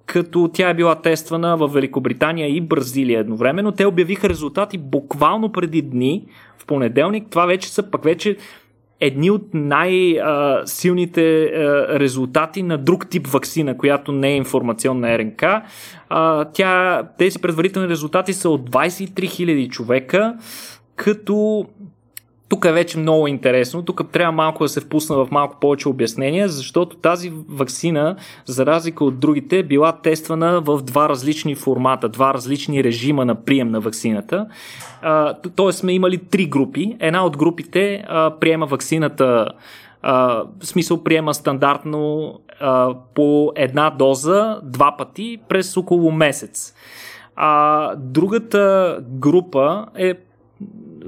като 0.07 0.51
тя 0.53 0.69
е 0.69 0.75
била 0.75 0.95
тествана 0.95 1.57
в 1.57 1.69
Великобритания 1.69 2.57
и 2.57 2.61
Бразилия 2.61 3.21
едновременно. 3.21 3.73
Те 3.73 3.87
обявиха 3.87 4.29
резултати 4.29 4.79
буквално 4.79 5.53
преди 5.53 5.83
дни, 5.83 6.27
в 6.59 6.67
понеделник. 6.67 7.27
Това 7.31 7.47
вече 7.47 7.69
са 7.69 7.91
пък 7.91 8.05
вече 8.05 8.37
едни 9.01 9.31
от 9.31 9.43
най-силните 9.55 11.53
резултати 12.01 12.63
на 12.63 12.79
друг 12.79 13.09
тип 13.09 13.27
вакцина, 13.27 13.79
която 13.79 14.13
не 14.13 14.29
е 14.29 14.37
информационна 14.37 15.19
РНК. 15.19 15.45
Тя, 16.53 17.03
тези 17.19 17.39
предварителни 17.39 17.89
резултати 17.89 18.33
са 18.33 18.51
от 18.51 18.71
23 18.71 19.11
000 19.11 19.71
човека, 19.71 20.35
като 20.97 21.67
тук 22.51 22.65
е 22.65 22.73
вече 22.73 22.99
много 22.99 23.27
интересно. 23.27 23.83
Тук 23.83 24.11
трябва 24.13 24.33
малко 24.33 24.65
да 24.65 24.69
се 24.69 24.81
впусна 24.81 25.17
в 25.17 25.31
малко 25.31 25.57
повече 25.61 25.89
обяснения, 25.89 26.49
защото 26.49 26.97
тази 26.97 27.33
вакцина, 27.49 28.17
за 28.47 28.67
разлика 28.67 29.05
от 29.05 29.21
другите, 29.21 29.59
е 29.59 29.63
била 29.63 29.93
тествана 29.93 30.61
в 30.61 30.83
два 30.83 31.09
различни 31.09 31.55
формата, 31.55 32.09
два 32.09 32.35
различни 32.35 32.85
режима 32.85 33.25
на 33.25 33.35
прием 33.35 33.71
на 33.71 33.81
вакцината. 33.81 34.47
Тоест 35.57 35.79
сме 35.79 35.93
имали 35.93 36.19
три 36.19 36.47
групи. 36.47 36.97
Една 37.01 37.25
от 37.25 37.37
групите 37.37 38.05
а, 38.09 38.31
приема 38.41 38.67
вакцината 38.67 39.49
Uh, 40.05 40.45
в 40.61 40.67
смисъл 40.67 41.05
приема 41.05 41.35
стандартно 41.35 42.35
uh, 42.63 42.97
по 43.15 43.53
една 43.57 43.91
доза 43.91 44.61
два 44.63 44.97
пъти 44.97 45.39
през 45.49 45.77
около 45.77 46.13
месец. 46.13 46.75
А 47.37 47.95
другата 47.97 48.97
група 49.03 49.87
е 49.99 50.15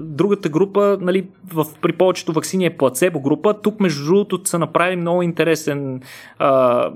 другата 0.03 0.49
група, 0.49 0.99
нали, 1.01 1.27
в, 1.53 1.67
при 1.81 1.93
повечето 1.93 2.33
вакцини 2.33 2.67
е 2.67 2.77
плацебо 2.77 3.21
група. 3.21 3.55
Тук, 3.63 3.81
между 3.81 4.05
другото, 4.05 4.41
са 4.45 4.59
направили 4.59 4.97
много 4.97 5.23
интересен 5.23 6.01
а, 6.39 6.91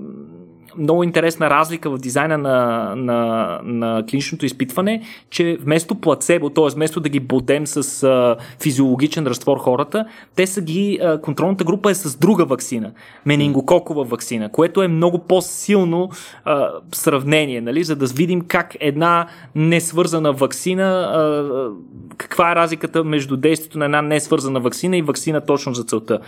много 0.79 1.05
интересна 1.05 1.51
разлика 1.51 1.91
в 1.91 1.99
дизайна 1.99 2.39
на, 2.39 2.93
на, 2.97 3.61
на 3.64 4.05
клиничното 4.11 4.47
изпитване, 4.47 5.03
че 5.31 5.59
вместо 5.61 5.95
плацебо, 5.95 6.51
т.е. 6.51 6.74
вместо 6.74 7.01
да 7.01 7.09
ги 7.09 7.20
бодем 7.20 7.66
с 7.66 8.03
а, 8.03 8.37
физиологичен 8.62 9.27
разтвор 9.27 9.59
хората, 9.59 10.07
те 10.35 10.47
са 10.47 10.61
ги, 10.61 10.99
а, 11.03 11.20
контролната 11.20 11.64
група 11.64 11.91
е 11.91 11.95
с 11.95 12.18
друга 12.18 12.45
вакцина, 12.45 12.91
менингококова 13.27 14.05
вакцина, 14.05 14.53
което 14.53 14.83
е 14.83 14.89
много 14.89 15.18
по-силно 15.18 16.11
а, 16.45 16.70
сравнение, 16.93 17.61
нали, 17.61 17.85
за 17.85 17.97
да 17.97 18.07
видим 18.07 18.41
как 18.41 18.77
една 18.81 19.27
несвързана 19.55 20.33
вакцина, 20.33 20.85
а, 20.85 21.70
каква 22.16 22.53
е 22.53 22.55
разликата 22.55 23.05
между 23.05 23.37
действието 23.37 23.79
на 23.79 23.85
една 23.85 24.03
несвързана 24.03 24.61
вакцина 24.61 24.97
и 24.97 25.03
вакцина 25.03 25.41
точно 25.41 25.74
за 25.74 25.85
целта. 25.85 26.18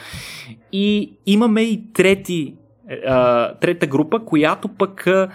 И 0.72 1.12
имаме 1.26 1.62
и 1.62 1.92
трети 1.92 2.54
а, 3.06 3.54
трета 3.54 3.86
група, 3.86 4.24
която 4.24 4.68
пък 4.68 5.06
а, 5.06 5.28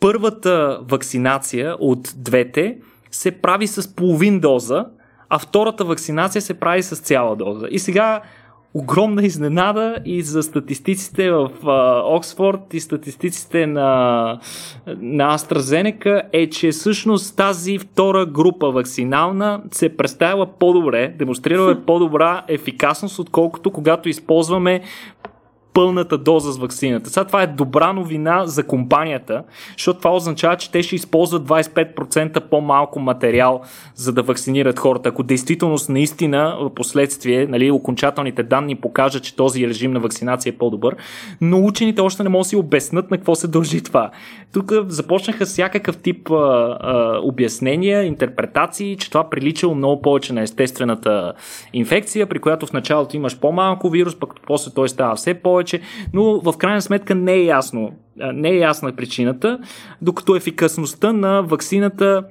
първата 0.00 0.80
вакцинация 0.82 1.76
от 1.78 2.14
двете 2.16 2.78
се 3.10 3.30
прави 3.30 3.66
с 3.66 3.94
половин 3.94 4.40
доза, 4.40 4.86
а 5.28 5.38
втората 5.38 5.84
вакцинация 5.84 6.42
се 6.42 6.54
прави 6.54 6.82
с 6.82 6.96
цяла 6.96 7.36
доза. 7.36 7.66
И 7.70 7.78
сега 7.78 8.22
огромна 8.74 9.22
изненада 9.26 9.96
и 10.04 10.22
за 10.22 10.42
статистиците 10.42 11.30
в 11.30 11.50
а, 11.66 12.02
Оксфорд 12.04 12.74
и 12.74 12.80
статистиците 12.80 13.66
на, 13.66 14.38
на 14.86 15.38
AstraZeneca 15.38 16.22
е, 16.32 16.50
че 16.50 16.70
всъщност 16.70 17.36
тази 17.36 17.78
втора 17.78 18.26
група 18.26 18.70
вакцинална 18.70 19.62
се 19.70 19.96
представила 19.96 20.46
по-добре, 20.46 21.14
демонстрирала 21.18 21.72
е 21.72 21.80
по-добра 21.86 22.42
ефикасност, 22.48 23.18
отколкото 23.18 23.70
когато 23.70 24.08
използваме 24.08 24.82
пълната 25.80 26.18
доза 26.18 26.52
с 26.52 26.58
вакцината. 26.58 27.10
Сега 27.10 27.24
това 27.24 27.42
е 27.42 27.46
добра 27.46 27.92
новина 27.92 28.46
за 28.46 28.66
компанията, 28.66 29.42
защото 29.76 29.98
това 29.98 30.14
означава, 30.16 30.56
че 30.56 30.70
те 30.70 30.82
ще 30.82 30.94
използват 30.94 31.42
25% 31.42 32.40
по-малко 32.40 33.00
материал, 33.00 33.62
за 33.94 34.12
да 34.12 34.22
вакцинират 34.22 34.78
хората. 34.78 35.08
Ако 35.08 35.22
действително 35.22 35.76
наистина 35.88 36.70
последствие, 36.74 37.46
нали, 37.46 37.70
окончателните 37.70 38.42
данни 38.42 38.76
покажат, 38.76 39.22
че 39.22 39.36
този 39.36 39.68
режим 39.68 39.92
на 39.92 40.00
вакцинация 40.00 40.50
е 40.50 40.56
по-добър, 40.56 40.96
но 41.40 41.64
учените 41.66 42.00
още 42.00 42.22
не 42.22 42.28
могат 42.28 42.44
да 42.44 42.48
си 42.48 42.56
обяснат 42.56 43.10
на 43.10 43.16
какво 43.16 43.34
се 43.34 43.48
дължи 43.48 43.82
това. 43.82 44.10
Тук 44.52 44.72
започнаха 44.86 45.46
всякакъв 45.46 45.96
тип 45.96 46.30
а, 46.30 46.34
а, 46.34 47.20
обяснения, 47.22 48.04
интерпретации, 48.04 48.96
че 48.96 49.10
това 49.10 49.30
приличало 49.30 49.74
много 49.74 50.02
повече 50.02 50.32
на 50.32 50.42
естествената 50.42 51.32
инфекция, 51.72 52.26
при 52.26 52.38
която 52.38 52.66
в 52.66 52.72
началото 52.72 53.16
имаш 53.16 53.38
по-малко 53.38 53.90
вирус, 53.90 54.14
пък 54.14 54.34
после 54.46 54.70
той 54.74 54.88
става 54.88 55.16
все 55.16 55.34
повече 55.34 55.69
повече, 55.70 55.80
но 56.12 56.40
в 56.40 56.58
крайна 56.58 56.82
сметка 56.82 57.14
не 57.14 57.32
е 57.32 57.44
ясно. 57.44 57.92
Не 58.16 58.48
е 58.48 58.58
ясна 58.58 58.96
причината, 58.96 59.58
докато 60.02 60.36
ефикасността 60.36 61.12
на 61.12 61.42
вакцината 61.42 62.24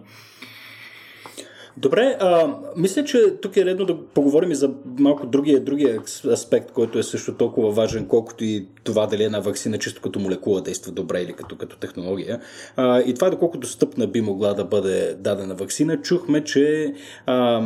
Добре, 1.79 2.17
а, 2.21 2.55
мисля, 2.77 3.05
че 3.05 3.31
тук 3.43 3.57
е 3.57 3.65
редно 3.65 3.85
да 3.85 4.07
поговорим 4.07 4.51
и 4.51 4.55
за 4.55 4.71
малко 4.99 5.27
другия, 5.27 5.61
другия 5.61 6.01
аспект, 6.33 6.73
който 6.73 6.99
е 6.99 7.03
също 7.03 7.35
толкова 7.35 7.71
важен, 7.71 8.07
колкото 8.07 8.45
и 8.45 8.67
това 8.85 9.07
дали 9.07 9.25
една 9.25 9.41
вакцина 9.41 9.79
чисто 9.79 10.01
като 10.01 10.19
молекула 10.19 10.63
действа 10.63 10.93
добре 10.93 11.23
или 11.23 11.33
като, 11.33 11.57
като 11.57 11.77
технология. 11.77 12.41
А, 12.77 13.01
и 13.01 13.15
това 13.15 13.31
доколко 13.31 13.59
достъпна 13.59 14.07
би 14.07 14.21
могла 14.21 14.55
да 14.55 14.65
бъде 14.65 15.17
дадена 15.19 15.55
вакцина. 15.55 16.01
Чухме, 16.03 16.45
че 16.45 16.95
а, 17.27 17.63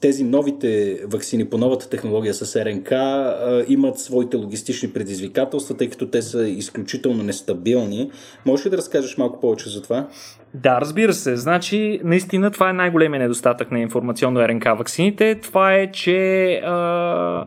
тези 0.00 0.24
новите 0.24 1.00
вакцини 1.06 1.44
по 1.44 1.58
новата 1.58 1.88
технология 1.88 2.34
с 2.34 2.64
РНК 2.64 2.92
а, 2.92 3.64
имат 3.68 3.98
своите 3.98 4.36
логистични 4.36 4.92
предизвикателства, 4.92 5.76
тъй 5.76 5.90
като 5.90 6.10
те 6.10 6.22
са 6.22 6.48
изключително 6.48 7.22
нестабилни. 7.22 8.10
Можеш 8.46 8.66
ли 8.66 8.70
да 8.70 8.76
разкажеш 8.76 9.18
малко 9.18 9.40
повече 9.40 9.70
за 9.70 9.82
това? 9.82 10.08
Да, 10.54 10.80
разбира 10.80 11.12
се. 11.12 11.36
Значи, 11.36 12.00
наистина 12.04 12.50
това 12.50 12.70
е 12.70 12.72
най-големия 12.72 13.20
недостатък 13.20 13.70
на 13.70 13.80
информационно 13.80 14.48
РНК 14.48 14.64
вакцините. 14.64 15.40
Това 15.42 15.74
е, 15.74 15.90
че 15.90 16.52
а, 16.64 17.46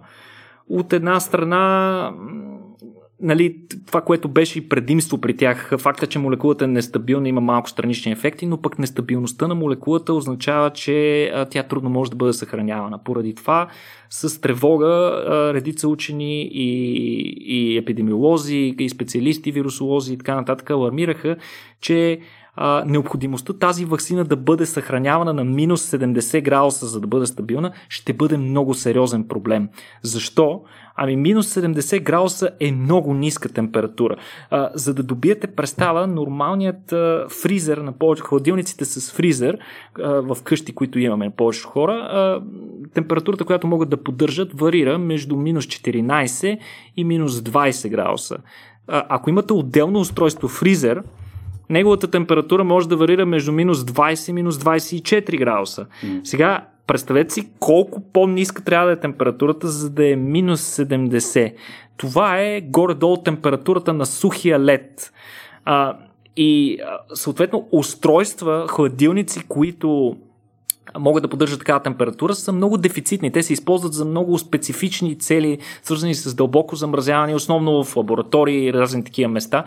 от 0.69 0.93
една 0.93 1.19
страна 1.19 2.11
нали, 3.21 3.55
това, 3.87 4.01
което 4.01 4.29
беше 4.29 4.59
и 4.59 4.69
предимство 4.69 5.17
при 5.17 5.37
тях, 5.37 5.73
факта, 5.77 6.07
че 6.07 6.19
молекулата 6.19 6.65
е 6.65 6.67
нестабилна, 6.67 7.29
има 7.29 7.41
малко 7.41 7.69
странични 7.69 8.11
ефекти, 8.11 8.45
но 8.45 8.61
пък 8.61 8.79
нестабилността 8.79 9.47
на 9.47 9.55
молекулата 9.55 10.13
означава, 10.13 10.69
че 10.69 11.31
тя 11.49 11.63
трудно 11.63 11.89
може 11.89 12.11
да 12.11 12.17
бъде 12.17 12.33
съхранявана. 12.33 13.03
Поради 13.03 13.35
това 13.35 13.67
с 14.09 14.41
тревога 14.41 15.23
редица 15.53 15.87
учени 15.87 16.41
и, 16.41 16.69
и 17.45 17.77
епидемиолози, 17.77 18.75
и 18.79 18.89
специалисти, 18.89 19.51
вирусолози 19.51 20.13
и 20.13 20.17
така 20.17 20.35
нататък 20.35 20.69
алармираха, 20.69 21.35
че 21.81 22.19
а, 22.61 22.83
необходимостта 22.85 23.53
тази 23.53 23.85
вакцина 23.85 24.25
да 24.25 24.35
бъде 24.35 24.65
съхранявана 24.65 25.33
на 25.33 25.43
минус 25.43 25.91
70 25.91 26.41
градуса, 26.41 26.85
за 26.85 27.01
да 27.01 27.07
бъде 27.07 27.25
стабилна, 27.25 27.71
ще 27.89 28.13
бъде 28.13 28.37
много 28.37 28.73
сериозен 28.73 29.27
проблем. 29.27 29.69
Защо? 30.01 30.61
Ами 30.95 31.15
минус 31.15 31.55
70 31.55 32.03
градуса 32.03 32.49
е 32.59 32.71
много 32.71 33.13
ниска 33.13 33.49
температура. 33.49 34.15
А, 34.49 34.69
за 34.73 34.93
да 34.93 35.03
добиете 35.03 35.47
представа, 35.47 36.07
нормалният 36.07 36.93
а, 36.93 37.25
фризер 37.29 37.77
на 37.77 37.91
повече 37.91 38.23
хладилниците 38.23 38.85
с 38.85 39.11
фризер 39.11 39.57
а, 39.99 40.09
в 40.09 40.37
къщи, 40.43 40.75
които 40.75 40.99
имаме 40.99 41.25
на 41.25 41.31
повече 41.31 41.63
хора, 41.63 41.93
а, 41.93 42.41
температурата, 42.93 43.45
която 43.45 43.67
могат 43.67 43.89
да 43.89 44.03
поддържат, 44.03 44.59
варира 44.59 44.97
между 44.97 45.35
минус 45.35 45.65
14 45.65 46.59
и 46.97 47.03
минус 47.03 47.33
20 47.33 47.89
градуса. 47.89 48.37
А, 48.87 49.05
ако 49.09 49.29
имате 49.29 49.53
отделно 49.53 49.99
устройство 49.99 50.47
фризер, 50.47 51.03
неговата 51.69 52.07
температура 52.07 52.63
може 52.63 52.89
да 52.89 52.97
варира 52.97 53.25
между 53.25 53.51
минус 53.51 53.79
20 53.79 54.29
и 54.29 54.33
минус 54.33 54.57
24 54.57 55.37
градуса. 55.37 55.85
Mm. 56.03 56.23
Сега, 56.23 56.65
представете 56.87 57.33
си 57.33 57.49
колко 57.59 58.01
по-ниска 58.13 58.63
трябва 58.63 58.87
да 58.87 58.93
е 58.93 58.99
температурата, 58.99 59.67
за 59.67 59.89
да 59.89 60.11
е 60.11 60.15
минус 60.15 60.77
70. 60.77 61.53
Това 61.97 62.41
е 62.41 62.61
горе-долу 62.61 63.17
температурата 63.17 63.93
на 63.93 64.05
сухия 64.05 64.59
лед. 64.59 65.13
А, 65.65 65.97
и 66.37 66.79
съответно 67.13 67.67
устройства, 67.71 68.67
хладилници, 68.67 69.43
които 69.47 70.17
могат 70.99 71.23
да 71.23 71.27
поддържат 71.27 71.59
такава 71.59 71.79
температура, 71.79 72.35
са 72.35 72.51
много 72.51 72.77
дефицитни. 72.77 73.31
Те 73.31 73.43
се 73.43 73.53
използват 73.53 73.93
за 73.93 74.05
много 74.05 74.37
специфични 74.37 75.19
цели, 75.19 75.57
свързани 75.83 76.15
с 76.15 76.35
дълбоко 76.35 76.75
замразяване, 76.75 77.35
основно 77.35 77.83
в 77.83 77.95
лаборатории 77.95 78.65
и 78.65 78.73
разни 78.73 79.03
такива 79.03 79.31
места. 79.31 79.63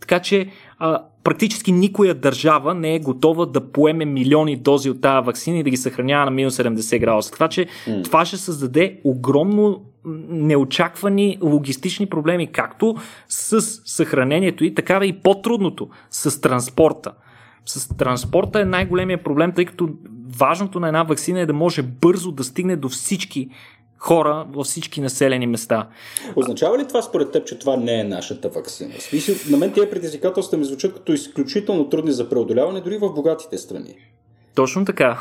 Така 0.00 0.20
че 0.20 0.50
а, 0.78 1.02
практически 1.24 1.72
никоя 1.72 2.14
държава 2.14 2.74
не 2.74 2.94
е 2.94 3.00
готова 3.00 3.46
да 3.46 3.72
поеме 3.72 4.04
милиони 4.04 4.56
дози 4.56 4.90
от 4.90 5.00
тази 5.00 5.26
вакцина 5.26 5.58
и 5.58 5.62
да 5.62 5.70
ги 5.70 5.76
съхранява 5.76 6.24
на 6.24 6.30
минус 6.30 6.56
70 6.56 7.00
градуса. 7.00 7.30
Така 7.30 7.48
че 7.48 7.66
mm. 7.66 8.04
това 8.04 8.24
ще 8.24 8.36
създаде 8.36 9.00
огромно 9.04 9.84
неочаквани 10.28 11.38
логистични 11.42 12.06
проблеми, 12.06 12.46
както 12.46 12.96
с 13.28 13.60
съхранението 13.84 14.64
и 14.64 14.74
така 14.74 15.00
и 15.04 15.20
по-трудното 15.22 15.88
с 16.10 16.40
транспорта. 16.40 17.12
С 17.66 17.96
транспорта 17.96 18.60
е 18.60 18.64
най-големия 18.64 19.22
проблем, 19.22 19.52
тъй 19.52 19.64
като 19.64 19.88
важното 20.38 20.80
на 20.80 20.88
една 20.88 21.02
вакцина 21.02 21.40
е 21.40 21.46
да 21.46 21.52
може 21.52 21.82
бързо 21.82 22.32
да 22.32 22.44
стигне 22.44 22.76
до 22.76 22.88
всички 22.88 23.48
хора 24.00 24.46
във 24.52 24.66
всички 24.66 25.00
населени 25.00 25.46
места. 25.46 25.88
Означава 26.36 26.78
ли 26.78 26.88
това 26.88 27.02
според 27.02 27.32
теб, 27.32 27.46
че 27.46 27.58
това 27.58 27.76
не 27.76 28.00
е 28.00 28.04
нашата 28.04 28.48
вакцина? 28.48 28.94
Смисъл, 28.98 29.34
на 29.50 29.56
мен 29.56 29.72
тези 29.72 29.90
предизвикателства 29.90 30.58
ми 30.58 30.64
звучат 30.64 30.94
като 30.94 31.12
изключително 31.12 31.88
трудни 31.88 32.12
за 32.12 32.28
преодоляване 32.28 32.80
дори 32.80 32.98
в 32.98 33.12
богатите 33.12 33.58
страни. 33.58 33.94
Точно 34.54 34.84
така. 34.84 35.18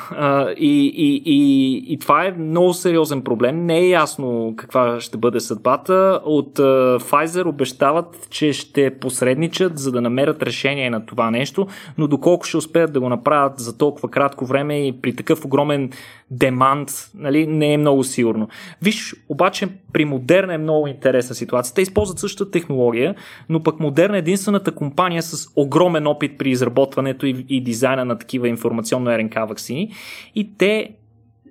И, 0.58 0.94
и, 0.96 1.24
и, 1.26 1.94
и 1.94 2.00
това 2.00 2.26
е 2.26 2.32
много 2.32 2.74
сериозен 2.74 3.22
проблем. 3.22 3.66
Не 3.66 3.80
е 3.80 3.90
ясно 3.90 4.54
каква 4.58 5.00
ще 5.00 5.18
бъде 5.18 5.40
съдбата. 5.40 6.22
От 6.26 6.58
Pfizer 7.00 7.50
обещават, 7.50 8.28
че 8.30 8.54
ще 8.54 9.00
посредничат, 9.00 9.80
за 9.80 9.92
да 9.92 10.02
намерят 10.02 10.44
решение 10.44 10.90
на 10.90 11.06
това 11.06 11.32
нещо, 11.32 11.68
но 11.98 12.08
доколко 12.08 12.46
ще 12.46 12.58
успеят 12.58 12.94
да 12.94 13.00
го 13.00 13.10
направят 13.10 13.60
за 13.60 13.78
толкова 13.78 14.10
кратко 14.10 14.46
време 14.46 14.88
и 14.88 15.02
при 15.02 15.16
такъв 15.16 15.46
огромен 15.46 15.90
демант, 16.32 16.92
нали, 17.16 17.48
не 17.48 17.74
е 17.74 17.78
много 17.78 18.04
сигурно. 18.04 18.48
Виж, 18.82 19.16
обаче 19.30 19.68
при 19.94 20.06
Модерна 20.06 20.54
е 20.54 20.58
много 20.58 20.88
интересна 20.88 21.36
ситуация. 21.36 21.76
Те 21.76 21.82
използват 21.82 22.20
същата 22.20 22.52
технология, 22.52 23.16
но 23.50 23.64
пък 23.64 23.80
Модерна 23.80 24.16
е 24.16 24.20
единствената 24.20 24.72
компания 24.72 25.24
с 25.24 25.48
огромен 25.56 26.08
опит 26.08 26.38
при 26.38 26.50
изработването 26.50 27.26
и, 27.26 27.46
и 27.50 27.64
дизайна 27.64 28.06
на 28.06 28.18
такива 28.18 28.48
информационно 28.48 29.12
РНК 29.12 29.36
вакцини 29.36 29.94
и 30.36 30.58
те 30.58 30.90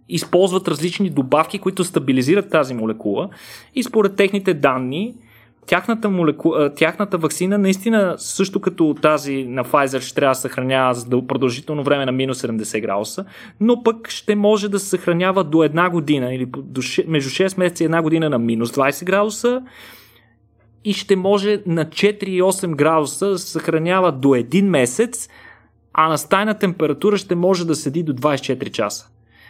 използват 0.08 0.68
различни 0.68 1.10
добавки, 1.10 1.58
които 1.58 1.84
стабилизират 1.84 2.50
тази 2.50 2.74
молекула 2.74 3.28
и 3.74 3.82
според 3.82 4.16
техните 4.16 4.54
данни 4.54 5.14
тяхната, 5.68 6.10
молеку... 6.10 6.52
тяхната 6.76 7.18
вакцина 7.18 7.58
наистина 7.58 8.14
също 8.18 8.60
като 8.60 8.94
тази 9.02 9.44
на 9.44 9.64
Pfizer 9.64 10.00
ще 10.00 10.14
трябва 10.14 10.34
да 10.34 10.40
съхранява 10.40 10.94
за 10.94 11.06
продължително 11.26 11.82
време 11.82 12.06
на 12.06 12.12
минус 12.12 12.42
70 12.42 12.80
градуса, 12.80 13.24
но 13.60 13.82
пък 13.82 14.08
ще 14.08 14.34
може 14.34 14.68
да 14.68 14.78
се 14.78 14.88
съхранява 14.88 15.44
до 15.44 15.64
една 15.64 15.90
година 15.90 16.34
или 16.34 16.46
до 16.46 16.82
6... 16.82 17.06
между 17.06 17.30
6 17.30 17.58
месеца 17.58 17.84
и 17.84 17.86
една 17.86 18.02
година 18.02 18.30
на 18.30 18.38
минус 18.38 18.72
20 18.72 19.04
градуса 19.04 19.62
и 20.84 20.92
ще 20.92 21.16
може 21.16 21.62
на 21.66 21.84
4 21.84 22.24
и 22.24 22.42
8 22.42 22.74
градуса 22.74 23.28
да 23.28 23.38
се 23.38 23.50
съхранява 23.50 24.12
до 24.12 24.34
един 24.34 24.66
месец, 24.66 25.28
а 25.92 26.08
на 26.08 26.18
стайна 26.18 26.54
температура 26.54 27.16
ще 27.16 27.34
може 27.34 27.66
да 27.66 27.74
седи 27.74 28.02
до 28.02 28.12
24 28.12 28.70
часа. 28.70 29.08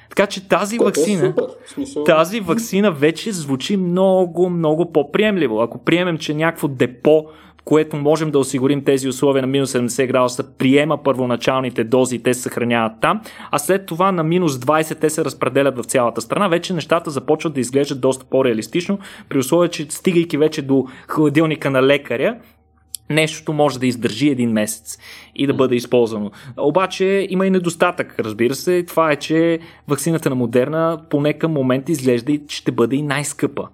Така 0.09 0.27
че 0.27 0.49
тази 0.49 0.77
е 0.77 0.79
вакцина, 0.79 1.27
е 1.27 1.33
Смисъл... 1.67 2.05
тази 2.05 2.41
вакцина 2.41 2.93
вече 2.93 3.33
звучи 3.33 3.77
много, 3.77 4.51
много 4.51 4.93
по-приемливо. 4.93 5.61
Ако 5.61 5.79
приемем, 5.79 6.19
че 6.19 6.35
някакво 6.35 6.69
депо, 6.69 7.27
което 7.65 7.97
можем 7.97 8.31
да 8.31 8.39
осигурим 8.39 8.85
тези 8.85 9.09
условия 9.09 9.43
на 9.43 9.47
минус 9.47 9.73
70 9.73 10.07
градуса, 10.07 10.45
приема 10.59 11.03
първоначалните 11.03 11.85
дози 11.85 12.17
и 12.17 12.23
те 12.23 12.35
се 12.35 12.41
съхраняват 12.43 12.93
там, 13.01 13.21
а 13.51 13.59
след 13.59 13.87
това 13.87 14.13
на 14.13 14.23
минус 14.25 14.53
20 14.53 15.01
те 15.01 15.11
се 15.11 15.25
разпределят 15.25 15.79
в 15.79 15.85
цялата 15.85 16.21
страна, 16.21 16.49
вече 16.49 16.75
нещата 16.75 17.11
започват 17.11 17.55
да 17.55 17.61
изглеждат 17.61 18.01
доста 18.01 18.25
по-реалистично, 18.25 18.99
при 19.29 19.39
условие, 19.39 19.69
че 19.69 19.87
стигайки 19.91 20.37
вече 20.37 20.63
до 20.63 20.87
хладилника 21.09 21.71
на 21.71 21.83
лекаря, 21.83 22.37
нещото 23.11 23.53
може 23.53 23.79
да 23.79 23.87
издържи 23.87 24.29
един 24.29 24.53
месец 24.53 24.99
и 25.37 25.47
да 25.47 25.55
бъде 25.55 25.77
използвано. 25.77 26.31
Обаче 26.57 27.27
има 27.31 27.47
и 27.47 27.51
недостатък, 27.51 28.21
разбира 28.21 28.55
се. 28.55 28.85
Това 28.89 29.13
е, 29.13 29.17
че 29.17 29.59
вакцината 29.89 30.31
на 30.31 30.35
Модерна 30.35 31.01
поне 31.11 31.33
към 31.33 31.53
момент 31.53 31.89
изглежда 31.89 32.33
и 32.33 32.43
ще 32.49 32.73
бъде 32.73 32.97
и 32.97 33.03
най-скъпа. 33.03 33.69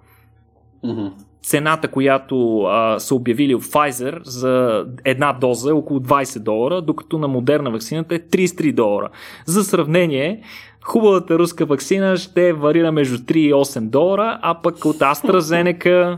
Mm-hmm. 0.85 1.11
Цената, 1.43 1.87
която 1.87 2.61
а, 2.61 2.99
са 2.99 3.15
обявили 3.15 3.55
от 3.55 3.63
Pfizer 3.63 4.19
за 4.23 4.85
една 5.05 5.33
доза 5.33 5.69
е 5.69 5.73
около 5.73 5.99
20 5.99 6.39
долара, 6.39 6.81
докато 6.81 7.17
на 7.17 7.27
Модерна 7.27 7.71
вакцината 7.71 8.15
е 8.15 8.19
33 8.19 8.73
долара. 8.73 9.09
За 9.45 9.63
сравнение, 9.63 10.41
хубавата 10.83 11.39
руска 11.39 11.65
вакцина 11.65 12.17
ще 12.17 12.53
варира 12.53 12.91
между 12.91 13.17
3 13.17 13.35
и 13.35 13.53
8 13.53 13.79
долара, 13.79 14.39
а 14.41 14.61
пък 14.61 14.85
от 14.85 14.97
AstraZeneca 14.99 16.17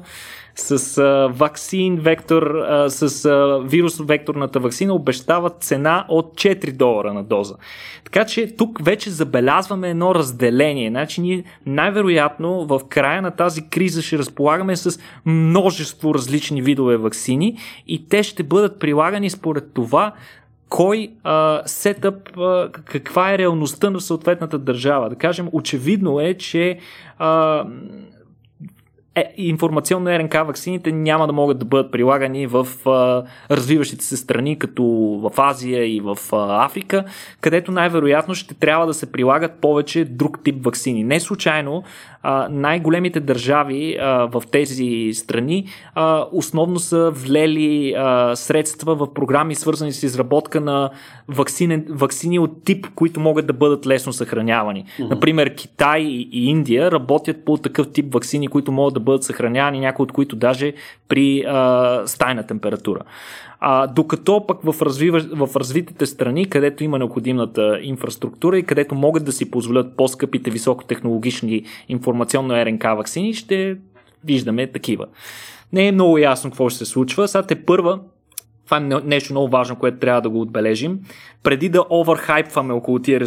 с 0.60 0.97
а, 0.97 1.28
вакцин 1.34 1.95
вектор, 1.95 2.43
а, 2.43 2.89
с 2.89 3.26
а, 3.26 3.60
вирус 3.64 3.97
векторната 3.99 4.60
вакцина 4.60 4.93
обещават 4.93 5.55
цена 5.60 6.05
от 6.10 6.34
4 6.34 6.72
долара 6.72 7.14
на 7.14 7.24
доза. 7.24 7.55
Така 8.03 8.26
че 8.26 8.55
тук 8.55 8.86
вече 8.86 9.10
забелязваме 9.10 9.89
едно 9.89 10.16
разделение. 10.16 10.89
Значи 10.89 11.22
ние 11.22 11.43
най-вероятно 11.66 12.66
в 12.66 12.82
края 12.89 13.22
на 13.22 13.32
тази 13.32 13.70
криза 13.70 14.01
ще 14.01 14.18
разполагаме 14.18 14.76
с 14.76 14.99
множество 15.26 16.14
различни 16.14 16.62
видове 16.62 16.97
вакцини 16.97 17.58
и 17.88 18.08
те 18.08 18.24
ще 18.24 18.43
бъдат 18.43 18.80
прилагани 18.80 19.30
според 19.30 19.74
това 19.74 20.14
кой 20.70 21.12
а, 21.24 21.62
сетъп, 21.66 22.38
а, 22.38 22.70
каква 22.72 23.34
е 23.34 23.38
реалността 23.38 23.89
на 23.89 24.01
съответната 24.01 24.60
държава. 24.60 25.10
Да 25.10 25.16
кажем, 25.16 25.49
очевидно 25.51 26.20
е, 26.20 26.34
че 26.34 26.80
а, 27.18 27.64
е, 29.18 29.34
информационно 29.38 30.09
РНК 30.09 30.34
ваксините 30.34 30.91
няма 30.91 31.28
да 31.28 31.34
могат 31.34 31.59
да 31.59 31.65
бъдат 31.65 31.91
прилагани 31.91 32.47
в 32.47 32.68
а, 32.86 33.24
развиващите 33.51 34.05
се 34.05 34.18
страни, 34.18 34.59
като 34.59 34.84
в 35.24 35.32
Азия 35.38 35.95
и 35.95 35.99
в 35.99 36.18
а, 36.32 36.65
Африка, 36.65 37.03
където 37.41 37.72
най-вероятно 37.72 38.36
ще 38.36 38.53
трябва 38.53 38.88
да 38.88 38.93
се 38.93 39.11
прилагат 39.11 39.61
повече 39.61 40.05
друг 40.05 40.43
тип 40.43 40.65
ваксини. 40.65 41.03
Не 41.03 41.20
случайно 41.20 41.84
а, 42.24 42.47
най-големите 42.51 43.20
държави 43.20 43.97
а, 43.99 44.07
в 44.07 44.43
тези 44.51 45.09
страни 45.13 45.68
а, 45.95 46.26
основно 46.32 46.80
са 46.80 47.11
влели 47.11 47.93
а, 47.97 48.36
средства 48.36 48.95
в 48.95 49.13
програми, 49.13 49.55
свързани 49.55 49.91
с 49.91 50.03
изработка 50.03 50.61
на 50.61 50.89
вакцини 51.89 52.39
от 52.39 52.63
тип, 52.63 52.88
които 52.95 53.20
могат 53.20 53.47
да 53.47 53.53
бъдат 53.53 53.88
лесно 53.88 54.13
съхранявани. 54.13 54.86
Mm-hmm. 54.86 55.09
Например, 55.09 55.55
Китай 55.55 56.01
и 56.01 56.49
Индия 56.49 56.91
работят 56.91 57.45
по 57.45 57.57
такъв 57.57 57.91
тип 57.91 58.13
вакцини, 58.13 58.47
които 58.47 58.72
могат 58.72 58.93
да 58.93 58.99
бъдат 59.08 59.24
съхранявани, 59.24 59.80
някои 59.80 60.03
от 60.03 60.12
които 60.12 60.36
даже 60.36 60.74
при 61.08 61.43
а, 61.47 62.01
стайна 62.05 62.47
температура. 62.47 62.99
А, 63.60 63.88
докато 63.88 64.45
пък 64.47 64.62
в, 64.64 64.82
развива, 64.82 65.20
в 65.20 65.55
развитите 65.55 66.05
страни, 66.05 66.49
където 66.49 66.84
има 66.84 66.99
необходимата 66.99 67.80
инфраструктура 67.82 68.60
и 68.60 68.64
където 68.64 68.95
могат 68.95 69.26
да 69.26 69.32
си 69.32 69.51
позволят 69.51 69.97
по-скъпите 69.97 70.51
високотехнологични 70.51 71.64
информационно 71.89 72.53
РНК 72.53 72.84
вакцини, 72.84 73.34
ще 73.34 73.78
виждаме 74.24 74.68
такива. 74.68 75.05
Не 75.74 75.88
е 75.88 75.91
много 75.91 76.18
ясно 76.18 76.49
какво 76.49 76.70
ще 76.70 76.78
се 76.78 76.86
случва. 76.86 77.28
Сега 77.28 77.43
те 77.43 77.55
първа 77.66 77.99
това 78.68 78.78
е 78.78 79.01
нещо 79.03 79.34
много 79.34 79.47
важно, 79.47 79.76
което 79.76 79.99
трябва 79.99 80.22
да 80.22 80.30
го 80.30 80.41
отбележим. 80.41 80.99
Преди 81.43 81.70
да 81.70 81.86
оверхайпваме 81.89 82.74
около 82.74 82.99
тия 82.99 83.22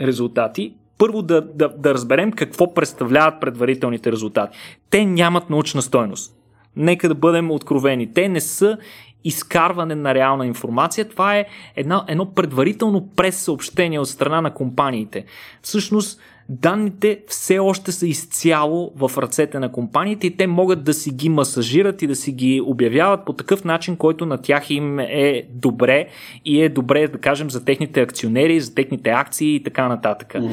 резултати, 0.00 0.74
първо 0.98 1.22
да, 1.22 1.40
да, 1.40 1.68
да 1.68 1.94
разберем 1.94 2.32
какво 2.32 2.74
представляват 2.74 3.40
предварителните 3.40 4.12
резултати. 4.12 4.58
Те 4.90 5.04
нямат 5.04 5.50
научна 5.50 5.82
стойност. 5.82 6.34
Нека 6.76 7.08
да 7.08 7.14
бъдем 7.14 7.50
откровени. 7.50 8.12
Те 8.12 8.28
не 8.28 8.40
са 8.40 8.78
изкарване 9.24 9.94
на 9.94 10.14
реална 10.14 10.46
информация. 10.46 11.08
Това 11.08 11.36
е 11.36 11.46
едно, 11.76 12.04
едно 12.08 12.34
предварително 12.34 13.08
прес-съобщение 13.16 13.98
от 13.98 14.08
страна 14.08 14.40
на 14.40 14.54
компаниите. 14.54 15.24
Всъщност, 15.62 16.20
данните 16.48 17.20
все 17.26 17.58
още 17.58 17.92
са 17.92 18.06
изцяло 18.06 18.92
в 18.96 19.10
ръцете 19.18 19.58
на 19.58 19.72
компаниите 19.72 20.26
и 20.26 20.36
те 20.36 20.46
могат 20.46 20.84
да 20.84 20.94
си 20.94 21.10
ги 21.10 21.28
масажират 21.28 22.02
и 22.02 22.06
да 22.06 22.16
си 22.16 22.32
ги 22.32 22.62
обявяват 22.64 23.24
по 23.24 23.32
такъв 23.32 23.64
начин, 23.64 23.96
който 23.96 24.26
на 24.26 24.38
тях 24.38 24.70
им 24.70 24.98
е 24.98 25.42
добре 25.50 26.08
и 26.44 26.62
е 26.62 26.68
добре, 26.68 27.08
да 27.08 27.18
кажем, 27.18 27.50
за 27.50 27.64
техните 27.64 28.00
акционери, 28.00 28.60
за 28.60 28.74
техните 28.74 29.10
акции 29.10 29.54
и 29.54 29.62
така 29.62 29.88
нататък. 29.88 30.34
Mm. 30.34 30.50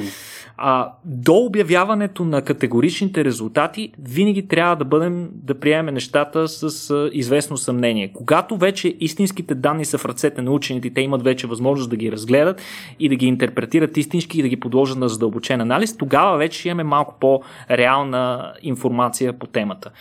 А, 0.57 0.91
до 1.05 1.33
обявяването 1.33 2.25
на 2.25 2.41
категоричните 2.41 3.25
резултати, 3.25 3.91
винаги 3.99 4.47
трябва 4.47 4.75
да 4.75 4.85
бъдем 4.85 5.29
да 5.33 5.59
приемем 5.59 5.93
нещата 5.93 6.47
с 6.47 6.89
а, 6.89 7.09
известно 7.13 7.57
съмнение. 7.57 8.11
Когато 8.13 8.57
вече 8.57 8.95
истинските 8.99 9.55
данни 9.55 9.85
са 9.85 9.97
в 9.97 10.05
ръцете 10.05 10.41
на 10.41 10.51
учените, 10.51 10.93
те 10.93 11.01
имат 11.01 11.23
вече 11.23 11.47
възможност 11.47 11.89
да 11.89 11.95
ги 11.95 12.11
разгледат 12.11 12.61
и 12.99 13.09
да 13.09 13.15
ги 13.15 13.25
интерпретират 13.25 13.97
истински 13.97 14.39
и 14.39 14.41
да 14.41 14.47
ги 14.47 14.59
подложат 14.59 14.97
на 14.97 15.09
задълбочен 15.09 15.61
анализ, 15.61 15.84
тогава 15.97 16.37
вече 16.37 16.69
имаме 16.69 16.83
малко 16.83 17.15
по-реална 17.19 18.53
информация 18.61 19.39
по 19.39 19.47
темата. 19.47 19.91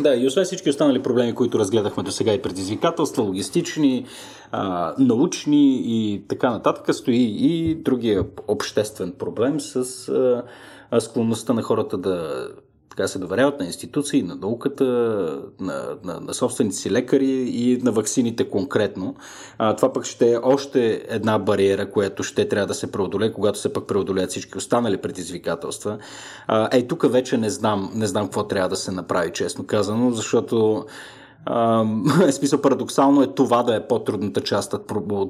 Да, 0.00 0.14
и 0.14 0.26
освен 0.26 0.44
всички 0.44 0.70
останали 0.70 1.02
проблеми, 1.02 1.34
които 1.34 1.58
разгледахме 1.58 2.02
до 2.02 2.10
сега 2.10 2.32
и 2.32 2.42
предизвикателства, 2.42 3.22
логистични, 3.22 4.06
а, 4.52 4.94
научни 4.98 5.82
и 5.84 6.22
така 6.28 6.50
нататък, 6.50 6.94
стои 6.94 7.36
и 7.38 7.74
другия 7.74 8.24
обществен 8.48 9.12
проблем 9.18 9.60
с 9.60 10.08
а, 10.92 11.00
склонността 11.00 11.52
на 11.52 11.62
хората 11.62 11.98
да 11.98 12.48
така 12.96 13.08
се 13.08 13.18
доверяват 13.18 13.60
на 13.60 13.66
институции, 13.66 14.22
на 14.22 14.34
науката, 14.34 14.84
на, 15.60 15.96
на, 16.04 16.20
на 16.20 16.34
собствените 16.34 16.76
си 16.76 16.90
лекари 16.90 17.30
и 17.30 17.78
на 17.82 17.92
ваксините 17.92 18.50
конкретно. 18.50 19.14
А, 19.58 19.76
това 19.76 19.92
пък 19.92 20.04
ще 20.04 20.32
е 20.32 20.38
още 20.42 21.04
една 21.08 21.38
бариера, 21.38 21.90
която 21.90 22.22
ще 22.22 22.48
трябва 22.48 22.66
да 22.66 22.74
се 22.74 22.92
преодолее, 22.92 23.32
когато 23.32 23.58
се 23.58 23.72
пък 23.72 23.86
преодолеят 23.86 24.30
всички 24.30 24.58
останали 24.58 24.96
предизвикателства. 24.96 25.98
А, 26.46 26.68
ей, 26.72 26.86
тук 26.88 27.12
вече 27.12 27.36
не 27.36 27.50
знам, 27.50 27.90
не 27.94 28.06
знам 28.06 28.24
какво 28.24 28.46
трябва 28.46 28.68
да 28.68 28.76
се 28.76 28.92
направи, 28.92 29.32
честно 29.32 29.66
казано, 29.66 30.10
защото 30.10 30.84
е 30.86 31.21
смисъл 32.30 32.60
парадоксално 32.60 33.22
е 33.22 33.34
това 33.34 33.62
да 33.62 33.76
е 33.76 33.88
по-трудната 33.88 34.40
част 34.40 34.74
от 34.74 34.86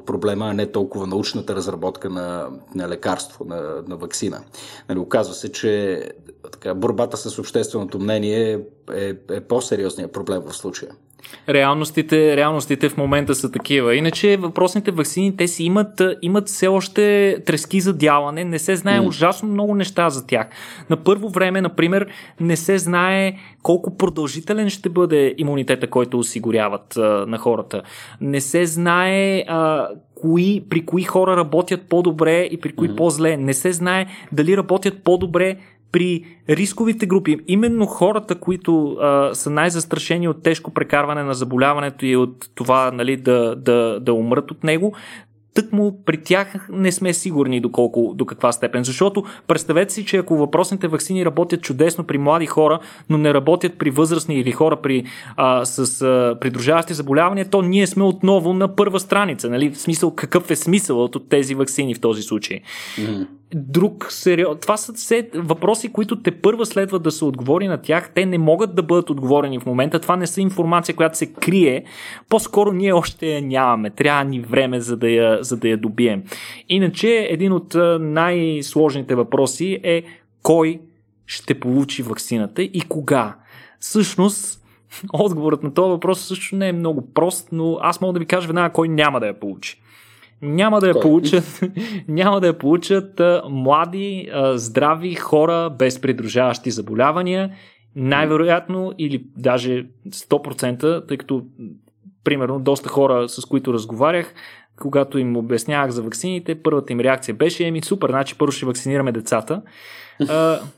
проблема, 0.06 0.48
а 0.48 0.52
не 0.52 0.72
толкова 0.72 1.06
научната 1.06 1.54
разработка 1.54 2.10
на, 2.10 2.48
на 2.74 2.88
лекарство, 2.88 3.44
на, 3.44 3.82
на 3.88 3.96
вакцина. 3.96 4.40
Нали, 4.88 4.98
оказва 4.98 5.34
се, 5.34 5.52
че 5.52 6.02
така, 6.52 6.74
борбата 6.74 7.16
с 7.16 7.38
общественото 7.38 7.98
мнение 7.98 8.60
е, 8.94 9.14
е 9.30 9.40
по-сериозният 9.40 10.12
проблем 10.12 10.42
в 10.46 10.56
случая. 10.56 10.92
Реалностите, 11.48 12.36
реалностите 12.36 12.88
в 12.88 12.96
момента 12.96 13.34
са 13.34 13.52
такива. 13.52 13.96
Иначе 13.96 14.36
въпросните 14.36 14.90
вакцини, 14.90 15.36
те 15.36 15.48
си 15.48 15.64
имат, 15.64 16.02
имат 16.22 16.48
все 16.48 16.68
още 16.68 17.36
трески 17.46 17.80
за 17.80 17.92
дялане, 17.92 18.44
не 18.44 18.58
се 18.58 18.76
знае 18.76 19.00
mm. 19.00 19.06
ужасно 19.06 19.48
много 19.48 19.74
неща 19.74 20.10
за 20.10 20.26
тях. 20.26 20.46
На 20.90 20.96
първо 20.96 21.28
време, 21.28 21.60
например, 21.60 22.06
не 22.40 22.56
се 22.56 22.78
знае 22.78 23.34
колко 23.62 23.96
продължителен 23.96 24.70
ще 24.70 24.88
бъде 24.88 25.34
имунитета, 25.38 25.90
който 25.90 26.18
осигуряват 26.18 26.96
а, 26.96 27.00
на 27.28 27.38
хората. 27.38 27.82
Не 28.20 28.40
се 28.40 28.66
знае 28.66 29.44
а, 29.48 29.88
кои, 30.14 30.62
при 30.70 30.86
кои 30.86 31.02
хора 31.02 31.36
работят 31.36 31.82
по-добре 31.88 32.48
и 32.50 32.60
при 32.60 32.72
кои 32.72 32.88
mm-hmm. 32.88 32.96
по-зле. 32.96 33.36
Не 33.36 33.54
се 33.54 33.72
знае 33.72 34.06
дали 34.32 34.56
работят 34.56 35.04
по-добре 35.04 35.56
при 35.92 36.24
рисковите 36.48 37.06
групи, 37.06 37.38
именно 37.48 37.86
хората, 37.86 38.34
които 38.34 38.92
а, 38.92 39.34
са 39.34 39.50
най-застрашени 39.50 40.28
от 40.28 40.42
тежко 40.42 40.70
прекарване 40.70 41.22
на 41.22 41.34
заболяването 41.34 42.06
и 42.06 42.16
от 42.16 42.50
това 42.54 42.90
нали, 42.90 43.16
да, 43.16 43.56
да, 43.56 44.00
да 44.00 44.12
умрат 44.12 44.50
от 44.50 44.64
него, 44.64 44.94
тъкмо 45.54 46.04
при 46.06 46.22
тях 46.22 46.68
не 46.72 46.92
сме 46.92 47.12
сигурни 47.12 47.60
доколко, 47.60 48.12
до 48.14 48.26
каква 48.26 48.52
степен. 48.52 48.84
Защото 48.84 49.24
представете 49.46 49.92
си, 49.92 50.04
че 50.04 50.16
ако 50.16 50.36
въпросните 50.36 50.88
вакцини 50.88 51.24
работят 51.24 51.62
чудесно 51.62 52.04
при 52.04 52.18
млади 52.18 52.46
хора, 52.46 52.78
но 53.10 53.18
не 53.18 53.34
работят 53.34 53.78
при 53.78 53.90
възрастни 53.90 54.34
или 54.34 54.52
хора 54.52 54.76
при, 54.76 55.04
а, 55.36 55.64
с 55.64 56.02
а, 56.02 56.36
придружаващи 56.40 56.94
заболявания, 56.94 57.48
то 57.50 57.62
ние 57.62 57.86
сме 57.86 58.04
отново 58.04 58.52
на 58.52 58.76
първа 58.76 59.00
страница. 59.00 59.50
Нали? 59.50 59.70
В 59.70 59.78
смисъл, 59.78 60.14
какъв 60.14 60.50
е 60.50 60.56
смисълът 60.56 61.16
от 61.16 61.28
тези 61.28 61.54
вакцини 61.54 61.94
в 61.94 62.00
този 62.00 62.22
случай? 62.22 62.60
Mm-hmm 62.98 63.26
друг 63.54 64.06
сериоз. 64.10 64.58
Това 64.60 64.76
са 64.76 64.92
все 64.92 65.28
въпроси, 65.34 65.92
които 65.92 66.22
те 66.22 66.30
първа 66.30 66.66
следва 66.66 66.98
да 66.98 67.10
се 67.10 67.24
отговори 67.24 67.68
на 67.68 67.82
тях. 67.82 68.10
Те 68.14 68.26
не 68.26 68.38
могат 68.38 68.74
да 68.74 68.82
бъдат 68.82 69.10
отговорени 69.10 69.58
в 69.58 69.66
момента. 69.66 70.00
Това 70.00 70.16
не 70.16 70.26
са 70.26 70.40
информация, 70.40 70.96
която 70.96 71.18
се 71.18 71.32
крие. 71.32 71.84
По-скоро 72.28 72.72
ние 72.72 72.92
още 72.92 73.26
я 73.26 73.42
нямаме. 73.42 73.90
Трябва 73.90 74.24
ни 74.24 74.40
време, 74.40 74.80
за 74.80 74.96
да 74.96 75.10
я, 75.10 75.38
за 75.42 75.56
да 75.56 75.68
я 75.68 75.76
добием. 75.76 76.22
Иначе, 76.68 77.26
един 77.30 77.52
от 77.52 77.76
най-сложните 78.00 79.14
въпроси 79.14 79.80
е 79.82 80.02
кой 80.42 80.80
ще 81.26 81.60
получи 81.60 82.02
вакцината 82.02 82.62
и 82.62 82.80
кога. 82.88 83.36
Всъщност, 83.80 84.62
отговорът 85.12 85.62
на 85.62 85.74
този 85.74 85.90
въпрос 85.90 86.20
също 86.20 86.56
не 86.56 86.68
е 86.68 86.72
много 86.72 87.12
прост, 87.14 87.48
но 87.52 87.78
аз 87.80 88.00
мога 88.00 88.12
да 88.12 88.18
ви 88.18 88.26
кажа 88.26 88.46
веднага 88.46 88.72
кой 88.72 88.88
няма 88.88 89.20
да 89.20 89.26
я 89.26 89.40
получи 89.40 89.81
няма 90.42 90.80
да 90.80 90.88
я 90.88 91.00
получат, 91.00 91.60
няма 92.08 92.40
да 92.40 92.46
я 92.46 92.58
получат 92.58 93.20
а, 93.20 93.42
млади, 93.50 94.28
а, 94.32 94.58
здрави 94.58 95.14
хора 95.14 95.70
без 95.78 96.00
придружаващи 96.00 96.70
заболявания. 96.70 97.50
Най-вероятно 97.96 98.92
или 98.98 99.24
даже 99.36 99.86
100%, 100.08 101.08
тъй 101.08 101.16
като 101.16 101.42
примерно 102.24 102.60
доста 102.60 102.88
хора, 102.88 103.28
с 103.28 103.44
които 103.44 103.74
разговарях, 103.74 104.34
когато 104.80 105.18
им 105.18 105.36
обяснявах 105.36 105.90
за 105.90 106.02
ваксините, 106.02 106.62
първата 106.62 106.92
им 106.92 107.00
реакция 107.00 107.34
беше, 107.34 107.66
еми 107.66 107.82
супер, 107.82 108.10
значи 108.10 108.38
първо 108.38 108.52
ще 108.52 108.66
вакцинираме 108.66 109.12
децата. 109.12 109.62
А, 110.28 110.60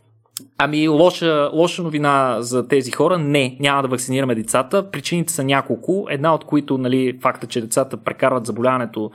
Ами, 0.59 0.89
лоша, 0.89 1.51
лоша 1.53 1.83
новина 1.83 2.37
за 2.41 2.69
тези 2.69 2.91
хора. 2.91 3.19
Не, 3.19 3.57
няма 3.61 3.83
да 3.83 3.89
вакцинираме 3.89 4.35
децата. 4.35 4.91
Причините 4.91 5.33
са 5.33 5.45
няколко. 5.45 6.07
Една 6.11 6.35
от 6.35 6.45
които, 6.45 6.79
нали, 6.79 7.19
факта, 7.23 7.47
че 7.47 7.61
децата 7.61 7.97
прекарват 7.97 8.47
заболяването 8.47 9.11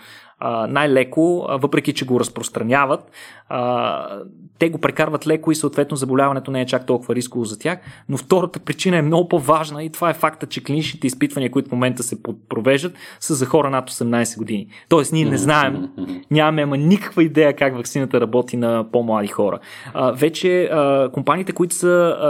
най-леко, 0.70 1.48
въпреки 1.50 1.94
че 1.94 2.06
го 2.06 2.20
разпространяват. 2.20 3.12
Те 4.60 4.70
го 4.70 4.78
прекарват 4.78 5.28
леко 5.28 5.52
и 5.52 5.56
съответно 5.56 5.98
заболяването 5.98 6.52
не 6.52 6.62
е 6.62 6.66
чак 6.66 6.86
толкова 6.86 7.16
рисково 7.16 7.46
за 7.46 7.60
тях. 7.60 7.80
Но 8.10 8.18
втората 8.18 8.60
причина 8.60 8.98
е 8.98 9.02
много 9.02 9.28
по-важна 9.28 9.84
и 9.84 9.90
това 9.90 10.10
е 10.10 10.14
факта, 10.14 10.46
че 10.46 10.64
клиничните 10.64 11.08
изпитвания, 11.08 11.52
които 11.52 11.70
в 11.70 11.72
момента 11.72 12.04
се 12.04 12.18
провеждат, 12.50 12.94
са 13.20 13.34
за 13.34 13.46
хора 13.46 13.70
над 13.70 13.90
18 13.90 14.38
години. 14.38 14.68
Тоест 14.90 15.14
ние 15.14 15.26
не 15.26 15.38
знаем, 15.38 15.90
нямаме 16.32 16.62
ама 16.62 16.78
никаква 16.78 17.24
идея 17.24 17.56
как 17.56 17.76
вакцината 17.76 18.22
работи 18.22 18.58
на 18.58 18.86
по-млади 18.92 19.28
хора. 19.28 19.60
А, 19.94 20.12
вече 20.12 20.64
а, 20.64 21.10
компаниите, 21.14 21.52
които 21.52 21.76
са 21.76 21.88
а, 21.88 22.30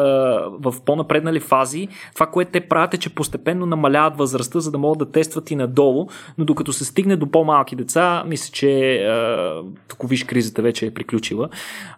в 0.70 0.82
по-напреднали 0.86 1.40
фази, 1.40 1.88
това, 2.14 2.26
което 2.26 2.52
те 2.52 2.62
правят 2.62 2.94
е, 2.94 2.98
че 2.98 3.16
постепенно 3.16 3.66
намаляват 3.66 4.18
възрастта, 4.18 4.60
за 4.60 4.72
да 4.72 4.78
могат 4.78 5.00
да 5.00 5.12
тестват 5.12 5.52
и 5.52 5.56
надолу, 5.56 6.08
но 6.38 6.46
докато 6.46 6.74
се 6.74 6.86
стигне 6.86 7.16
до 7.16 7.32
по-малки 7.32 7.76
деца, 7.76 7.99
мисля, 8.28 8.52
че 8.54 9.04
а, 9.04 9.62
тук 9.88 10.10
виж 10.10 10.24
кризата 10.24 10.62
вече 10.62 10.86
е 10.86 10.94
приключила. 10.94 11.50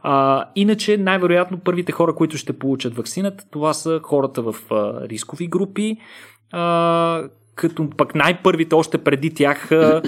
А, 0.01 0.45
иначе, 0.55 0.97
най-вероятно, 0.97 1.59
първите 1.59 1.91
хора, 1.91 2.15
които 2.15 2.37
ще 2.37 2.59
получат 2.59 2.95
вакцината, 2.95 3.43
това 3.51 3.73
са 3.73 3.99
хората 4.03 4.41
в 4.41 4.55
а, 4.71 5.09
рискови 5.09 5.47
групи, 5.47 5.97
а, 6.51 7.23
като 7.55 7.89
пък 7.97 8.15
най-първите 8.15 8.75
още 8.75 8.97
преди 8.97 9.33
тях 9.33 9.71
а, 9.71 10.01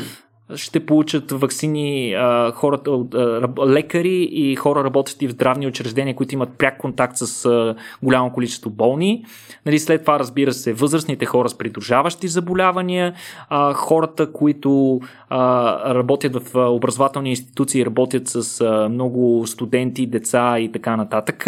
ще 0.56 0.86
получат 0.86 1.32
вакцини 1.32 2.14
а, 2.14 2.52
хората, 2.52 2.92
а, 2.92 3.68
лекари 3.68 4.30
и 4.32 4.56
хора 4.56 4.84
работещи 4.84 5.28
в 5.28 5.32
здравни 5.32 5.68
учреждения, 5.68 6.16
които 6.16 6.34
имат 6.34 6.58
пряк 6.58 6.78
контакт 6.78 7.18
с 7.18 7.46
а, 7.46 7.76
голямо 8.04 8.34
количество 8.34 8.70
болни. 8.70 9.26
Нали, 9.66 9.80
след 9.80 10.02
това, 10.02 10.20
разбира 10.20 10.54
се, 10.54 10.74
възрастните 10.74 11.26
хора 11.26 11.50
с 11.50 11.58
придружаващи 11.58 12.28
заболявания, 12.28 13.14
а, 13.50 13.74
хората, 13.74 14.32
които 14.32 15.02
а, 15.30 15.96
работят 15.96 16.36
в 16.36 16.56
образователни 16.56 17.30
институции, 17.30 17.86
работят 17.86 18.28
с 18.28 18.62
а, 18.62 18.90
много 18.90 19.48
студенти, 19.48 20.06
деца 20.08 20.60
и 20.60 20.72
така 20.72 20.96
нататък. 20.96 21.48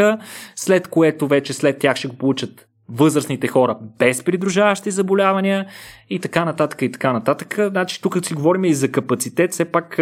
След 0.56 0.88
което 0.88 1.28
вече 1.28 1.54
след 1.54 1.80
тях 1.80 1.98
ще 1.98 2.08
го 2.08 2.16
получат 2.16 2.68
възрастните 2.90 3.48
хора 3.48 3.78
без 4.00 4.24
придружаващи 4.24 4.92
заболявания 4.92 5.68
и 6.10 6.20
така 6.20 6.46
нататък 6.46 6.82
и 6.82 6.92
така 6.92 7.14
нататък. 7.14 7.56
Значи 7.70 8.02
тук 8.02 8.26
си 8.26 8.34
говорим 8.34 8.66
и 8.66 8.74
за 8.74 8.92
капацитет, 8.92 9.52
все 9.52 9.66
пак 9.66 10.00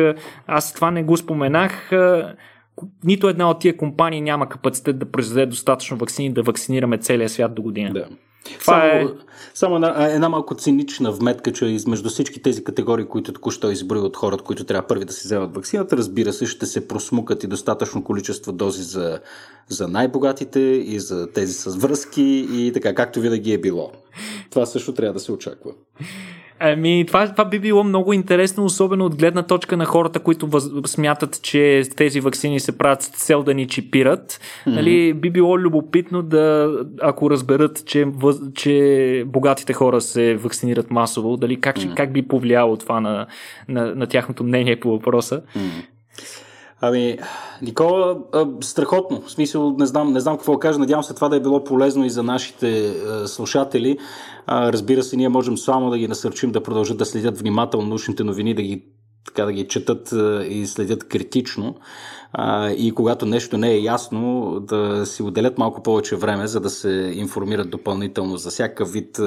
аз 0.48 0.74
това 0.74 0.92
не 0.92 1.04
го 1.04 1.18
споменах. 1.18 1.92
нито 3.04 3.30
една 3.30 3.50
от 3.50 3.60
тия 3.60 3.78
компании 3.78 4.22
няма 4.22 4.50
капацитет 4.50 5.00
да 5.00 5.12
произведе 5.12 5.46
достатъчно 5.46 5.98
вакцини 5.98 6.34
да 6.34 6.44
вакцинираме 6.44 6.98
целия 6.98 7.30
свят 7.30 7.56
до 7.56 7.62
година. 7.62 7.94
Да. 7.94 8.06
Това 8.60 8.74
само, 8.74 9.10
е... 9.10 9.14
само 9.54 9.76
една, 9.76 10.06
една 10.06 10.30
малко 10.30 10.56
цинична 10.56 11.12
вметка, 11.12 11.52
че 11.54 11.66
измежду 11.66 12.10
всички 12.10 12.42
тези 12.42 12.64
категории, 12.64 13.06
които 13.06 13.34
току-що 13.34 13.72
изброи 13.72 14.00
от 14.00 14.18
хората, 14.18 14.44
които 14.44 14.64
трябва 14.64 14.88
първи 14.88 15.06
да 15.06 15.14
си 15.14 15.28
вземат 15.28 15.56
вакцината, 15.56 15.98
разбира 15.98 16.34
се, 16.34 16.46
ще 16.46 16.66
се 16.66 16.88
просмукат 16.88 17.44
и 17.44 17.48
достатъчно 17.48 18.04
количество 18.04 18.52
дози 18.52 18.84
за, 18.84 19.20
за 19.68 19.88
най-богатите 19.88 20.60
и 20.60 21.00
за 21.00 21.32
тези 21.32 21.54
с 21.54 21.76
връзки 21.76 22.48
и 22.52 22.72
така, 22.74 22.96
както 22.96 23.20
винаги 23.20 23.54
е 23.54 23.58
било. 23.58 23.92
Това 24.50 24.66
също 24.66 24.94
трябва 24.94 25.14
да 25.14 25.20
се 25.20 25.32
очаква. 25.32 25.72
Ами, 26.66 27.04
това, 27.08 27.28
това 27.32 27.46
би 27.46 27.60
било 27.60 27.84
много 27.84 28.14
интересно, 28.14 28.66
особено 28.66 29.06
от 29.06 29.16
гледна 29.16 29.44
точка 29.44 29.78
на 29.78 29.86
хората, 29.86 30.20
които 30.20 30.48
въз, 30.48 30.70
смятат, 30.86 31.42
че 31.42 31.84
тези 31.96 32.20
вакцини 32.20 32.60
се 32.60 32.78
правят 32.78 33.02
с 33.02 33.10
цел 33.10 33.44
да 33.44 33.54
ни 33.54 33.68
чипират. 33.68 34.32
Mm-hmm. 34.32 34.76
Нали, 34.76 35.14
би 35.14 35.30
било 35.30 35.60
любопитно 35.60 36.22
да, 36.22 36.72
ако 37.02 37.30
разберат, 37.30 37.86
че, 37.86 38.06
въз, 38.06 38.38
че 38.56 39.24
богатите 39.28 39.74
хора 39.74 40.02
се 40.02 40.36
вакцинират 40.36 40.92
масово, 40.92 41.38
дали 41.38 41.62
как, 41.62 41.80
mm-hmm. 41.80 41.96
как 41.96 42.14
би 42.14 42.28
повлияло 42.28 42.78
това 42.78 43.00
на, 43.00 43.28
на, 43.70 43.96
на 43.96 44.08
тяхното 44.08 44.44
мнение 44.44 44.80
по 44.80 44.92
въпроса. 44.92 45.42
Mm-hmm. 45.56 45.86
Ами, 46.82 47.18
Никола, 47.62 48.18
страхотно. 48.62 49.22
В 49.22 49.32
смисъл, 49.32 49.76
не 49.78 49.86
знам, 49.86 50.14
не 50.14 50.20
знам 50.20 50.38
какво 50.38 50.60
кажа. 50.60 50.80
Надявам 50.80 51.04
се 51.04 51.14
това 51.14 51.30
да 51.30 51.36
е 51.36 51.40
било 51.40 51.64
полезно 51.64 52.06
и 52.06 52.10
за 52.10 52.24
нашите 52.24 52.94
слушатели. 53.26 53.98
Разбира 54.50 55.04
се, 55.04 55.18
ние 55.18 55.30
можем 55.30 55.58
само 55.58 55.90
да 55.90 55.98
ги 55.98 56.08
насърчим 56.08 56.52
да 56.52 56.64
продължат 56.64 56.98
да 56.98 57.06
следят 57.06 57.38
внимателно 57.38 57.88
научните 57.88 58.24
новини, 58.24 58.54
да 58.54 58.62
ги 58.62 58.86
така 59.26 59.46
да 59.46 59.52
ги 59.52 59.68
четат 59.68 60.14
и 60.50 60.68
следят 60.68 61.04
критично. 61.04 61.76
И 62.78 62.92
когато 62.96 63.26
нещо 63.26 63.58
не 63.58 63.72
е 63.72 63.82
ясно, 63.82 64.60
да 64.60 65.06
си 65.06 65.24
отделят 65.24 65.58
малко 65.58 65.84
повече 65.84 66.16
време, 66.16 66.48
за 66.48 66.60
да 66.60 66.70
се 66.70 67.12
информират 67.16 67.70
допълнително 67.70 68.38
за 68.38 68.50
всякакъв 68.50 68.92
вид 68.92 69.20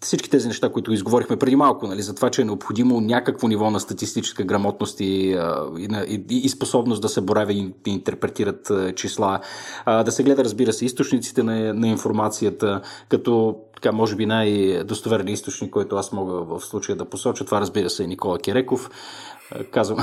всички 0.00 0.30
тези 0.30 0.48
неща, 0.48 0.72
които 0.72 0.92
изговорихме 0.92 1.36
преди 1.36 1.56
малко, 1.56 1.86
нали, 1.86 2.02
за 2.02 2.14
това, 2.14 2.30
че 2.30 2.42
е 2.42 2.44
необходимо 2.44 3.00
някакво 3.00 3.48
ниво 3.48 3.70
на 3.70 3.80
статистическа 3.80 4.44
грамотност 4.44 5.00
и, 5.00 5.04
и, 5.78 5.88
и, 6.30 6.36
и 6.36 6.48
способност 6.48 7.02
да 7.02 7.08
се 7.08 7.20
борави 7.20 7.54
и, 7.54 7.90
и 7.90 7.92
интерпретират 7.94 8.72
числа, 8.96 9.40
да 9.86 10.12
се 10.12 10.22
гледа, 10.22 10.44
разбира 10.44 10.72
се, 10.72 10.84
източниците 10.84 11.42
на, 11.42 11.74
на 11.74 11.88
информацията, 11.88 12.80
като 13.08 13.56
така, 13.82 13.92
може 13.92 14.16
би 14.16 14.26
най-достоверен 14.26 15.28
източник, 15.28 15.70
който 15.70 15.96
аз 15.96 16.12
мога 16.12 16.32
в 16.32 16.60
случая 16.60 16.96
да 16.96 17.04
посоча. 17.04 17.44
Това, 17.44 17.60
разбира 17.60 17.90
се, 17.90 18.04
е 18.04 18.06
Никола 18.06 18.38
Кереков. 18.38 18.90
Казвам, 19.70 19.98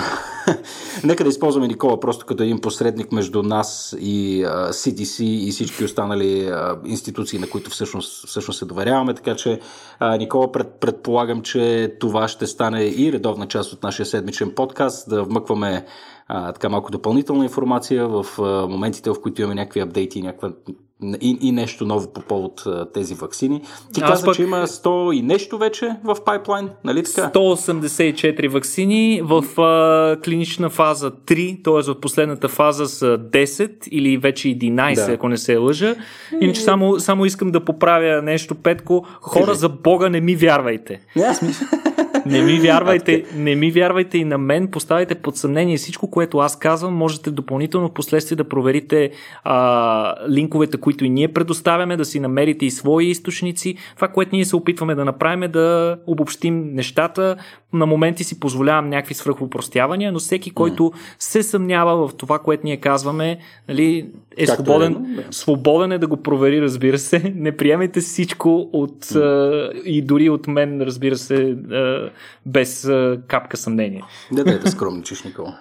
нека 1.04 1.24
да 1.24 1.30
използваме 1.30 1.68
Никола 1.68 2.00
просто 2.00 2.26
като 2.26 2.44
един 2.44 2.62
посредник 2.62 3.12
между 3.12 3.44
нас 3.44 3.96
и 4.00 4.46
uh, 4.46 4.70
CDC 4.70 5.24
и 5.24 5.52
всички 5.52 5.84
останали 5.84 6.46
uh, 6.46 6.86
институции, 6.86 7.40
на 7.40 7.50
които 7.50 7.70
всъщност, 7.70 8.28
всъщност 8.28 8.60
се 8.60 8.66
доверяваме. 8.66 9.14
Така 9.14 9.36
че, 9.36 9.60
uh, 10.02 10.18
Никола, 10.18 10.52
пред, 10.52 10.68
предполагам, 10.80 11.42
че 11.42 11.96
това 12.00 12.28
ще 12.28 12.48
стане 12.48 12.84
и 12.84 13.12
редовна 13.12 13.48
част 13.48 13.74
от 13.74 13.84
нашия 13.84 14.06
седмичен 14.06 14.52
подкаст, 14.56 15.10
да 15.10 15.24
вмъкваме 15.24 15.86
а, 16.28 16.52
така 16.52 16.70
малко 16.70 16.92
допълнителна 16.92 17.44
информация 17.44 18.08
в 18.08 18.26
а, 18.40 18.68
моментите, 18.68 19.10
в 19.10 19.16
които 19.22 19.42
имаме 19.42 19.56
някакви 19.56 19.80
апдейти 19.80 20.22
някаква, 20.22 20.52
и, 21.22 21.38
и 21.42 21.52
нещо 21.52 21.86
ново 21.86 22.14
по 22.14 22.22
повод 22.22 22.64
а, 22.68 22.92
тези 22.92 23.14
вакцини. 23.14 23.62
Ти 23.94 24.02
Аз 24.02 24.10
каза, 24.10 24.26
пък... 24.26 24.36
че 24.36 24.44
има 24.44 24.68
100 24.68 25.14
и 25.14 25.22
нещо 25.22 25.58
вече 25.58 25.96
в 26.04 26.18
пайплайн, 26.26 26.70
нали 26.84 27.04
така? 27.04 27.40
184 27.40 28.50
вакцини 28.50 29.22
в 29.24 29.62
а, 29.62 30.22
клинична 30.22 30.70
фаза 30.70 31.12
3, 31.12 31.64
т.е. 31.64 31.94
в 31.94 32.00
последната 32.00 32.48
фаза 32.48 32.86
са 32.86 33.06
10 33.06 33.88
или 33.88 34.18
вече 34.18 34.48
11, 34.48 35.06
да. 35.08 35.14
ако 35.14 35.30
не 35.30 35.38
се 35.38 35.58
лъжа. 35.58 35.96
Иначе 36.42 36.62
само, 36.62 37.00
само 37.00 37.26
искам 37.26 37.52
да 37.52 37.66
поправя 37.66 38.22
нещо, 38.22 38.56
Петко. 38.56 39.06
Хора, 39.22 39.46
Кажи. 39.46 39.60
за 39.60 39.70
Бога, 39.70 40.10
не 40.10 40.22
ми 40.22 40.36
вярвайте. 40.36 41.00
Не 42.26 42.42
ми 42.42 42.60
вярвайте, 42.60 43.26
не 43.36 43.56
ми 43.56 43.72
вярвайте 43.72 44.18
и 44.18 44.26
на 44.26 44.38
мен, 44.38 44.68
поставяйте 44.68 45.16
под 45.16 45.38
съмнение 45.38 45.78
всичко, 45.78 46.12
което 46.12 46.38
аз 46.38 46.60
казвам. 46.60 46.94
Можете 46.94 47.32
допълнително 47.32 47.88
в 47.88 47.94
последствие 47.94 48.36
да 48.36 48.44
проверите 48.44 49.12
а, 49.44 50.16
линковете, 50.30 50.78
които 50.78 51.06
и 51.06 51.10
ние 51.10 51.28
предоставяме, 51.28 51.98
да 51.98 52.06
си 52.06 52.20
намерите 52.20 52.66
и 52.66 52.72
свои 52.72 53.06
източници. 53.06 53.76
Това, 53.96 54.08
което 54.08 54.36
ние 54.36 54.46
се 54.46 54.56
опитваме 54.56 54.96
да 54.96 55.06
направим 55.06 55.44
е 55.44 55.48
да 55.48 55.98
обобщим 56.08 56.74
нещата. 56.74 57.36
На 57.74 57.86
моменти 57.86 58.24
си 58.24 58.40
позволявам 58.40 58.90
някакви 58.90 59.14
свръхвопростявания, 59.14 60.12
но 60.12 60.20
всеки, 60.20 60.52
който 60.52 60.92
се 61.20 61.44
съмнява 61.44 62.08
в 62.08 62.16
това, 62.16 62.40
което 62.40 62.62
ние 62.66 62.78
казваме, 62.78 63.38
нали, 63.70 64.08
е 64.38 64.46
Както 64.46 64.64
свободен, 64.64 64.92
е, 64.92 65.16
да. 65.16 65.24
свободен 65.32 65.92
е 65.92 65.98
да 65.98 66.08
го 66.08 66.18
провери, 66.18 66.62
разбира 66.62 66.98
се. 66.98 67.34
Не 67.36 67.58
приемайте 67.58 68.00
всичко 68.00 68.70
от 68.74 69.16
а, 69.16 69.72
и 69.86 70.02
дори 70.02 70.30
от 70.30 70.48
мен, 70.48 70.82
разбира 70.82 71.18
се, 71.18 71.56
а, 71.72 72.10
без 72.46 72.90
капка 73.28 73.58
съмнение. 73.58 74.04
Не 74.32 74.44
да, 74.44 74.60
да 74.60 74.72
скромничиш, 74.72 75.24
Никола. 75.24 75.60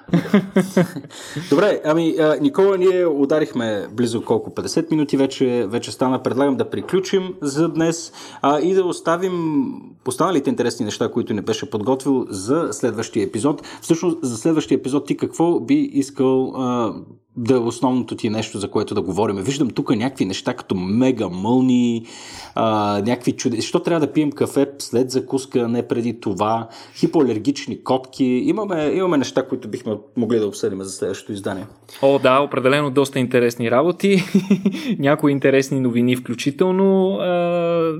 Добре, 1.50 1.80
ами 1.84 2.16
а, 2.20 2.36
Никола, 2.40 2.76
ние 2.76 3.06
ударихме 3.06 3.86
близо 3.92 4.24
колко 4.24 4.50
50 4.50 4.90
минути 4.90 5.16
вече, 5.16 5.66
вече 5.68 5.92
стана. 5.92 6.22
Предлагам 6.22 6.56
да 6.56 6.70
приключим 6.70 7.34
за 7.42 7.68
днес 7.68 8.12
а, 8.42 8.60
и 8.60 8.74
да 8.74 8.84
оставим 8.84 9.74
останалите 10.08 10.50
интересни 10.50 10.84
неща, 10.84 11.10
които 11.10 11.34
не 11.34 11.42
беше 11.42 11.70
подготвил 11.70 12.26
за 12.28 12.68
следващия 12.72 13.24
епизод. 13.24 13.62
Всъщност, 13.80 14.18
за 14.22 14.36
следващия 14.36 14.76
епизод 14.76 15.06
ти 15.06 15.16
какво 15.16 15.60
би 15.60 15.74
искал 15.74 16.52
а, 16.56 16.94
да 17.36 17.54
е 17.54 17.58
основното 17.58 18.16
ти 18.16 18.30
нещо, 18.30 18.58
за 18.58 18.70
което 18.70 18.94
да 18.94 19.02
говорим. 19.02 19.36
Виждам 19.36 19.70
тук 19.70 19.96
някакви 19.96 20.24
неща 20.24 20.54
като 20.54 20.74
мега 20.74 21.28
мълни, 21.28 22.06
а, 22.54 22.98
някакви 23.06 23.32
чуди. 23.32 23.56
Защо 23.56 23.80
трябва 23.80 24.06
да 24.06 24.12
пием 24.12 24.32
кафе 24.32 24.66
след 24.78 25.10
закуска, 25.10 25.68
не 25.68 25.88
преди 25.88 26.20
това? 26.20 26.68
Хипоалергични 26.94 27.84
котки. 27.84 28.24
Имаме, 28.24 28.92
имаме 28.94 29.18
неща, 29.18 29.48
които 29.48 29.68
бихме 29.68 29.96
могли 30.16 30.38
да 30.38 30.46
обсъдим 30.46 30.82
за 30.82 30.90
следващото 30.90 31.32
издание. 31.32 31.66
О, 32.02 32.18
да, 32.18 32.40
определено 32.40 32.90
доста 32.90 33.18
интересни 33.18 33.70
работи. 33.70 34.22
Някои 34.98 35.32
интересни 35.32 35.80
новини 35.80 36.16
включително. 36.16 37.16
А 37.20 37.92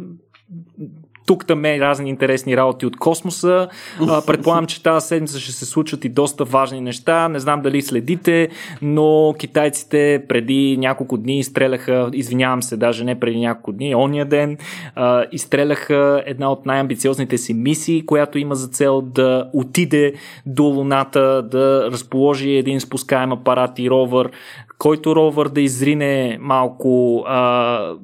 тук 1.27 1.47
там 1.47 1.65
е 1.65 1.81
разни 1.81 2.11
интересни 2.11 2.57
работи 2.57 2.87
от 2.87 2.97
космоса. 2.97 3.69
А, 4.09 4.27
предполагам, 4.27 4.67
че 4.67 4.83
тази 4.83 5.07
седмица 5.07 5.41
ще 5.41 5.53
се 5.53 5.67
случат 5.67 6.05
и 6.05 6.09
доста 6.09 6.45
важни 6.45 6.81
неща. 6.81 7.29
Не 7.29 7.39
знам 7.39 7.63
дали 7.63 7.83
следите, 7.83 8.49
но 8.83 9.35
китайците 9.39 10.25
преди 10.29 10.77
няколко 10.79 11.17
дни 11.17 11.39
изстреляха, 11.39 12.11
извинявам 12.13 12.63
се, 12.63 12.77
даже 12.77 13.05
не 13.05 13.21
преди 13.21 13.41
няколко 13.41 13.73
дни, 13.73 13.95
ония 13.95 14.25
ден, 14.25 14.59
а, 14.95 15.25
изстреляха 15.33 16.23
една 16.27 16.53
от 16.53 16.67
най-амбициозните 16.67 17.39
си 17.39 17.55
мисии, 17.55 18.07
която 18.07 18.39
има 18.39 18.55
за 18.55 18.69
цел 18.69 19.01
да 19.01 19.51
отиде 19.53 20.13
до 20.47 20.63
Луната, 20.63 21.43
да 21.51 21.89
разположи 21.93 22.51
един 22.51 22.81
спускаем 22.81 23.33
апарат 23.33 23.79
и 23.79 23.91
ровър, 23.91 24.31
който 24.79 25.17
ровър 25.17 25.49
да 25.49 25.61
изрине 25.61 26.39
малко 26.41 27.25
а, 27.27 27.95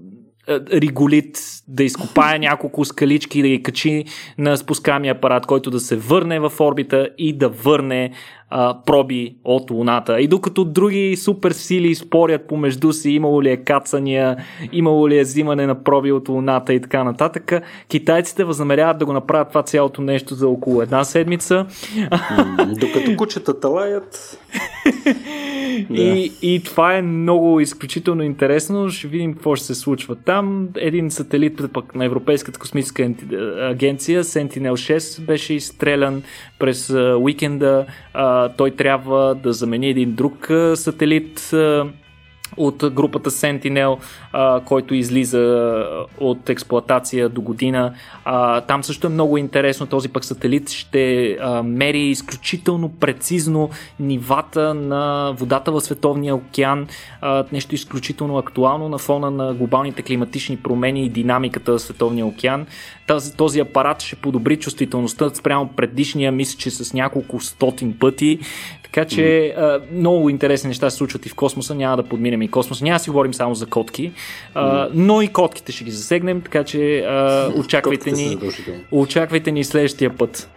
риголит, 0.73 1.39
да 1.69 1.85
изкопае 1.85 2.39
няколко 2.39 2.85
скалички 2.85 3.39
и 3.39 3.43
да 3.43 3.49
ги 3.49 3.63
качи 3.63 4.05
на 4.39 4.57
спускамия 4.57 5.15
апарат, 5.15 5.47
който 5.47 5.71
да 5.71 5.81
се 5.81 5.97
върне 5.97 6.41
в 6.41 6.53
орбита 6.61 7.09
и 7.19 7.33
да 7.33 7.49
върне 7.49 8.13
а, 8.51 8.83
проби 8.87 9.37
от 9.45 9.71
Луната. 9.71 10.21
И 10.21 10.29
докато 10.29 10.65
други 10.65 11.17
супер 11.17 11.51
сили 11.51 11.95
спорят 11.95 12.49
помежду 12.49 12.93
си, 12.93 13.11
имало 13.11 13.43
ли 13.43 13.51
е 13.51 13.57
кацания, 13.57 14.37
имало 14.73 15.09
ли 15.09 15.19
е 15.19 15.23
взимане 15.23 15.67
на 15.67 15.85
проби 15.85 16.13
от 16.13 16.29
Луната 16.29 16.75
и 16.75 16.81
така 16.81 17.05
нататък, 17.05 17.53
китайците 17.89 18.45
възнамеряват 18.45 18.99
да 18.99 19.07
го 19.07 19.13
направят 19.13 19.49
това 19.49 19.63
цялото 19.63 20.03
нещо 20.03 20.35
за 20.35 20.49
около 20.49 20.83
една 20.83 21.05
седмица. 21.05 21.67
Докато 22.81 23.17
кучетата 23.17 23.69
И, 25.91 26.33
и 26.43 26.63
това 26.65 26.97
е 26.97 27.03
много 27.03 27.61
изключително 27.61 28.23
интересно. 28.23 28.91
Ще 28.91 29.09
видим 29.09 29.35
какво 29.35 29.57
ще 29.57 29.67
се 29.67 29.75
случва 29.75 30.17
там. 30.17 30.69
Един 30.77 31.11
сателит 31.11 31.61
пък 31.73 31.95
на 31.95 32.05
Европейската 32.05 32.59
космическа 32.59 33.11
агенция, 33.61 34.25
Sentinel-6, 34.25 35.25
беше 35.25 35.55
изстрелян 35.55 36.23
през 36.59 36.91
уикенда. 37.21 37.87
Той 38.57 38.71
трябва 38.71 39.35
да 39.35 39.53
замени 39.53 39.89
един 39.89 40.15
друг 40.15 40.51
сателит 40.75 41.55
от 42.57 42.91
групата 42.91 43.31
Sentinel, 43.31 43.99
а, 44.33 44.61
който 44.61 44.95
излиза 44.95 45.85
от 46.19 46.49
експлоатация 46.49 47.29
до 47.29 47.41
година. 47.41 47.95
А, 48.25 48.61
там 48.61 48.85
също 48.85 49.07
е 49.07 49.11
много 49.11 49.39
интересно. 49.39 49.87
Този 49.87 50.09
пък 50.09 50.25
сателит 50.25 50.71
ще 50.71 51.37
а, 51.41 51.63
мери 51.63 52.01
изключително 52.01 52.89
прецизно 52.89 53.71
нивата 54.01 54.75
на 54.75 55.33
водата 55.37 55.73
в 55.73 55.81
Световния 55.81 56.35
океан. 56.35 56.87
А, 57.21 57.45
нещо 57.53 57.75
изключително 57.75 58.39
актуално 58.39 58.89
на 58.89 58.99
фона 58.99 59.31
на 59.31 59.55
глобалните 59.55 60.03
климатични 60.03 60.57
промени 60.57 61.05
и 61.05 61.09
динамиката 61.09 61.73
в 61.73 61.79
Световния 61.79 62.27
океан. 62.27 62.67
Този, 63.11 63.37
този 63.37 63.61
апарат 63.61 64.03
ще 64.03 64.17
подобри 64.17 64.57
чувствителността 64.57 65.31
спрямо 65.35 65.69
предишния, 65.77 66.33
мисля, 66.33 66.59
че 66.59 66.71
с 66.71 66.93
няколко 66.93 67.41
стотин 67.41 67.97
пъти 67.99 68.39
Така 68.93 69.05
че 69.05 69.55
mm. 69.59 69.81
много 69.93 70.29
интересни 70.29 70.69
неща 70.69 70.91
се 70.91 70.97
случват 70.97 71.27
и 71.27 71.29
в 71.29 71.35
космоса, 71.35 71.75
няма 71.75 71.97
да 71.97 72.03
подминем 72.03 72.43
и 72.43 72.49
космоса. 72.49 72.85
Няма 72.85 72.99
да 72.99 73.03
си 73.03 73.11
говорим 73.11 73.35
само 73.35 73.55
за 73.55 73.67
котки, 73.67 74.13
mm. 74.57 74.91
но 74.95 75.23
и 75.23 75.29
котките 75.29 75.73
ще 75.73 75.85
ги 75.85 75.91
засегнем, 75.91 76.41
така 76.41 76.65
че 76.65 77.07
очаквайте 77.57 78.11
ни, 78.11 78.39
очаквайте 78.93 79.53
ни 79.53 79.65
следващия 79.65 80.17
път. 80.17 80.49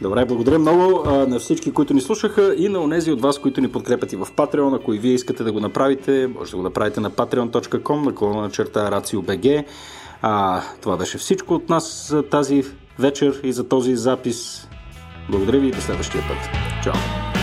Добре, 0.00 0.24
благодаря 0.24 0.58
много 0.58 1.02
а, 1.06 1.10
на 1.10 1.38
всички, 1.38 1.72
които 1.72 1.94
ни 1.94 2.00
слушаха 2.00 2.54
и 2.58 2.68
на 2.68 2.80
онези 2.80 3.12
от 3.12 3.20
вас, 3.20 3.38
които 3.38 3.60
ни 3.60 3.68
подкрепят 3.68 4.12
и 4.12 4.16
в 4.16 4.26
Patreon. 4.36 4.76
Ако 4.76 4.94
и 4.94 4.98
вие 4.98 5.12
искате 5.12 5.44
да 5.44 5.52
го 5.52 5.60
направите, 5.60 6.30
може 6.38 6.50
да 6.50 6.56
го 6.56 6.62
направите 6.62 7.00
на 7.00 7.10
patreon.com, 7.10 8.04
на 8.04 8.14
колона 8.14 8.42
на 8.42 8.50
черта 8.50 8.90
RACIO.BG. 8.90 9.64
А, 10.26 10.62
това 10.82 10.96
беше 10.96 11.18
всичко 11.18 11.54
от 11.54 11.68
нас 11.68 12.08
за 12.08 12.22
тази 12.22 12.64
вечер 12.98 13.40
и 13.42 13.52
за 13.52 13.68
този 13.68 13.96
запис. 13.96 14.68
Благодаря 15.30 15.60
ви 15.60 15.68
и 15.68 15.70
до 15.70 15.80
следващия 15.80 16.24
път. 16.28 16.38
Чао! 16.84 17.33